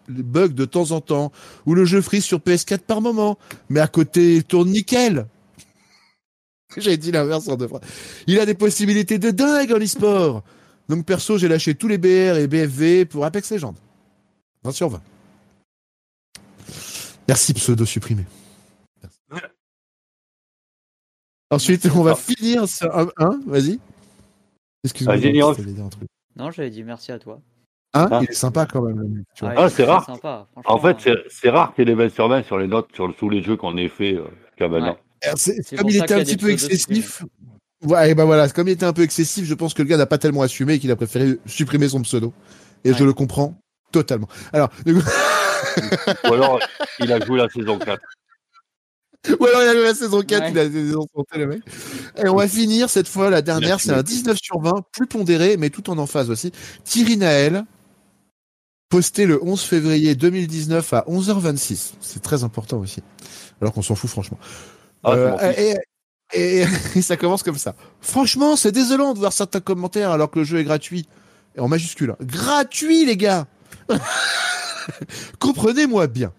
bug 0.09 0.53
de 0.53 0.66
temps 0.66 0.90
en 0.90 1.01
temps, 1.01 1.32
ou 1.64 1.74
le 1.74 1.86
jeu 1.86 2.03
freeze 2.03 2.24
sur 2.24 2.38
PS4 2.38 2.80
par 2.80 3.01
moment, 3.01 3.38
mais 3.70 3.80
à 3.80 3.88
côté 3.88 4.36
il 4.36 4.44
tourne 4.44 4.68
nickel. 4.68 5.26
J'ai 6.76 6.96
dit 6.96 7.12
l'inverse 7.12 7.48
en 7.48 7.56
deux 7.56 7.68
fois. 7.68 7.80
Il 8.26 8.38
a 8.38 8.46
des 8.46 8.54
possibilités 8.54 9.18
de 9.18 9.30
dingue 9.30 9.72
en 9.72 9.78
e-sport. 9.78 10.42
Donc 10.88 11.06
perso, 11.06 11.38
j'ai 11.38 11.46
lâché 11.46 11.74
tous 11.74 11.86
les 11.86 11.98
BR 11.98 12.36
et 12.36 12.48
BFV 12.48 13.04
pour 13.04 13.24
Apex 13.24 13.52
Legends. 13.52 13.74
20 14.64 14.72
sur 14.72 14.88
20. 14.88 15.00
Merci 17.28 17.54
pseudo 17.54 17.84
supprimé. 17.84 18.24
Merci. 19.00 19.44
Ensuite, 21.50 21.88
on 21.94 22.02
va 22.02 22.16
finir 22.16 22.68
sur 22.68 22.92
un, 22.96 23.40
vas-y. 23.46 23.78
Excuse-moi. 24.84 25.16
Non, 26.36 26.50
j'avais 26.50 26.70
dit 26.70 26.82
merci 26.82 27.12
à 27.12 27.18
toi. 27.18 27.40
Hein 27.94 28.08
Ah. 28.10 28.20
Il 28.22 28.30
est 28.30 28.32
sympa 28.32 28.66
quand 28.66 28.82
même. 28.82 29.24
tu 29.34 29.44
vois. 29.44 29.54
Ah, 29.56 29.68
c'est 29.68 29.84
rare. 29.84 30.04
sympa. 30.04 30.48
En 30.64 30.78
fait, 30.78 31.08
c'est 31.28 31.50
rare 31.50 31.74
qu'il 31.74 31.88
y 31.88 31.90
ait 31.90 31.94
des 31.94 32.02
20 32.02 32.08
sur 32.12 32.28
20 32.28 32.42
sur 32.44 32.58
les 32.58 32.66
notes 32.66 32.88
sur 32.94 33.14
tous 33.16 33.28
les 33.28 33.42
jeux 33.42 33.56
qu'on 33.56 33.76
ait 33.76 33.88
fait 33.88 34.14
euh, 34.14 34.24
jusqu'à 34.48 34.68
maintenant. 34.68 34.96
Comme 35.76 35.88
il 35.88 35.96
était 35.96 36.14
un 36.14 36.18
a 36.18 36.24
petit 36.24 36.36
peu 36.36 36.50
excessif. 36.50 37.24
Ouais, 37.84 38.10
et 38.10 38.14
ben 38.14 38.24
voilà, 38.24 38.48
comme 38.50 38.68
il 38.68 38.72
était 38.72 38.84
un 38.86 38.92
peu 38.92 39.02
excessif, 39.02 39.44
je 39.46 39.54
pense 39.54 39.72
que 39.74 39.82
le 39.82 39.88
gars 39.88 39.96
n'a 39.96 40.06
pas 40.06 40.18
tellement 40.18 40.42
assumé 40.42 40.74
et 40.74 40.78
qu'il 40.78 40.90
a 40.90 40.96
préféré 40.96 41.38
supprimer 41.46 41.88
son 41.88 42.02
pseudo. 42.02 42.32
Et 42.84 42.92
je 42.94 43.04
le 43.04 43.12
comprends 43.12 43.58
totalement. 43.92 44.28
Alors, 44.52 44.70
du 44.84 44.94
coup- 44.94 45.00
Ou 46.28 46.32
alors, 46.34 46.60
il 46.98 47.12
a 47.12 47.24
joué 47.24 47.38
la 47.38 47.48
saison 47.48 47.78
4. 47.78 48.00
Ou 49.38 49.44
alors 49.44 49.62
il 49.62 49.68
a 49.68 49.74
eu 49.74 49.82
la 49.82 49.94
saison 49.94 50.22
4, 50.22 50.42
Ouais. 50.44 50.50
il 50.52 50.58
a 50.58 50.68
désenchanté 50.68 51.38
le 51.38 51.46
mec. 51.46 51.60
Et 52.22 52.28
on 52.28 52.36
va 52.36 52.48
finir 52.48 52.88
cette 52.88 53.08
fois, 53.08 53.28
la 53.28 53.42
dernière, 53.42 53.78
c'est 53.80 53.92
un 53.92 54.02
19 54.02 54.38
sur 54.40 54.60
20, 54.60 54.82
plus 54.92 55.06
pondéré, 55.06 55.56
mais 55.58 55.68
tout 55.70 55.90
en 55.90 55.98
emphase 55.98 56.30
aussi. 56.30 56.52
Thierry 56.84 57.18
Naël, 57.18 57.64
posté 58.88 59.26
le 59.26 59.42
11 59.44 59.60
février 59.62 60.14
2019 60.14 60.92
à 60.94 61.04
11h26. 61.06 61.92
C'est 62.00 62.22
très 62.22 62.44
important 62.44 62.78
aussi. 62.78 63.02
Alors 63.60 63.74
qu'on 63.74 63.82
s'en 63.82 63.94
fout 63.94 64.08
franchement. 64.08 64.38
Ah, 65.05 65.11
Euh, 65.12 65.53
et, 65.57 65.74
et- 66.32 66.66
et 66.96 67.03
ça 67.03 67.16
commence 67.16 67.42
comme 67.42 67.59
ça. 67.59 67.74
Franchement, 68.01 68.57
c'est 68.57 68.72
désolant 68.72 69.14
de 69.14 69.18
voir 69.18 69.32
certains 69.32 69.61
commentaires 69.61 70.11
alors 70.11 70.30
que 70.30 70.38
le 70.40 70.44
jeu 70.44 70.59
est 70.59 70.64
gratuit. 70.64 71.07
Et 71.57 71.61
en 71.61 71.68
majuscule. 71.68 72.11
hein. 72.11 72.16
Gratuit, 72.24 73.05
les 73.05 73.16
gars 73.16 73.46
Comprenez-moi 75.38 76.07
bien. 76.07 76.32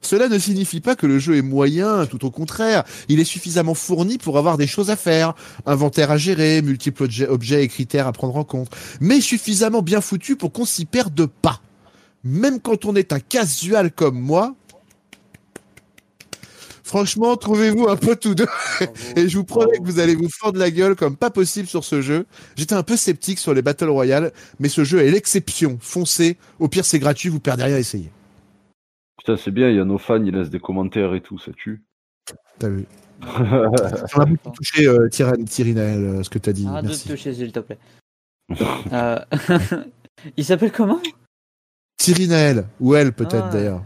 Cela 0.00 0.28
ne 0.28 0.38
signifie 0.38 0.80
pas 0.82 0.96
que 0.96 1.06
le 1.06 1.18
jeu 1.18 1.36
est 1.36 1.42
moyen, 1.42 2.04
tout 2.04 2.26
au 2.26 2.30
contraire. 2.30 2.84
Il 3.08 3.20
est 3.20 3.24
suffisamment 3.24 3.72
fourni 3.74 4.18
pour 4.18 4.36
avoir 4.36 4.58
des 4.58 4.66
choses 4.66 4.90
à 4.90 4.96
faire, 4.96 5.32
inventaire 5.64 6.10
à 6.10 6.18
gérer, 6.18 6.60
multiples 6.60 7.04
objets, 7.04 7.26
objets 7.26 7.64
et 7.64 7.68
critères 7.68 8.06
à 8.06 8.12
prendre 8.12 8.36
en 8.36 8.44
compte, 8.44 8.68
mais 9.00 9.22
suffisamment 9.22 9.80
bien 9.80 10.02
foutu 10.02 10.36
pour 10.36 10.52
qu'on 10.52 10.66
s'y 10.66 10.84
perde 10.84 11.24
pas. 11.26 11.60
Même 12.22 12.60
quand 12.60 12.84
on 12.84 12.94
est 12.96 13.14
un 13.14 13.20
casual 13.20 13.90
comme 13.90 14.20
moi, 14.20 14.54
franchement, 16.84 17.36
trouvez-vous 17.36 17.88
un 17.88 17.96
peu 17.96 18.14
tous 18.14 18.34
deux. 18.36 18.46
Et 19.16 19.28
je 19.28 19.36
vous 19.36 19.44
promets 19.44 19.78
que 19.78 19.84
vous 19.84 19.98
allez 19.98 20.14
vous 20.14 20.28
fendre 20.30 20.58
la 20.58 20.70
gueule 20.70 20.94
comme 20.94 21.16
pas 21.16 21.30
possible 21.30 21.66
sur 21.66 21.82
ce 21.82 22.00
jeu. 22.00 22.26
J'étais 22.56 22.74
un 22.74 22.82
peu 22.84 22.96
sceptique 22.96 23.38
sur 23.40 23.52
les 23.54 23.62
Battle 23.62 23.88
Royale, 23.88 24.32
mais 24.60 24.68
ce 24.68 24.84
jeu 24.84 25.00
est 25.00 25.10
l'exception. 25.10 25.78
Foncez. 25.80 26.36
Au 26.60 26.68
pire, 26.68 26.84
c'est 26.84 26.98
gratuit, 27.00 27.28
vous 27.28 27.40
perdez 27.40 27.64
rien 27.64 27.74
à 27.76 27.78
essayer. 27.80 28.10
Putain, 29.18 29.36
c'est 29.36 29.50
bien, 29.50 29.70
il 29.70 29.76
y 29.76 29.80
a 29.80 29.84
nos 29.84 29.98
fans, 29.98 30.22
ils 30.22 30.34
laissent 30.34 30.50
des 30.50 30.60
commentaires 30.60 31.14
et 31.14 31.20
tout, 31.22 31.38
ça 31.38 31.50
tue. 31.56 31.82
T'as 32.58 32.68
vu 32.68 32.84
Ça 33.22 34.18
m'a 34.18 34.24
beaucoup 34.26 34.50
touché, 34.50 34.86
euh, 34.86 35.08
Thierry, 35.08 35.44
Thierry 35.44 35.72
Naël, 35.72 36.04
euh, 36.04 36.22
ce 36.22 36.28
que 36.30 36.38
t'as 36.38 36.52
dit. 36.52 36.66
Arrête 36.66 36.84
de 36.84 36.88
Merci. 36.88 37.08
toucher, 37.08 37.32
s'il 37.32 37.50
te 37.52 37.60
plaît. 37.60 37.78
Euh, 38.92 39.18
Il 40.36 40.44
s'appelle 40.44 40.70
comment? 40.72 41.00
Thierry 41.96 42.28
Naël, 42.28 42.66
ou 42.80 42.94
elle 42.94 43.12
peut-être 43.12 43.46
Ah. 43.48 43.52
d'ailleurs. 43.52 43.82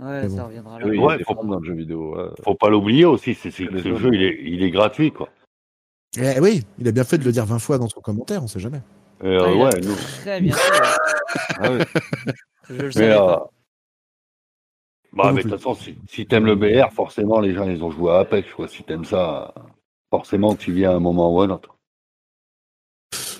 Ouais, 0.00 0.28
ça 0.28 0.44
reviendra 0.44 0.78
là. 0.78 0.86
Oui, 0.86 0.98
Ouais, 0.98 1.14
il 1.14 1.18
des 1.18 1.24
faut- 1.24 1.34
fans 1.34 1.44
dans 1.44 1.58
le 1.58 1.64
jeu 1.64 1.74
vidéo. 1.74 2.16
ouais. 2.16 2.28
Faut 2.42 2.54
pas 2.54 2.68
l'oublier 2.70 3.04
aussi, 3.04 3.34
c'est 3.34 3.50
ce 3.50 3.64
jeu, 3.96 4.14
il 4.14 4.22
est, 4.22 4.38
il 4.42 4.62
est 4.62 4.70
gratuit, 4.70 5.12
quoi. 5.12 5.28
Eh 6.18 6.40
oui, 6.40 6.62
il 6.78 6.88
a 6.88 6.92
bien 6.92 7.04
fait 7.04 7.18
de 7.18 7.24
le 7.24 7.32
dire 7.32 7.44
20 7.46 7.58
fois 7.58 7.78
dans 7.78 7.88
son 7.88 8.00
commentaire, 8.00 8.42
on 8.42 8.46
sait 8.46 8.58
jamais. 8.60 8.80
Euh, 9.22 9.40
Ah, 9.44 9.54
ouais, 9.54 9.80
nous. 9.82 9.94
Très 10.22 10.40
bien. 10.40 10.56
Ah 11.60 11.70
ouais. 11.70 11.84
Je 12.70 12.74
le 12.74 12.86
Mais, 12.86 12.92
savais 12.92 13.12
euh, 13.12 13.16
pas. 13.18 13.50
bah, 15.12 15.32
mais 15.32 15.42
de 15.42 15.48
toute 15.48 15.58
façon, 15.58 15.74
si, 15.74 15.98
si 16.08 16.26
t'aimes 16.26 16.46
le 16.46 16.54
BR, 16.54 16.92
forcément, 16.92 17.40
les 17.40 17.52
gens, 17.52 17.68
ils 17.68 17.82
ont 17.84 17.90
joué 17.90 18.12
à 18.12 18.20
Apex, 18.20 18.52
quoi. 18.54 18.68
Si 18.68 18.82
t'aimes 18.84 19.04
ça, 19.04 19.52
forcément, 20.10 20.54
tu 20.54 20.72
viens 20.72 20.92
à 20.92 20.94
un 20.94 21.00
moment 21.00 21.34
ou 21.34 21.40
à 21.42 21.44
un 21.44 21.50
autre. 21.50 21.76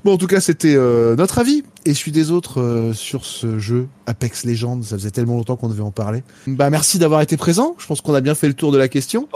Bon, 0.05 0.15
en 0.15 0.17
tout 0.17 0.27
cas, 0.27 0.41
c'était 0.41 0.75
euh, 0.77 1.15
notre 1.17 1.39
avis 1.39 1.63
et 1.85 1.93
celui 1.95 2.13
des 2.13 2.31
autres 2.31 2.61
euh, 2.61 2.93
sur 2.95 3.25
ce 3.27 3.59
jeu 3.59 3.87
Apex 4.07 4.45
Legends. 4.45 4.81
Ça 4.83 4.97
faisait 4.97 5.11
tellement 5.11 5.35
longtemps 5.37 5.57
qu'on 5.57 5.69
devait 5.69 5.83
en 5.83 5.91
parler. 5.91 6.23
Bah, 6.47 6.71
merci 6.71 6.99
d'avoir 6.99 7.21
été 7.21 7.37
présent. 7.37 7.77
Je 7.79 7.87
pense 7.87 8.01
qu'on 8.01 8.15
a 8.15 8.21
bien 8.21 8.35
fait 8.35 8.49
le 8.49 8.55
tour 8.55 8.73
de 8.73 8.79
la 8.79 8.89
question. 8.89 9.29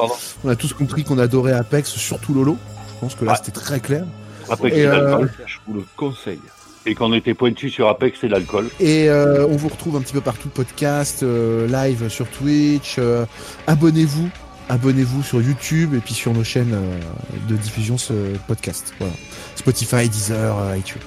On 0.43 0.49
a 0.49 0.57
tous 0.57 0.73
compris 0.73 1.05
qu'on 1.05 1.19
adorait 1.19 1.53
Apex, 1.53 1.91
surtout 1.91 2.33
Lolo. 2.33 2.57
Je 2.95 3.01
pense 3.01 3.15
que 3.15 3.25
là, 3.25 3.33
Ouais. 3.33 3.39
c'était 3.39 3.53
très 3.53 3.81
clair. 3.81 4.07
Après, 4.49 4.75
Et, 4.77 4.87
euh. 4.87 5.27
Je 5.47 5.57
vous 5.67 5.75
le 5.75 5.85
conseille. 5.97 6.41
Et 6.87 6.95
qu'on 6.95 7.15
était 7.15 7.33
pointu 7.35 7.71
sur 7.71 7.89
Apex 7.89 8.25
et 8.25 8.29
l'alcool. 8.29 8.69
Et 8.79 9.09
euh, 9.09 9.47
on 9.49 9.57
vous 9.57 9.69
retrouve 9.69 9.97
un 9.97 10.01
petit 10.03 10.13
peu 10.13 10.21
partout, 10.21 10.49
podcast, 10.51 11.23
euh, 11.23 11.67
live 11.67 12.09
sur 12.11 12.27
Twitch. 12.29 12.97
euh, 12.99 13.25
abonnez-vous, 13.67 14.29
abonnez-vous 14.69 15.23
sur 15.23 15.41
YouTube 15.43 15.95
et 15.95 15.99
puis 15.99 16.15
sur 16.15 16.33
nos 16.33 16.45
chaînes 16.45 16.73
euh, 16.75 16.99
de 17.49 17.57
diffusion 17.57 17.99
ce 17.99 18.13
podcast. 18.47 18.93
Voilà. 18.99 19.15
Spotify, 19.57 20.09
Deezer, 20.09 20.59
euh, 20.59 20.77
iTunes. 20.79 21.01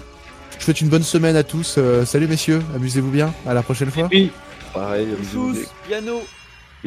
Je 0.51 0.57
vous 0.57 0.63
souhaite 0.63 0.81
une 0.81 0.89
bonne 0.89 1.03
semaine 1.03 1.35
à 1.35 1.43
tous. 1.43 1.75
euh, 1.77 2.05
salut 2.05 2.27
messieurs, 2.27 2.61
amusez-vous 2.75 3.11
bien. 3.11 3.33
À 3.45 3.53
la 3.53 3.63
prochaine 3.63 3.91
fois. 3.91 4.09
Puis, 4.09 4.31
Pareil, 4.73 5.07
bisous. 5.19 5.55
piano. 5.87 6.21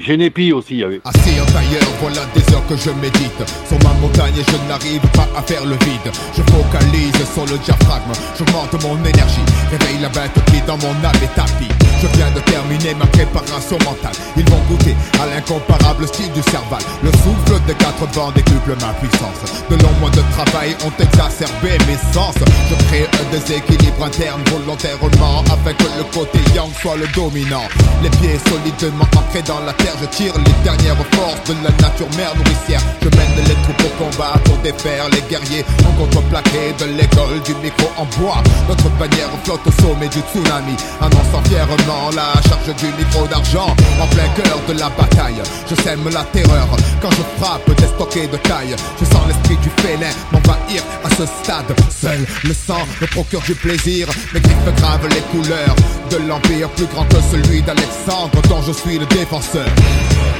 Genepi 0.00 0.52
aussi, 0.52 0.76
y 0.76 0.84
avait. 0.84 1.00
Assis 1.04 1.40
en 1.40 1.46
tailleur, 1.52 1.84
voilà 2.00 2.22
des 2.34 2.54
heures 2.54 2.66
que 2.66 2.76
je 2.76 2.90
médite. 3.02 3.42
Sur 3.68 3.78
ma 3.84 3.92
montagne 4.00 4.34
et 4.38 4.44
je 4.50 4.68
n'arrive 4.68 5.04
pas 5.12 5.28
à 5.36 5.42
faire 5.42 5.64
le 5.64 5.76
vide. 5.84 6.08
Je 6.36 6.42
focalise 6.42 7.12
sur 7.34 7.44
le 7.44 7.58
diaphragme, 7.58 8.12
j'augmente 8.38 8.72
mon 8.82 8.96
énergie. 9.04 9.44
Réveille 9.70 10.00
la 10.00 10.08
bête 10.08 10.32
qui 10.46 10.60
dans 10.66 10.78
mon 10.78 10.96
âme 11.04 11.20
est 11.22 11.34
tapis 11.34 11.68
Je 12.00 12.06
viens 12.16 12.30
de 12.32 12.40
terminer 12.40 12.94
ma 12.94 13.06
préparation 13.06 13.76
mentale. 13.84 14.16
Ils 14.36 14.48
vont 14.48 14.60
goûter 14.68 14.96
à 15.20 15.26
l'incomparable 15.26 16.06
style 16.08 16.32
du 16.32 16.42
cerval. 16.50 16.80
Le 17.02 17.12
souffle 17.12 17.60
des 17.66 17.74
quatre 17.74 18.06
vents 18.14 18.32
décuple 18.32 18.72
ma 18.80 18.92
puissance. 18.94 19.44
De 19.68 19.76
longs 19.76 19.98
mois 20.00 20.10
de 20.10 20.24
travail 20.32 20.76
ont 20.84 20.96
exacerbé 20.98 21.76
mes 21.86 22.00
sens. 22.14 22.34
Je 22.70 22.74
crée 22.86 23.04
un 23.04 23.26
déséquilibre 23.30 24.04
interne 24.04 24.40
volontairement 24.48 25.44
Afin 25.52 25.74
que 25.74 25.90
le 25.98 26.04
côté 26.12 26.38
yang 26.54 26.72
soit 26.80 26.96
le 26.96 27.06
dominant. 27.14 27.68
Les 28.02 28.10
pieds 28.10 28.40
solidement 28.48 29.06
ancrés 29.16 29.42
dans 29.42 29.60
la 29.60 29.72
terre 29.74 29.89
Je 30.00 30.06
tire 30.06 30.32
les 30.38 30.64
dernières 30.64 30.96
forces 31.12 31.44
de 31.48 31.54
la 31.64 31.70
nature 31.82 32.08
mère 32.16 32.34
nourricière. 32.36 32.80
Je 33.02 33.08
mène 33.16 33.44
les 33.48 33.54
troupes 33.62 33.84
au 33.84 34.04
combat 34.04 34.34
pour 34.44 34.56
défaire 34.58 35.08
les 35.10 35.22
guerriers. 35.28 35.64
En 35.88 35.92
contreplaqué 35.92 36.72
de 36.78 36.84
l'école 36.96 37.40
du 37.44 37.54
micro 37.62 37.90
en 37.96 38.04
bois. 38.18 38.42
Notre 38.68 38.88
bannière 38.98 39.30
flotte 39.44 39.66
au 39.66 39.72
sommet 39.82 40.08
du 40.08 40.20
tsunami. 40.20 40.76
Annonçant 41.00 41.42
fièrement 41.48 42.10
la 42.14 42.32
charge 42.48 42.74
du 42.76 42.86
micro 42.96 43.26
d'argent. 43.26 43.74
En 44.00 44.06
plein 44.06 44.28
cœur 44.36 44.58
de 44.68 44.74
la 44.78 44.88
bataille 44.90 45.42
Je 45.68 45.74
sème 45.82 46.08
la 46.12 46.24
terreur. 46.24 46.68
Quand 47.02 47.10
je 47.10 47.24
frappe 47.42 47.70
des 47.76 47.86
stockés 47.86 48.26
de 48.26 48.36
taille 48.36 48.76
Je 49.00 49.04
sens 49.04 49.26
l'esprit 49.28 49.56
du 49.56 49.70
félin 49.82 50.12
m'envahir. 50.32 50.82
À 51.04 51.10
ce 51.10 51.26
stade 51.26 51.74
Seul 51.90 52.26
le 52.44 52.54
sang 52.54 52.84
me 53.00 53.06
procure 53.06 53.42
du 53.42 53.54
plaisir. 53.54 54.08
Mes 54.34 54.40
griffes 54.40 54.74
gravent 54.76 55.08
les 55.08 55.24
couleurs 55.32 55.76
de 56.10 56.16
l'empire 56.28 56.68
plus 56.70 56.86
grand 56.86 57.04
que 57.04 57.20
celui 57.30 57.62
d'Alexandre 57.62 58.40
dont 58.48 58.62
je 58.66 58.72
suis 58.72 58.98
le 58.98 59.06
défenseur 59.06 59.69
Detroit. 59.76 60.39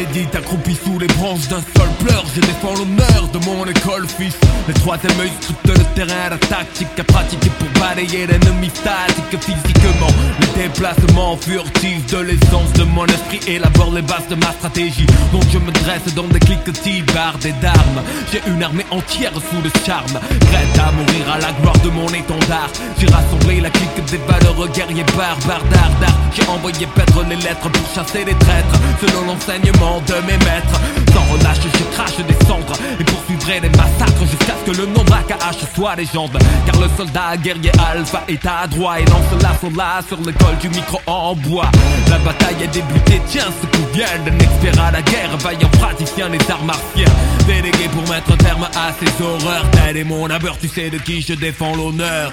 Médite 0.00 0.34
accroupi 0.34 0.74
sous 0.82 0.98
les 0.98 1.06
branches 1.08 1.48
d'un 1.48 1.62
seul 1.76 1.88
pleur. 2.04 2.24
Je 2.34 2.40
défends 2.40 2.74
l'honneur 2.74 3.28
de 3.32 3.38
mon 3.44 3.66
école 3.66 4.06
fils. 4.08 4.36
Le 4.66 4.74
troisième 4.74 5.18
œil 5.20 5.30
scrute 5.40 5.78
le 5.78 5.84
terrain, 5.94 6.30
la 6.30 6.38
tactique 6.38 6.98
à 6.98 7.04
pratiquer 7.04 7.50
pour 7.58 7.68
balayer 7.80 8.26
l'ennemi 8.26 8.70
statique. 8.70 9.36
Physiquement 9.40 10.12
Les 10.40 10.62
déplacements 10.62 11.36
furtifs 11.36 12.06
de 12.06 12.18
l'essence 12.18 12.72
de 12.74 12.84
mon 12.84 13.06
esprit 13.06 13.40
élabore 13.46 13.92
les 13.94 14.02
bases 14.02 14.28
de 14.28 14.36
ma 14.36 14.52
stratégie. 14.52 15.06
Donc 15.32 15.44
je 15.52 15.58
me 15.58 15.70
dresse 15.70 16.14
dans 16.14 16.28
des 16.28 16.40
cliquetis 16.40 17.02
bardés 17.14 17.54
d'armes 17.60 18.02
J'ai 18.32 18.42
une 18.50 18.62
armée 18.62 18.86
entière 18.90 19.32
sous 19.34 19.60
le 19.62 19.70
charme. 19.84 20.18
Prête 20.50 20.78
à 20.78 20.92
mourir 20.92 21.24
à 21.34 21.38
la 21.38 21.52
gloire 21.60 21.78
de 21.84 21.90
mon 21.90 22.08
étendard. 22.08 22.70
J'ai 22.98 23.06
rassemblé 23.06 23.60
la 23.60 23.70
clique 23.70 24.04
des 24.10 24.20
valeureux 24.28 24.68
guerriers 24.68 25.04
barbares 25.16 25.64
d'Ardar 25.70 26.16
J'ai 26.34 26.46
envoyé 26.48 26.86
paître 26.94 27.22
les 27.28 27.36
lettres 27.36 27.68
pour 27.70 27.86
chasser 27.94 28.24
les 28.24 28.34
traîtres. 28.34 28.78
Selon 29.00 29.26
l'enseignement 29.26 29.89
de 29.98 30.14
mes 30.26 30.38
maîtres 30.44 30.80
Sans 31.12 31.24
relâche 31.32 31.58
je 31.62 31.84
crache 31.96 32.16
des 32.18 32.46
cendres 32.46 32.74
Et 33.00 33.04
poursuivrai 33.04 33.60
les 33.60 33.68
massacres 33.70 34.24
jusqu'à 34.30 34.54
ce 34.64 34.70
que 34.70 34.76
le 34.76 34.86
nom 34.86 35.02
d'AKH 35.04 35.74
soit 35.74 35.96
légende. 35.96 36.38
Car 36.66 36.80
le 36.80 36.88
soldat 36.96 37.36
guerrier 37.36 37.72
alpha 37.90 38.22
est 38.28 38.44
à 38.46 38.66
droit 38.68 39.00
Et 39.00 39.04
lance 39.06 39.42
l'assaut 39.42 39.74
là 39.76 40.00
sur 40.06 40.18
l'école 40.18 40.56
du 40.60 40.68
micro 40.68 41.00
en 41.06 41.34
bois. 41.34 41.70
La 42.08 42.18
bataille 42.18 42.62
est 42.62 42.68
débutée, 42.68 43.20
tiens 43.26 43.50
ce 43.60 43.66
coup 43.66 43.86
vient 43.92 44.06
d'un 44.24 44.38
expert 44.38 44.92
la 44.92 45.02
guerre 45.02 45.36
Vaillant 45.38 45.70
praticien 45.80 46.28
des 46.30 46.38
arts 46.50 46.64
martiens. 46.64 47.12
Délégué 47.46 47.88
pour 47.88 48.08
mettre 48.08 48.36
terme 48.36 48.68
à 48.76 48.92
ces 48.92 49.22
horreurs. 49.22 49.70
Tel 49.72 49.96
est 49.96 50.04
mon 50.04 50.28
abeur, 50.30 50.56
tu 50.58 50.68
sais 50.68 50.90
de 50.90 50.98
qui 50.98 51.20
je 51.22 51.34
défends 51.34 51.74
l'honneur 51.74 52.30